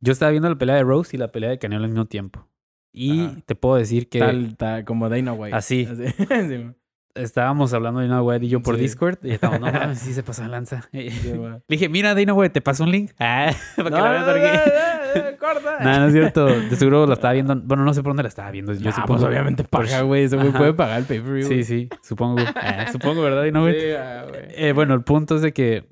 [0.00, 2.48] yo estaba viendo la pelea de Rose y la pelea de Canelo al mismo tiempo.
[2.92, 3.36] Y Ajá.
[3.46, 5.56] te puedo decir que Tal, tal, como Dana White.
[5.56, 5.86] Así.
[5.96, 6.74] Sí, güey.
[7.14, 8.82] Estábamos hablando de una White y yo por Sí.
[8.82, 10.88] Discord y estábamos, no mames, sí se pasó de lanza.
[10.92, 11.52] Le güey.
[11.68, 13.12] dije, mira, Dana White, te paso un link.
[13.18, 15.78] Ah, para que No, la veas no, no, corta.
[15.84, 16.46] No, no es cierto.
[16.46, 17.54] De seguro lo estaba viendo.
[17.56, 18.72] Bueno, no sé por dónde la estaba viendo.
[18.72, 19.20] Yo Nah, supongo.
[19.20, 20.24] pues obviamente paga, güey.
[20.24, 21.46] Ese güey puede pagar el pay-per-view.
[21.48, 22.40] Sí, sí, supongo.
[22.56, 23.44] Ah, supongo, ¿verdad?
[23.44, 23.78] Y no, güey.
[23.80, 24.42] Sí, ah, güey.
[24.56, 25.84] Eh, bueno, el punto es de que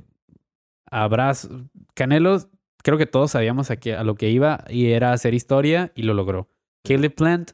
[0.91, 1.33] habrá
[1.95, 2.39] Canelo,
[2.83, 6.03] creo que todos sabíamos a, qué- a lo que iba y era hacer historia y
[6.03, 6.49] lo logró.
[6.85, 7.51] Caleb Plant,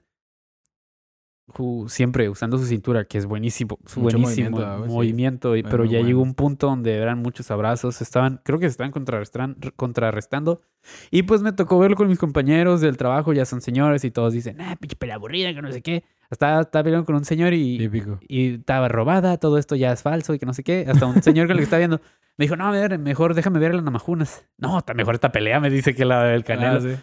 [1.56, 4.92] who- siempre usando su cintura, que es buenísimo, su Mucho buenísimo movimiento, sí.
[4.92, 6.06] movimiento, Muy, pero ya bueno.
[6.06, 10.62] llegó un punto donde eran muchos abrazos, estaban, creo que se estaban contrarrestan- contrarrestando.
[11.10, 14.32] Y pues me tocó verlo con mis compañeros del trabajo, ya son señores y todos
[14.32, 16.04] dicen, ah, pinche pelea aburrida, que no sé qué.
[16.30, 18.18] Hasta estaba peleando con un señor y, Típico.
[18.28, 20.84] y estaba robada, todo esto ya es falso y que no sé qué.
[20.88, 22.00] Hasta un señor con el que estaba viendo
[22.36, 24.44] me dijo, no, a ver, mejor déjame ver las namajunas.
[24.58, 26.78] No, está mejor esta pelea, me dice que la del Canelo.
[26.78, 26.96] Ah, sí.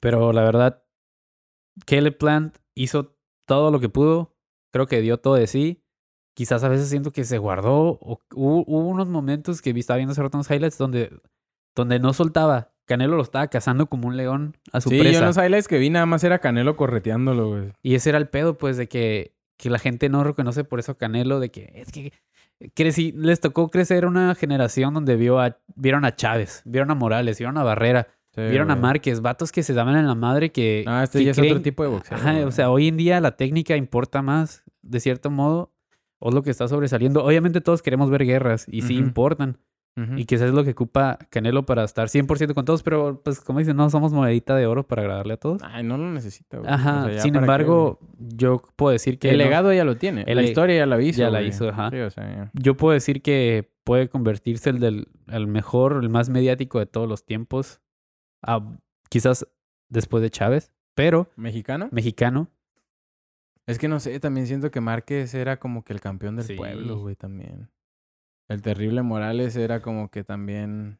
[0.00, 0.82] Pero la verdad,
[1.86, 3.16] Caleb Plant hizo
[3.50, 4.32] todo lo que pudo.
[4.72, 5.82] Creo que dio todo de sí.
[6.36, 7.98] Quizás a veces siento que se guardó.
[8.00, 11.10] o- hubo, hubo unos momentos que vi- estaba viendo unos highlights donde,
[11.74, 12.72] donde no soltaba.
[12.86, 15.18] Canelo lo estaba cazando como un león a su Sí, yo presa.
[15.18, 17.72] en los highlights que vi nada más era Canelo correteándolo, güey.
[17.82, 20.92] Y ese era el pedo, pues, de que, que la gente no reconoce por eso
[20.92, 22.12] a Canelo, de que es que
[22.76, 27.38] creci- les tocó crecer una generación donde vio a, vieron a Chávez, vieron a Morales,
[27.38, 28.76] vieron a Barrera, Sí, vieron a.
[28.76, 30.84] Márquez, vatos que se daban en la madre que.
[30.86, 32.16] Ah, este que ya es otro tipo de boxeo.
[32.16, 32.44] Ajá, güey.
[32.44, 35.72] o sea, hoy en día la técnica importa más, de cierto modo,
[36.18, 37.24] o es lo que está sobresaliendo.
[37.24, 39.58] Obviamente todos queremos ver guerras y sí importan.
[40.16, 43.58] Y quizás es lo que ocupa Canelo para estar 100% con todos, pero pues como
[43.58, 45.60] dicen, no somos monedita de oro para agradarle a todos.
[45.62, 46.72] Ay, no lo necesita, güey.
[46.72, 49.28] Ajá, O sea, ya sin embargo, yo puedo decir que...
[49.28, 50.24] el no- legado ya lo tiene.
[50.26, 51.18] El la historia ya la hizo.
[51.18, 51.90] ya la hizo, ajá.
[51.90, 52.50] Sí, o sea, ya.
[52.54, 57.06] Yo puedo decir que puede convertirse el del el mejor, el más mediático de todos
[57.06, 57.82] los tiempos.
[59.08, 59.46] Quizás
[59.88, 60.72] después de Chávez.
[60.94, 61.88] pero ¿Mexicano?
[61.92, 62.48] mexicano.
[63.66, 66.54] Es que no sé, también siento que Márquez era como que el campeón del Sí.
[66.54, 67.70] pueblo, güey, también.
[68.48, 70.98] El terrible Morales era como que también.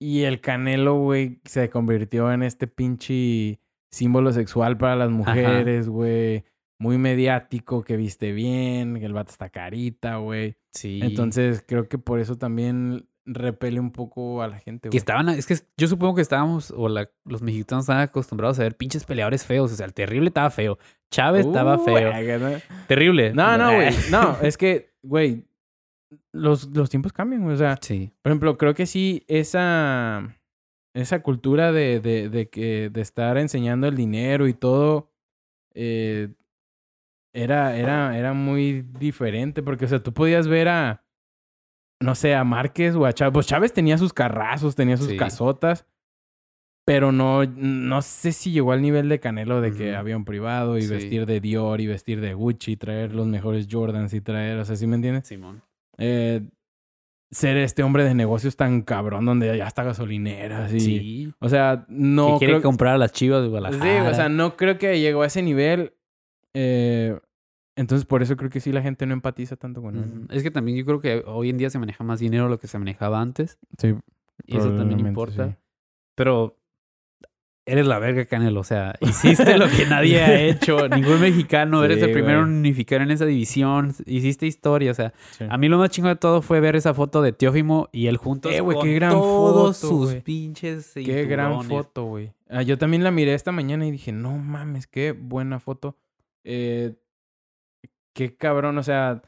[0.00, 3.60] Y el Canelo, güey, se convirtió en este pinche
[3.90, 6.44] símbolo sexual para las mujeres, güey.
[6.78, 10.56] Muy mediático, que viste bien, que el vato está carita, güey.
[10.72, 11.00] Sí.
[11.02, 14.98] Entonces creo que por eso también repele un poco a la gente, Que güey.
[14.98, 18.76] estaban, es que yo supongo que estábamos, o la- los mexicanos estaban acostumbrados a ver
[18.76, 19.72] pinches peleadores feos.
[19.72, 20.78] O sea, el terrible estaba feo.
[21.12, 22.10] Chávez estaba Uh, feo.
[22.12, 22.60] güey, ¿no?
[22.86, 23.32] Terrible.
[23.34, 23.90] No, no, güey.
[24.10, 25.44] No, es que, güey,
[26.32, 27.54] los, los tiempos cambian, güey.
[27.54, 28.12] O sea, Sí.
[28.22, 30.36] por ejemplo, creo que sí, esa,
[30.94, 35.10] esa cultura de, de, de, que, de estar enseñando el dinero y todo,
[35.74, 36.28] eh,
[37.34, 39.62] era, era, era muy diferente.
[39.62, 41.04] Porque, o sea, tú podías ver a,
[42.00, 43.32] no sé, a Márquez o a Chávez.
[43.32, 45.16] Pues Chávez tenía sus carrazos, tenía sus Sí.
[45.16, 45.86] casotas.
[46.84, 50.78] Pero no, no sé si llegó al nivel de Canelo de que había un privado
[50.78, 50.88] y Sí.
[50.94, 54.64] vestir de Dior y vestir de Gucci y traer los mejores Jordans y traer, o
[54.64, 55.26] sea, ¿sí me entiendes?
[55.26, 55.62] Simón.
[55.98, 56.42] Eh,
[57.32, 60.78] ser este hombre de negocios tan cabrón donde ya está gasolineras y...
[60.80, 61.32] Sí.
[61.40, 62.62] O sea, no que quiere creo...
[62.62, 64.10] comprar a las chivas de Sí, Guadalajara.
[64.10, 65.92] o sea, no creo que llegó a ese nivel.
[66.54, 67.18] Eh,
[67.76, 70.26] entonces, por eso creo que sí la gente no empatiza tanto con él.
[70.30, 72.58] Es que también yo creo que hoy en día se maneja más dinero de lo
[72.58, 73.58] que se manejaba antes.
[73.78, 73.94] Sí,
[74.46, 75.48] Y eso también importa.
[75.50, 75.54] sí.
[76.14, 76.56] Pero
[77.66, 78.60] eres la verga, Canelo.
[78.60, 80.88] O sea, hiciste lo que nadie ha hecho.
[80.88, 81.84] Ningún mexicano.
[81.84, 83.92] eres el primero en unificar en esa división.
[84.06, 84.92] Hiciste historia.
[84.92, 85.44] O sea, Sí.
[85.48, 88.16] a mí lo más chingo de todo fue ver esa foto de Teófimo y él
[88.16, 92.32] juntos Eh, güey, con qué gran todos foto, sus pinches Qué gran foto, güey.
[92.48, 95.98] Ah, yo también la miré esta mañana y dije, no mames, qué buena foto.
[96.44, 96.94] Eh,
[98.16, 99.22] qué cabrón, o sea,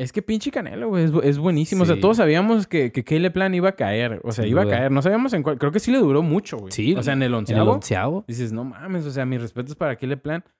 [0.00, 1.82] es que pinche Canelo, güey, es, bu- es buenísimo.
[1.82, 4.20] O sea, todos sabíamos que, que Caleb Plan iba a caer.
[4.24, 4.90] O sea, Sin iba a caer.
[4.90, 5.58] No sabíamos en cuál.
[5.58, 6.72] Creo que sí le duró mucho, güey.
[6.72, 7.72] Sí, O sea, en el En el onceavo.
[7.72, 8.24] onceavo.
[8.26, 10.42] Dices, no mames, o sea, mis respetos para Caleb Plan.
[10.46, 10.50] Ya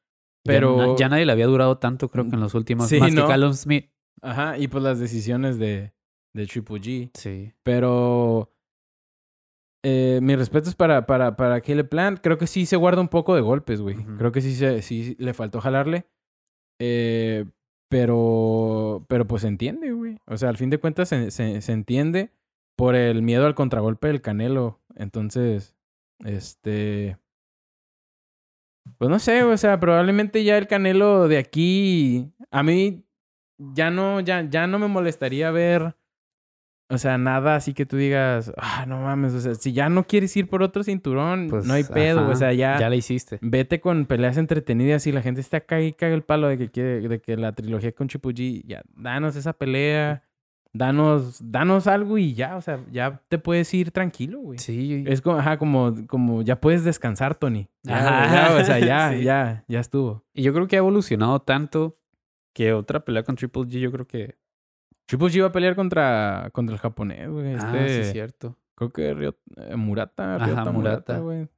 [0.44, 0.76] Pero.
[0.76, 2.88] na- Ya, nadie le había durado tanto, creo que en los últimos.
[2.88, 3.22] Sí, más ¿no?
[3.22, 3.90] que Callum Smith.
[4.22, 5.92] Ajá, y pues las decisiones de,
[6.34, 7.10] de Triple G.
[7.14, 7.52] Sí.
[7.64, 8.50] Pero.
[9.86, 12.20] Eh, mis respetos para, para, para Caleb Plant.
[12.22, 13.96] Creo que sí se guarda un poco de golpes, güey.
[14.16, 16.06] Creo que sí, se, sí le faltó jalarle.
[16.78, 17.44] Eh,
[17.88, 19.04] pero.
[19.08, 20.18] Pero pues se entiende, güey.
[20.26, 22.30] O sea, al fin de cuentas se, se, se entiende
[22.76, 24.80] por el miedo al contragolpe del Canelo.
[24.96, 25.74] Entonces.
[26.24, 27.18] Este.
[28.98, 32.32] Pues no sé, o sea, probablemente ya el Canelo de aquí.
[32.50, 33.04] A mí.
[33.58, 35.96] Ya no, ya, ya no me molestaría ver.
[36.90, 40.06] O sea, nada así que tú digas, ah, no mames, o sea, si ya no
[40.06, 42.96] quieres ir por otro cinturón, Pues, no hay pedo, ajá, o sea, ya, Ya la
[42.96, 43.38] hiciste.
[43.40, 46.68] vete con peleas entretenidas y la gente está acá y caga el palo de que
[46.70, 50.24] quiere, de que la trilogía con Chipuji, ya, danos esa pelea,
[50.74, 54.58] danos, danos algo y ya, o sea, ya te puedes ir tranquilo, güey.
[54.58, 55.04] Sí.
[55.06, 57.68] Es como, ajá, como, como ya puedes descansar, Tony.
[57.82, 58.34] Ya, Ajá.
[58.50, 59.24] ya, o sea, ya, Sí.
[59.24, 60.22] ya, ya estuvo.
[60.34, 61.96] Y yo creo que ha evolucionado tanto
[62.52, 64.36] que otra pelea con Triple G, yo creo que.
[65.06, 67.54] Triple G iba a pelear contra, contra el japonés, güey.
[67.54, 68.58] Este, Ah, sí, es cierto.
[68.76, 69.10] Creo que
[69.56, 71.18] eh, Murata, Ajá, Ryota Murata, Murata.
[71.18, 71.48] güey.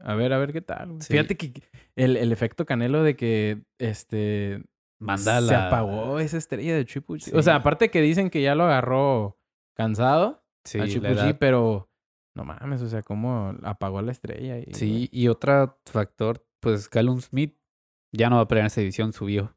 [0.00, 0.88] A ver, a ver qué tal.
[0.88, 1.00] güey.
[1.02, 1.12] Sí.
[1.12, 1.62] Fíjate que
[1.96, 4.64] el, el efecto Canelo de que este
[4.98, 7.20] Manda se apagó esa estrella de Triple G.
[7.20, 7.30] Sí.
[7.34, 9.38] O sea, aparte que dicen que ya lo agarró
[9.76, 11.14] cansado Sí, a Triple.
[11.16, 11.90] G, pero
[12.34, 14.58] no mames, o sea, cómo apagó la estrella.
[14.58, 17.56] Y, Sí, y otro factor, pues Callum Smith
[18.12, 19.56] ya no va a pelear en esa división, subió.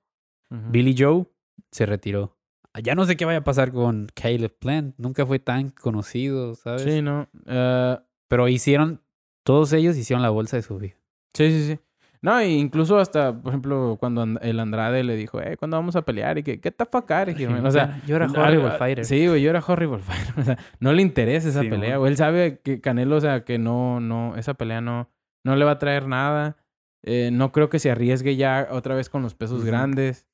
[0.50, 1.26] Billy Joe
[1.72, 2.38] se retiró.
[2.82, 4.95] Ya no sé qué vaya a pasar con Caleb Plant.
[4.98, 6.84] Nunca fue tan conocido, ¿sabes?
[6.84, 7.28] Sí, no.
[7.45, 7.98] eh,
[8.28, 9.02] Pero hicieron,
[9.44, 10.95] todos ellos hicieron la bolsa de su vida.
[11.34, 11.80] sí, sí, sí.
[12.22, 15.98] No, e incluso hasta, por ejemplo, cuando And- el Andrade le dijo, eh, ¿cuándo vamos
[15.98, 16.38] a pelear?
[16.38, 19.04] Y que, ¿qué te fuck O sea, yo era horrible fighter.
[19.04, 20.34] Sí, güey, yo era horrible fighter.
[20.40, 22.12] O sea, no le interesa esa Sí, pelea, güey.
[22.12, 25.10] Él sabe que Canelo, o sea, que no, no, esa pelea no,
[25.44, 26.56] no le va a traer nada.
[27.04, 30.26] Eh, no creo que se arriesgue ya otra vez con los pesos grandes.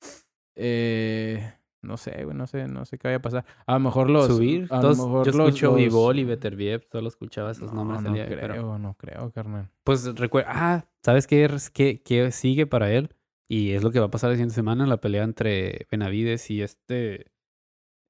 [0.56, 3.45] Eh, no sé, güey, no sé, no sé qué vaya a pasar.
[3.65, 4.27] A lo mejor los...
[4.27, 4.68] Subir.
[4.69, 8.01] a lo mejor yo los- escucho los- Vivol y Beterbiev, solo escuchaba esos No, nombres
[8.03, 9.69] no día, creo, pero no creo, carnal.
[9.84, 13.15] Pues recuerda, ah, ¿sabes qué, qué, qué sigue para él?
[13.47, 16.61] Y es lo que va a pasar la siguiente semana, la pelea entre Benavides y
[16.61, 17.31] este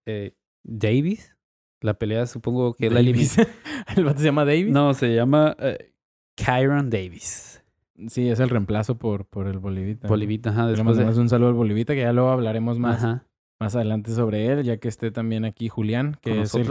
[0.05, 1.35] eh, Davis.
[1.81, 3.37] La pelea supongo que la Davis.
[3.95, 4.67] ¿El vato se llama Davis?
[4.73, 5.93] No, se llama eh,
[6.35, 7.63] Kyron Davis.
[8.07, 10.07] Sí, es el reemplazo por, por el Bolivita.
[10.07, 11.03] Bolivita, ajá, Le después de...
[11.05, 13.25] un saludo al Bolivita, que ya luego hablaremos más, Ajá,
[13.60, 16.68] más adelante sobre él, ya que esté también aquí Julián, que, es, el-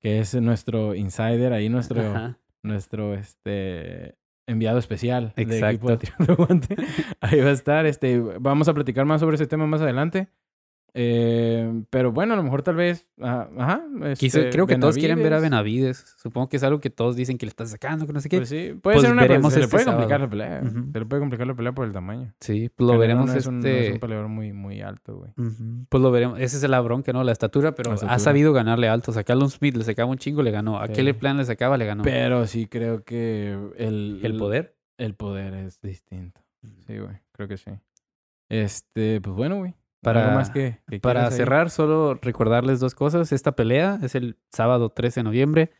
[0.00, 2.38] que es nuestro insider, ahí nuestro, Ajá.
[2.62, 4.16] nuestro este,
[4.46, 5.92] enviado especial de Exacto.
[5.92, 6.76] equipo de Guante.
[7.20, 7.86] Ahí va a estar.
[7.86, 10.28] Este, vamos a platicar más sobre ese tema más adelante.
[10.94, 13.08] Eh, pero bueno, a lo mejor tal vez.
[13.20, 13.82] ah, ajá.
[14.20, 16.16] Este, creo que todos quieren ver a Benavides.
[16.18, 18.36] Supongo que es algo que todos dicen que le está sacando, que no sé qué.
[18.38, 20.24] Pues sí, puede Pues ser una veremos se le este puede complicar sábado.
[20.26, 20.60] la pelea.
[20.70, 20.92] Ujú.
[20.92, 22.34] Se le puede complicar la pelea por el tamaño.
[22.40, 23.92] sí, pues lo veremos no es, un, no es este.
[23.94, 25.30] un peleador muy, muy alto, güey.
[25.88, 26.38] Pues lo veremos.
[26.38, 27.24] Ese es el bronca, ¿no?
[27.24, 29.16] La estatura, pero La ha sabido ganarle altos.
[29.16, 30.78] A Callum Smith le sacaba un chingo, le ganó.
[30.78, 30.92] A Sí.
[30.94, 32.02] Kelly Plan le sacaba, le ganó.
[32.02, 34.76] Pero sí creo que el, el poder.
[34.98, 36.40] El poder es distinto.
[36.86, 37.16] Sí, güey.
[37.32, 37.70] Creo que sí.
[38.50, 39.74] Este, pues bueno, güey.
[40.02, 41.36] Para- ¿Algo más que, que Para quieras ahí?
[41.38, 43.32] cerrar, solo recordarles dos cosas.
[43.32, 45.70] Esta pelea es el sábado 13 de noviembre.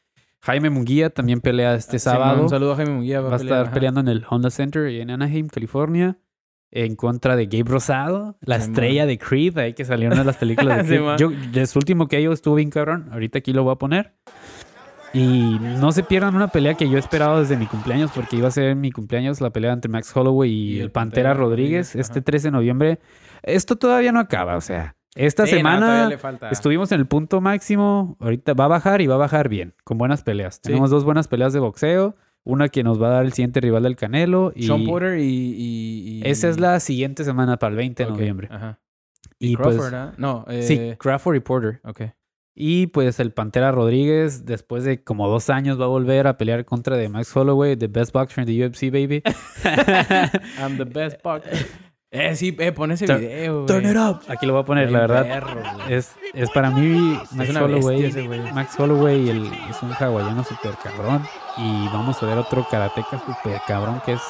[0.42, 2.42] Jaime Munguía también pelea este sábado.
[2.42, 3.20] Un saludo a Jaime Munguía.
[3.20, 3.74] Va a pelear, estar ajá.
[3.74, 6.16] peleando en el Honda Center en Anaheim, California.
[6.74, 10.78] En contra de Gabe Rosado, la estrella de Creed, ahí que salieron en las películas
[10.78, 10.98] de Creed.
[11.00, 11.18] Simón.
[11.18, 13.08] Yo, de su último que yo estuvo bien cabrón.
[13.12, 14.14] Ahorita aquí lo voy a poner.
[15.12, 18.48] Y no se pierdan una pelea que yo he esperado desde mi cumpleaños, porque iba
[18.48, 21.88] a ser mi cumpleaños la pelea entre Max Holloway y, Y el Pantera, Pantera Rodríguez,
[21.90, 22.24] Rodríguez, este ajá.
[22.24, 22.98] 13 de noviembre.
[23.42, 26.50] Esto todavía no acaba, o sea, esta Sí, no, todavía semana le falta.
[26.50, 28.16] estuvimos en el punto máximo.
[28.20, 30.56] Ahorita va a bajar y va a bajar bien, con buenas peleas.
[30.56, 30.60] Sí.
[30.62, 33.82] Tenemos dos buenas peleas de boxeo, una que nos va a dar el siguiente rival
[33.82, 37.76] del Canelo y Sean Porter y, y- y- esa es la siguiente semana para el
[37.76, 38.48] 20 de noviembre.
[38.50, 38.78] Ajá.
[39.38, 40.12] Y Crawford, pues ¿ah?
[40.18, 40.62] No, eh...
[40.62, 41.80] sí, Crawford y Porter.
[41.84, 42.02] Ok.
[42.54, 46.64] Y pues el Pantera Rodríguez, después de como dos años, va a volver a pelear
[46.66, 49.22] contra de Max Holloway, the best boxer in the UFC, baby.
[50.58, 51.66] I'm the best boxer.
[52.14, 53.64] Eh, sí, eh, pon ese video.
[53.64, 54.20] Turn it up.
[54.28, 55.22] Aquí lo voy a poner, la verdad.
[55.22, 55.60] perro.
[55.88, 58.04] Es, es para mí Max Holloway.
[58.04, 58.28] ese.
[58.52, 61.22] Max Holloway el- es un hawaiano súper cabrón.
[61.56, 64.20] Y vamos a ver otro karateca súper cabrón que es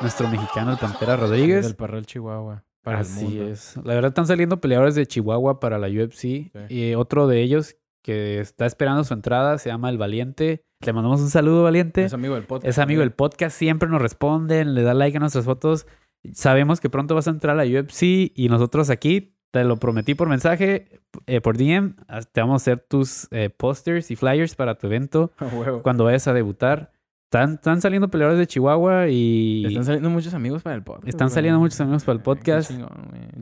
[0.00, 1.64] nuestro mexicano, el Pantera Rodríguez.
[1.64, 2.64] Del Parral Chihuahua.
[2.82, 3.48] Para el Así mundo.
[3.50, 3.76] es.
[3.84, 6.50] La verdad están saliendo peleadores de Chihuahua para la UFC.
[6.68, 10.64] Y otro de ellos que está esperando su entrada se llama El Valiente.
[10.84, 12.04] Le mandamos un saludo, Valiente.
[12.04, 12.68] Es amigo del podcast.
[12.68, 15.86] Es amigo del podcast, siempre nos responden, le da like a nuestras fotos.
[16.32, 20.14] Sabemos que pronto vas a entrar a la UFC y nosotros aquí, te lo prometí
[20.14, 21.94] por mensaje, eh, por DM,
[22.32, 25.32] te vamos a hacer tus eh, posters y flyers para tu evento
[25.82, 26.92] cuando vayas a debutar.
[27.30, 31.08] Están, están saliendo peleadores de Chihuahua y Están saliendo muchos amigos para el podcast.
[31.08, 31.34] Están güey.
[31.34, 32.70] saliendo muchos amigos para el podcast.
[32.70, 32.88] chingón.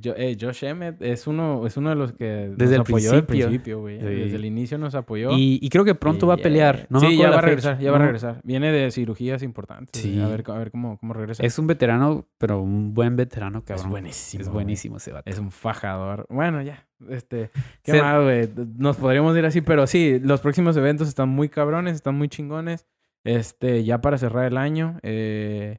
[0.00, 2.24] Yo, eh, Josh Emmett es uno, es uno de los que
[2.56, 3.46] Desde nos el apoyó principio.
[3.46, 4.00] principio, güey.
[4.00, 4.04] Sí.
[4.06, 5.30] Desde el inicio nos apoyó.
[5.38, 6.76] y, y creo que pronto Y, va a pelear.
[6.80, 8.40] eh, No sí, ya va a regresar, ya va a regresar.
[8.42, 10.02] Viene de cirugías importantes.
[10.02, 10.20] Sí.
[10.20, 11.44] A ver, a ver cómo, cómo regresa.
[11.44, 13.90] Es un veterano, pero un buen veterano, cabrón.
[13.90, 15.30] buenísimo, Es buenísimo ese vato.
[15.30, 16.26] Es un fajador.
[16.28, 16.84] Bueno, ya.
[17.08, 17.50] Este,
[17.84, 18.48] qué Se- más, güey.
[18.78, 22.84] Nos podríamos ir así, pero sí, los próximos eventos están muy cabrones, están muy chingones.
[23.26, 24.98] Este, ya para cerrar el año.
[25.02, 25.78] eh,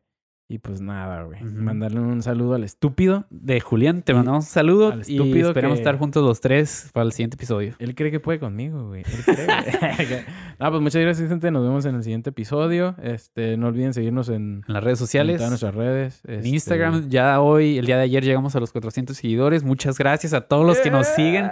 [0.50, 1.44] y pues nada, güey.
[1.44, 3.26] Mandarle un saludo al estúpido.
[3.30, 6.40] De Julián, te Y- mandamos un saludo al y estúpido esperamos que- estar juntos los
[6.40, 7.76] tres para el siguiente episodio.
[7.80, 9.04] Él cree que puede conmigo, güey.
[9.06, 9.46] Él cree.
[10.60, 11.52] no, pues muchas gracias, gente.
[11.52, 12.96] Nos vemos en el siguiente episodio.
[13.04, 16.22] Este, no olviden seguirnos en, En las redes en sociales, todas nuestras redes.
[16.26, 19.66] en este- Instagram, ya hoy, el día de ayer llegamos a los 400 seguidores.
[19.66, 21.52] Muchas gracias a todos los que nos siguen.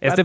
[0.00, 0.22] Este,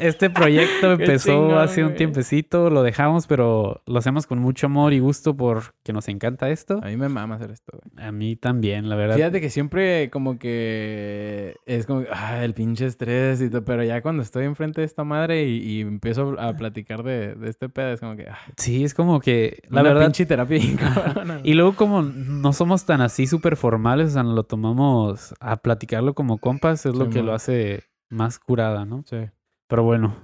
[0.00, 4.92] este proyecto empezó chingón, hace un tiempecito, lo dejamos, pero lo hacemos con mucho amor
[4.92, 6.80] y gusto porque nos encanta esto.
[6.82, 8.06] A mí me mama hacer esto, güey.
[8.06, 9.16] A mí también, la verdad.
[9.16, 14.00] Fíjate que siempre como que es como, ah, el pinche estrés y todo, pero ya
[14.00, 17.92] cuando estoy enfrente de esta madre y, y empiezo a platicar de, de este pedo,
[17.92, 20.58] es como que, ah, Sí, es como que, la una verdad, pinche terapia
[21.42, 25.56] Y luego como no somos tan así súper formales, o sea, nos lo tomamos a
[25.56, 27.26] platicarlo como compas, es lo que man.
[27.26, 29.04] lo hace más curada, ¿no?
[29.06, 29.18] Sí.
[29.68, 30.16] Pero bueno,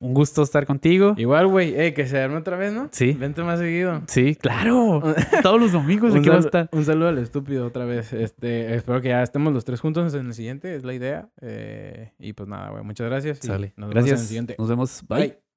[0.00, 1.14] un gusto estar contigo.
[1.16, 2.88] Igual, güey, eh, que se arme otra vez, ¿no?
[2.92, 3.12] Sí.
[3.12, 4.02] Vente más seguido.
[4.06, 5.02] Sí, claro.
[5.42, 6.68] Todos los domingos aquí va a estar.
[6.72, 8.12] un saludo al estúpido otra vez.
[8.12, 11.28] Este, espero que ya estemos los tres juntos en el siguiente, es la idea.
[11.40, 13.38] Eh, y pues nada, güey, muchas gracias.
[13.38, 13.72] Sale.
[13.76, 14.28] Nos vemos en el Gracias.
[14.28, 14.56] siguiente.
[14.58, 15.02] Nos vemos.
[15.08, 15.18] Bye.
[15.18, 15.47] Bye.